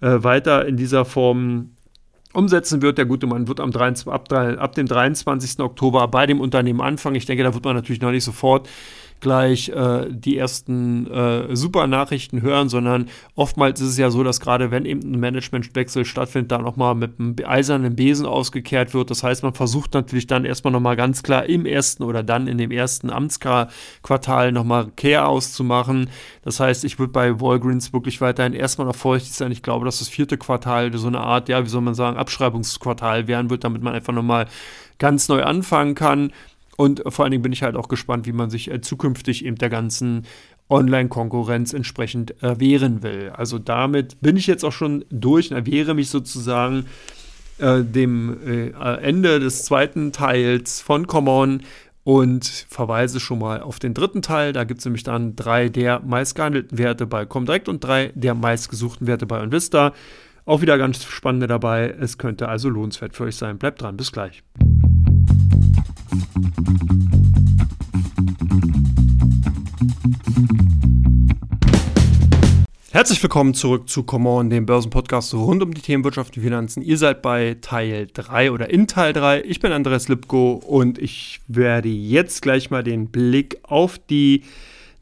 äh, 0.00 0.22
weiter 0.22 0.66
in 0.66 0.76
dieser 0.76 1.04
Form 1.04 1.70
umsetzen 2.38 2.80
wird. 2.80 2.96
Der 2.96 3.04
gute 3.04 3.26
Mann 3.26 3.48
wird 3.48 3.60
am 3.60 3.72
23, 3.72 4.06
ab, 4.12 4.32
ab, 4.32 4.74
dem 4.74 4.86
23. 4.86 5.58
Oktober 5.60 6.08
bei 6.08 6.26
dem 6.26 6.40
Unternehmen 6.40 6.80
anfangen. 6.80 7.16
Ich 7.16 7.26
denke, 7.26 7.42
da 7.42 7.52
wird 7.52 7.64
man 7.64 7.76
natürlich 7.76 8.00
noch 8.00 8.12
nicht 8.12 8.24
sofort 8.24 8.68
gleich 9.20 9.68
äh, 9.68 10.06
die 10.10 10.36
ersten 10.36 11.06
äh, 11.10 11.56
super 11.56 11.86
Nachrichten 11.86 12.42
hören, 12.42 12.68
sondern 12.68 13.08
oftmals 13.34 13.80
ist 13.80 13.90
es 13.90 13.98
ja 13.98 14.10
so, 14.10 14.22
dass 14.22 14.40
gerade 14.40 14.70
wenn 14.70 14.84
eben 14.84 15.00
ein 15.12 15.20
Managementwechsel 15.20 16.04
stattfindet, 16.04 16.52
da 16.52 16.58
nochmal 16.58 16.94
mit 16.94 17.18
einem 17.18 17.36
eisernen 17.44 17.96
Besen 17.96 18.26
ausgekehrt 18.26 18.94
wird. 18.94 19.10
Das 19.10 19.22
heißt, 19.22 19.42
man 19.42 19.54
versucht 19.54 19.94
natürlich 19.94 20.26
dann 20.26 20.44
erstmal 20.44 20.72
nochmal 20.72 20.96
ganz 20.96 21.22
klar 21.22 21.46
im 21.46 21.66
ersten 21.66 22.02
oder 22.02 22.22
dann 22.22 22.46
in 22.46 22.58
dem 22.58 22.70
ersten 22.70 23.10
Amtsquartal 23.10 24.52
nochmal 24.52 24.88
Care 24.96 25.26
auszumachen. 25.26 26.10
Das 26.42 26.60
heißt, 26.60 26.84
ich 26.84 26.98
würde 26.98 27.12
bei 27.12 27.40
Walgreens 27.40 27.92
wirklich 27.92 28.20
weiterhin 28.20 28.52
erstmal 28.52 28.86
noch 28.86 28.96
vorsichtig 28.96 29.34
sein. 29.34 29.52
Ich 29.52 29.62
glaube, 29.62 29.84
dass 29.84 29.98
das 29.98 30.08
vierte 30.08 30.38
Quartal 30.38 30.96
so 30.96 31.08
eine 31.08 31.20
Art, 31.20 31.48
ja, 31.48 31.64
wie 31.64 31.68
soll 31.68 31.82
man 31.82 31.94
sagen, 31.94 32.16
Abschreibungsquartal 32.16 33.28
werden 33.28 33.50
wird, 33.50 33.64
damit 33.64 33.82
man 33.82 33.94
einfach 33.94 34.12
nochmal 34.12 34.46
ganz 34.98 35.28
neu 35.28 35.42
anfangen 35.42 35.94
kann. 35.94 36.32
Und 36.78 37.02
vor 37.08 37.24
allen 37.24 37.32
Dingen 37.32 37.42
bin 37.42 37.52
ich 37.52 37.64
halt 37.64 37.74
auch 37.74 37.88
gespannt, 37.88 38.24
wie 38.26 38.32
man 38.32 38.50
sich 38.50 38.70
äh, 38.70 38.80
zukünftig 38.80 39.44
eben 39.44 39.56
der 39.56 39.68
ganzen 39.68 40.26
Online-Konkurrenz 40.70 41.72
entsprechend 41.72 42.40
äh, 42.40 42.60
will. 42.60 43.32
Also 43.34 43.58
damit 43.58 44.20
bin 44.20 44.36
ich 44.36 44.46
jetzt 44.46 44.64
auch 44.64 44.72
schon 44.72 45.04
durch 45.10 45.50
und 45.50 45.56
erwehre 45.56 45.94
mich 45.94 46.08
sozusagen 46.08 46.86
äh, 47.58 47.82
dem 47.82 48.38
äh, 48.46 48.70
Ende 49.02 49.40
des 49.40 49.64
zweiten 49.64 50.12
Teils 50.12 50.80
von 50.80 51.08
Common 51.08 51.62
und 52.04 52.46
verweise 52.68 53.18
schon 53.18 53.40
mal 53.40 53.60
auf 53.60 53.80
den 53.80 53.92
dritten 53.92 54.22
Teil. 54.22 54.52
Da 54.52 54.62
gibt 54.62 54.78
es 54.78 54.84
nämlich 54.84 55.02
dann 55.02 55.34
drei 55.34 55.68
der 55.68 55.98
meistgehandelten 55.98 56.78
Werte 56.78 57.06
bei 57.06 57.26
Comdirect 57.26 57.68
und 57.68 57.82
drei 57.82 58.12
der 58.14 58.34
meistgesuchten 58.34 59.08
Werte 59.08 59.26
bei 59.26 59.42
Invista. 59.42 59.92
Auch 60.44 60.60
wieder 60.60 60.78
ganz 60.78 61.02
spannende 61.02 61.48
dabei. 61.48 61.92
Es 61.98 62.18
könnte 62.18 62.48
also 62.48 62.68
lohnenswert 62.68 63.16
für 63.16 63.24
euch 63.24 63.34
sein. 63.34 63.58
Bleibt 63.58 63.82
dran, 63.82 63.96
bis 63.96 64.12
gleich. 64.12 64.44
Herzlich 72.90 73.22
willkommen 73.22 73.54
zurück 73.54 73.88
zu 73.88 74.02
Come 74.02 74.28
On, 74.28 74.50
dem 74.50 74.66
Börsenpodcast 74.66 75.34
rund 75.34 75.62
um 75.62 75.72
die 75.74 75.82
Themen 75.82 76.04
Wirtschaft 76.04 76.36
und 76.36 76.42
Finanzen. 76.42 76.82
Ihr 76.82 76.98
seid 76.98 77.22
bei 77.22 77.56
Teil 77.60 78.08
3 78.12 78.50
oder 78.50 78.70
in 78.70 78.86
Teil 78.86 79.12
3. 79.12 79.42
Ich 79.42 79.60
bin 79.60 79.72
Andreas 79.72 80.08
Lipko 80.08 80.54
und 80.54 80.98
ich 80.98 81.40
werde 81.46 81.88
jetzt 81.88 82.42
gleich 82.42 82.70
mal 82.70 82.82
den 82.82 83.08
Blick 83.08 83.58
auf 83.62 83.98
die 83.98 84.42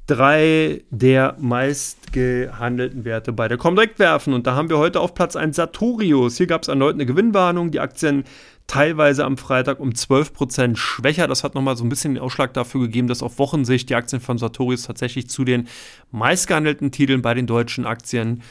drei 0.06 0.82
der 0.90 1.36
meistgehandelten 1.38 3.04
Werte 3.04 3.32
bei 3.32 3.48
der 3.48 3.58
Comdirect 3.58 3.98
werfen. 3.98 4.34
Und 4.34 4.46
da 4.46 4.54
haben 4.54 4.68
wir 4.68 4.78
heute 4.78 5.00
auf 5.00 5.14
Platz 5.14 5.34
1 5.34 5.56
Sartorius. 5.56 6.36
Hier 6.36 6.46
gab 6.46 6.62
es 6.62 6.68
erneut 6.68 6.94
eine 6.94 7.06
Gewinnwarnung. 7.06 7.70
Die 7.70 7.80
Aktien 7.80 8.24
teilweise 8.66 9.24
am 9.24 9.36
Freitag 9.36 9.80
um 9.80 9.90
12% 9.90 10.76
schwächer. 10.76 11.28
Das 11.28 11.44
hat 11.44 11.54
nochmal 11.54 11.76
so 11.76 11.84
ein 11.84 11.88
bisschen 11.88 12.14
den 12.14 12.22
Ausschlag 12.22 12.52
dafür 12.54 12.82
gegeben, 12.82 13.08
dass 13.08 13.22
auf 13.22 13.38
Wochensicht 13.38 13.88
die 13.90 13.94
Aktien 13.94 14.20
von 14.20 14.38
Sartorius 14.38 14.82
tatsächlich 14.82 15.28
zu 15.28 15.44
den 15.44 15.68
meistgehandelten 16.10 16.90
Titeln 16.90 17.22
bei 17.22 17.34
den 17.34 17.46
deutschen 17.46 17.86
Aktien 17.86 18.42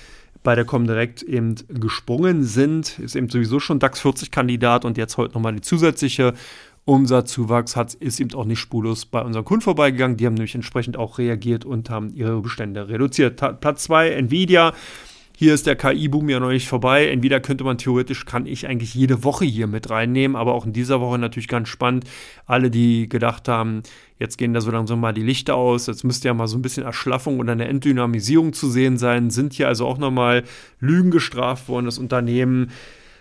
bei 0.44 0.56
der 0.56 0.66
Comdirect 0.66 1.24
eben 1.24 1.56
gesprungen 1.68 2.44
sind. 2.44 3.00
Ist 3.00 3.16
eben 3.16 3.30
sowieso 3.30 3.60
schon 3.60 3.80
DAX 3.80 4.00
40 4.00 4.32
Kandidat 4.32 4.86
und 4.86 4.98
jetzt 4.98 5.18
heute 5.18 5.34
nochmal 5.34 5.54
die 5.54 5.62
zusätzliche 5.62 6.34
Umsatzzuwachs 6.86 7.76
hat, 7.76 7.96
ist 7.96 8.20
eben 8.20 8.34
auch 8.36 8.46
nicht 8.46 8.60
spurlos 8.60 9.08
bei 9.08 9.22
unseren 9.22 9.44
Kunden 9.44 9.64
vorbeigegangen. 9.64 10.18
Die 10.18 10.26
haben 10.28 10.36
nämlich 10.36 10.54
entsprechend 10.54 10.98
auch 10.98 11.18
reagiert 11.18 11.66
und 11.66 11.90
haben 11.90 12.14
ihre 12.14 12.40
Bestände 12.42 12.88
reduziert. 12.88 13.38
Platz 13.60 13.84
2 13.84 14.12
Nvidia 14.12 14.74
hier 15.38 15.54
ist 15.54 15.68
der 15.68 15.76
KI-Boom 15.76 16.30
ja 16.30 16.40
noch 16.40 16.50
nicht 16.50 16.68
vorbei. 16.68 17.10
Entweder 17.10 17.40
könnte 17.40 17.64
man 17.64 17.78
theoretisch, 17.78 18.26
kann 18.26 18.46
ich 18.46 18.68
eigentlich 18.68 18.94
jede 18.94 19.24
Woche 19.24 19.46
hier 19.46 19.68
mit 19.68 19.90
reinnehmen, 19.90 20.36
aber 20.36 20.54
auch 20.54 20.66
in 20.66 20.74
dieser 20.74 21.02
Woche 21.02 21.18
natürlich 21.18 21.48
ganz 21.48 21.70
spannend. 21.70 22.06
Alle, 22.46 22.72
die 22.72 23.10
gedacht 23.10 23.48
haben, 23.48 23.84
jetzt 24.18 24.38
gehen 24.38 24.54
da 24.54 24.62
so 24.62 24.72
langsam 24.72 25.00
mal 25.00 25.14
die 25.14 25.24
Lichter 25.24 25.56
aus, 25.56 25.88
jetzt 25.88 26.04
müsste 26.04 26.28
ja 26.30 26.34
mal 26.34 26.48
so 26.48 26.58
ein 26.58 26.62
bisschen 26.62 26.84
Erschlaffung 26.84 27.40
oder 27.40 27.52
eine 27.52 27.68
Entdynamisierung 27.68 28.54
zu 28.54 28.70
sehen 28.70 28.98
sein, 28.98 29.30
sind 29.30 29.54
hier 29.54 29.68
also 29.68 29.86
auch 29.86 29.98
nochmal 29.98 30.44
Lügen 30.80 31.12
gestraft 31.12 31.68
worden. 31.68 31.86
Das 31.86 31.98
Unternehmen 31.98 32.72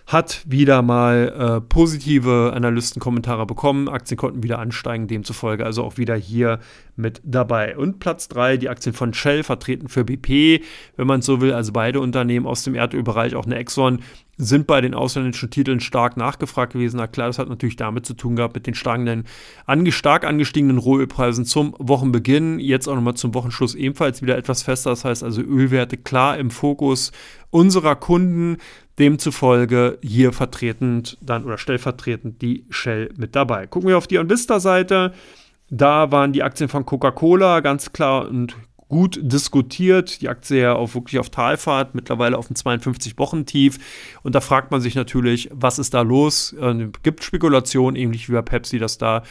hat 0.07 0.43
wieder 0.45 0.83
mal 0.83 1.33
äh, 1.57 1.61
positive 1.61 2.51
Analystenkommentare 2.53 3.47
bekommen. 3.47 3.89
Aktien 3.89 4.17
konnten 4.17 4.43
wieder 4.43 4.59
ansteigen, 4.59 5.07
demzufolge 5.07 5.65
also 5.65 5.83
auch 5.83 5.97
wieder 5.97 6.15
hier 6.15 6.59
mit 6.95 7.21
dabei. 7.23 7.75
Und 7.75 7.99
Platz 7.99 8.27
3, 8.27 8.57
die 8.57 8.69
Aktien 8.69 8.93
von 8.93 9.13
Shell, 9.13 9.43
vertreten 9.43 9.89
für 9.89 10.05
BP, 10.05 10.63
wenn 10.95 11.07
man 11.07 11.23
so 11.23 11.41
will, 11.41 11.53
also 11.53 11.71
beide 11.71 11.99
Unternehmen 11.99 12.45
aus 12.45 12.63
dem 12.63 12.75
Erdölbereich, 12.75 13.35
auch 13.35 13.45
eine 13.45 13.55
Exxon, 13.55 13.99
sind 14.37 14.67
bei 14.67 14.81
den 14.81 14.93
ausländischen 14.93 15.49
Titeln 15.49 15.79
stark 15.79 16.17
nachgefragt 16.17 16.73
gewesen. 16.73 16.97
Na 16.97 17.07
klar, 17.07 17.27
das 17.27 17.39
hat 17.39 17.49
natürlich 17.49 17.77
damit 17.77 18.05
zu 18.05 18.13
tun 18.13 18.35
gehabt 18.35 18.53
mit 18.53 18.67
den 18.67 18.75
ange, 19.65 19.91
stark 19.91 20.25
angestiegenen 20.25 20.77
Rohölpreisen 20.77 21.45
zum 21.45 21.73
Wochenbeginn. 21.79 22.59
Jetzt 22.59 22.87
auch 22.87 22.95
nochmal 22.95 23.13
zum 23.15 23.33
Wochenschluss 23.33 23.75
ebenfalls 23.75 24.21
wieder 24.21 24.37
etwas 24.37 24.63
fester. 24.63 24.89
Das 24.89 25.05
heißt 25.05 25.23
also 25.23 25.41
Ölwerte 25.41 25.97
klar 25.97 26.37
im 26.37 26.51
Fokus 26.51 27.11
unserer 27.49 27.95
Kunden. 27.95 28.57
Demzufolge 28.99 29.97
hier 30.01 30.31
vertretend 30.31 31.17
dann 31.21 31.43
oder 31.45 31.57
stellvertretend 31.57 32.41
die 32.41 32.65
Shell 32.69 33.11
mit 33.17 33.35
dabei. 33.35 33.67
Gucken 33.67 33.89
wir 33.89 33.97
auf 33.97 34.07
die 34.07 34.19
Onvista-Seite. 34.19 35.13
Da 35.69 36.11
waren 36.11 36.31
die 36.31 36.43
Aktien 36.43 36.69
von 36.69 36.85
Coca-Cola 36.85 37.59
ganz 37.59 37.91
klar 37.91 38.27
und 38.27 38.55
gut 38.87 39.19
diskutiert. 39.21 40.21
Die 40.21 40.29
Aktie 40.29 40.61
ja 40.61 40.75
auch 40.75 40.93
wirklich 40.93 41.19
auf 41.19 41.29
Talfahrt, 41.29 41.95
mittlerweile 41.95 42.37
auf 42.37 42.47
dem 42.47 42.55
52-Wochen-Tief. 42.55 43.77
Und 44.23 44.35
da 44.35 44.41
fragt 44.41 44.71
man 44.71 44.81
sich 44.81 44.95
natürlich, 44.95 45.49
was 45.53 45.79
ist 45.79 45.93
da 45.93 46.01
los? 46.01 46.53
Äh, 46.53 46.89
gibt 47.03 47.23
Spekulation, 47.23 47.95
ähnlich 47.95 48.29
wie 48.29 48.33
bei 48.33 48.41
Pepsi, 48.41 48.77
dass 48.77 48.97
da 48.97 49.23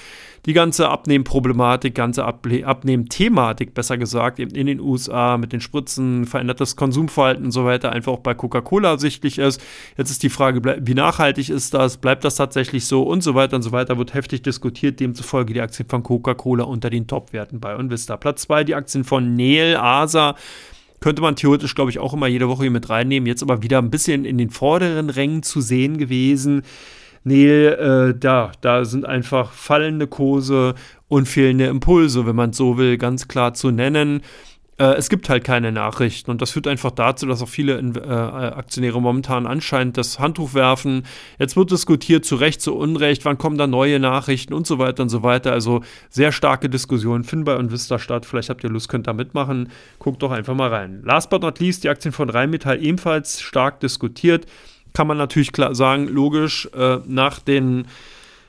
die 0.46 0.52
ganze 0.52 0.88
Abnehmproblematik, 0.88 1.94
ganze 1.94 2.24
Abnehmthematik, 2.24 3.72
besser 3.72 3.96
gesagt, 3.96 4.38
eben 4.38 4.54
in 4.54 4.66
den 4.66 4.80
USA 4.80 5.38
mit 5.38 5.52
den 5.52 5.60
Spritzen, 5.60 6.26
verändertes 6.26 6.76
Konsumverhalten 6.76 7.46
und 7.46 7.50
so 7.50 7.64
weiter, 7.64 7.92
einfach 7.92 8.12
auch 8.12 8.20
bei 8.20 8.34
Coca-Cola 8.34 8.98
sichtlich 8.98 9.38
ist. 9.38 9.62
Jetzt 9.96 10.10
ist 10.10 10.22
die 10.22 10.28
Frage, 10.28 10.60
wie 10.86 10.94
nachhaltig 10.94 11.48
ist 11.48 11.72
das? 11.72 11.96
Bleibt 11.96 12.24
das 12.24 12.34
tatsächlich 12.34 12.86
so? 12.86 13.04
Und 13.04 13.22
so 13.22 13.34
weiter 13.34 13.56
und 13.56 13.62
so 13.62 13.72
weiter 13.72 13.96
wird 13.96 14.12
heftig 14.12 14.42
diskutiert. 14.42 15.00
Demzufolge 15.00 15.54
die 15.54 15.60
Aktien 15.60 15.88
von 15.88 16.02
Coca-Cola 16.02 16.64
unter 16.64 16.90
den 16.90 17.06
Top-Werten 17.06 17.60
bei 17.60 17.76
Onvista. 17.76 18.16
Platz 18.18 18.42
2 18.42 18.64
die 18.64 18.74
Aktien 18.74 19.04
von 19.04 19.34
Nel, 19.44 19.76
Asa, 19.76 20.36
könnte 21.00 21.20
man 21.20 21.36
theoretisch, 21.36 21.74
glaube 21.74 21.90
ich, 21.90 21.98
auch 21.98 22.14
immer 22.14 22.28
jede 22.28 22.48
Woche 22.48 22.62
hier 22.62 22.70
mit 22.70 22.88
reinnehmen. 22.88 23.26
Jetzt 23.26 23.42
aber 23.42 23.62
wieder 23.62 23.78
ein 23.78 23.90
bisschen 23.90 24.24
in 24.24 24.38
den 24.38 24.48
vorderen 24.48 25.10
Rängen 25.10 25.42
zu 25.42 25.60
sehen 25.60 25.98
gewesen. 25.98 26.62
Nee, 27.24 27.66
äh, 27.66 28.14
da, 28.18 28.52
da 28.62 28.86
sind 28.86 29.04
einfach 29.04 29.52
fallende 29.52 30.06
Kurse 30.06 30.74
und 31.08 31.28
fehlende 31.28 31.66
Impulse, 31.66 32.26
wenn 32.26 32.36
man 32.36 32.50
es 32.50 32.56
so 32.56 32.78
will, 32.78 32.96
ganz 32.96 33.28
klar 33.28 33.52
zu 33.52 33.70
nennen. 33.70 34.22
Äh, 34.78 34.94
es 34.94 35.08
gibt 35.08 35.28
halt 35.28 35.44
keine 35.44 35.72
Nachrichten 35.72 36.30
und 36.30 36.42
das 36.42 36.50
führt 36.50 36.66
einfach 36.66 36.90
dazu, 36.90 37.26
dass 37.26 37.42
auch 37.42 37.48
viele 37.48 37.78
äh, 37.78 38.08
Aktionäre 38.08 39.00
momentan 39.00 39.46
anscheinend 39.46 39.96
das 39.96 40.18
Handtuch 40.18 40.54
werfen. 40.54 41.04
Jetzt 41.38 41.56
wird 41.56 41.70
diskutiert, 41.70 42.24
zu 42.24 42.36
Recht, 42.36 42.60
zu 42.60 42.74
Unrecht, 42.74 43.24
wann 43.24 43.38
kommen 43.38 43.58
da 43.58 43.66
neue 43.66 44.00
Nachrichten 44.00 44.52
und 44.52 44.66
so 44.66 44.78
weiter 44.78 45.02
und 45.02 45.08
so 45.08 45.22
weiter. 45.22 45.52
Also 45.52 45.82
sehr 46.10 46.32
starke 46.32 46.68
Diskussionen 46.68 47.24
finden 47.24 47.44
bei 47.44 47.56
Invista 47.56 47.98
statt. 47.98 48.26
Vielleicht 48.26 48.50
habt 48.50 48.64
ihr 48.64 48.70
Lust, 48.70 48.88
könnt 48.88 49.06
da 49.06 49.12
mitmachen. 49.12 49.70
Guckt 49.98 50.22
doch 50.22 50.32
einfach 50.32 50.54
mal 50.54 50.70
rein. 50.70 51.02
Last 51.04 51.30
but 51.30 51.42
not 51.42 51.60
least, 51.60 51.84
die 51.84 51.88
Aktien 51.88 52.12
von 52.12 52.28
Rheinmetall 52.28 52.82
ebenfalls 52.82 53.40
stark 53.40 53.80
diskutiert 53.80 54.46
kann 54.96 55.08
man 55.08 55.18
natürlich 55.18 55.52
klar 55.52 55.74
sagen, 55.74 56.06
logisch, 56.06 56.68
äh, 56.72 56.98
nach 57.06 57.40
den 57.40 57.86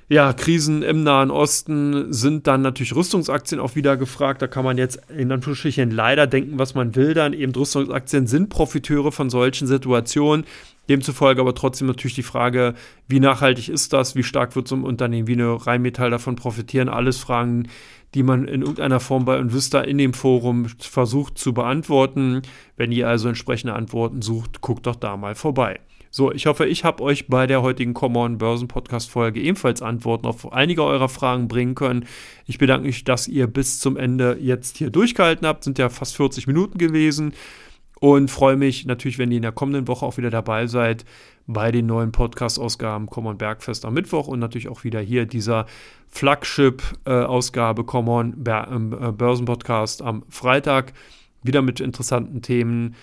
ja, 0.07 0.33
Krisen 0.33 0.83
im 0.83 1.03
Nahen 1.03 1.31
Osten 1.31 2.13
sind 2.13 2.45
dann 2.45 2.61
natürlich 2.61 2.95
Rüstungsaktien 2.95 3.59
auch 3.59 3.75
wieder 3.75 3.97
gefragt. 3.97 4.41
Da 4.41 4.47
kann 4.47 4.63
man 4.63 4.77
jetzt 4.77 4.99
in 5.09 5.31
Anführungsstrichen 5.31 5.89
leider 5.89 6.27
denken, 6.27 6.59
was 6.59 6.75
man 6.75 6.95
will. 6.95 7.15
Dann 7.15 7.33
eben 7.33 7.53
Rüstungsaktien 7.53 8.27
sind 8.27 8.49
Profiteure 8.49 9.11
von 9.11 9.31
solchen 9.31 9.65
Situationen. 9.67 10.45
Demzufolge 10.89 11.41
aber 11.41 11.55
trotzdem 11.55 11.87
natürlich 11.87 12.13
die 12.13 12.21
Frage, 12.21 12.75
wie 13.07 13.19
nachhaltig 13.19 13.69
ist 13.69 13.93
das? 13.93 14.15
Wie 14.15 14.21
stark 14.21 14.55
wird 14.55 14.67
so 14.67 14.75
ein 14.75 14.83
Unternehmen 14.83 15.27
wie 15.27 15.33
eine 15.33 15.65
Rheinmetall 15.65 16.11
davon 16.11 16.35
profitieren? 16.35 16.87
Alles 16.87 17.17
Fragen, 17.17 17.67
die 18.13 18.21
man 18.21 18.47
in 18.47 18.61
irgendeiner 18.61 18.99
Form 18.99 19.25
bei 19.25 19.39
Invista 19.39 19.81
in 19.81 19.97
dem 19.97 20.13
Forum 20.13 20.67
versucht 20.77 21.39
zu 21.39 21.53
beantworten. 21.53 22.43
Wenn 22.77 22.91
ihr 22.91 23.09
also 23.09 23.27
entsprechende 23.27 23.73
Antworten 23.73 24.21
sucht, 24.21 24.61
guckt 24.61 24.85
doch 24.85 24.95
da 24.95 25.17
mal 25.17 25.33
vorbei. 25.33 25.79
So, 26.15 26.31
ich 26.31 26.45
hoffe, 26.45 26.65
ich 26.65 26.85
habe 26.85 27.03
euch 27.03 27.27
bei 27.27 27.45
der 27.45 27.61
heutigen 27.61 27.93
Common 27.93 28.37
Börsen 28.37 28.69
Podcast 28.69 29.09
Folge 29.09 29.41
ebenfalls 29.41 29.81
Antworten 29.81 30.27
auf 30.27 30.53
einige 30.53 30.81
eurer 30.81 31.09
Fragen 31.09 31.49
bringen 31.49 31.75
können. 31.75 32.05
Ich 32.45 32.57
bedanke 32.57 32.87
mich, 32.87 33.03
dass 33.03 33.27
ihr 33.27 33.47
bis 33.47 33.81
zum 33.81 33.97
Ende 33.97 34.37
jetzt 34.39 34.77
hier 34.77 34.91
durchgehalten 34.91 35.45
habt. 35.45 35.65
Sind 35.65 35.77
ja 35.77 35.89
fast 35.89 36.15
40 36.15 36.47
Minuten 36.47 36.77
gewesen 36.77 37.33
und 37.99 38.31
freue 38.31 38.55
mich 38.55 38.85
natürlich, 38.85 39.17
wenn 39.17 39.29
ihr 39.29 39.35
in 39.35 39.41
der 39.41 39.51
kommenden 39.51 39.89
Woche 39.89 40.05
auch 40.05 40.15
wieder 40.15 40.29
dabei 40.29 40.67
seid 40.67 41.03
bei 41.47 41.73
den 41.73 41.85
neuen 41.85 42.13
Podcast-Ausgaben 42.13 43.07
Common 43.07 43.37
Bergfest 43.37 43.83
am 43.83 43.93
Mittwoch 43.93 44.29
und 44.29 44.39
natürlich 44.39 44.69
auch 44.69 44.85
wieder 44.85 45.01
hier 45.01 45.25
dieser 45.25 45.65
Flagship-Ausgabe 46.07 47.83
Common 47.83 48.41
ähm, 48.47 48.93
äh, 48.93 49.11
Börsen 49.11 49.43
Podcast 49.43 50.01
am 50.01 50.23
Freitag. 50.29 50.93
Wieder 51.43 51.61
mit 51.61 51.81
interessanten 51.81 52.41
Themen 52.41 52.95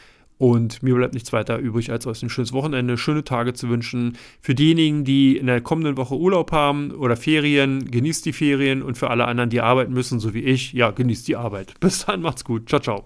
Und 0.43 0.82
mir 0.82 0.97
bleibt 0.97 1.14
nichts 1.14 1.32
weiter 1.32 1.57
übrig, 1.59 1.93
als 1.93 2.05
euch 2.05 2.20
ein 2.20 2.28
schönes 2.28 2.53
Wochenende, 2.53 2.99
schöne 2.99 3.22
Tage 3.22 3.53
zu 3.53 3.68
wünschen. 3.68 4.18
Für 4.40 4.57
diejenigen, 4.57 5.05
die 5.05 5.36
in 5.36 5.47
der 5.47 5.61
kommenden 5.61 5.97
Woche 5.97 6.16
Urlaub 6.16 6.51
haben 6.51 6.90
oder 6.90 7.14
Ferien, 7.14 7.88
genießt 7.88 8.26
die 8.26 8.32
Ferien. 8.32 8.82
Und 8.82 8.99
für 8.99 9.09
alle 9.09 9.26
anderen, 9.26 9.51
die 9.51 9.61
arbeiten 9.61 9.93
müssen, 9.93 10.18
so 10.18 10.34
wie 10.34 10.40
ich, 10.40 10.72
ja, 10.72 10.90
genießt 10.90 11.28
die 11.28 11.36
Arbeit. 11.36 11.78
Bis 11.78 12.07
dann, 12.07 12.22
macht's 12.22 12.45
gut. 12.45 12.68
Ciao, 12.68 12.80
ciao. 12.80 13.05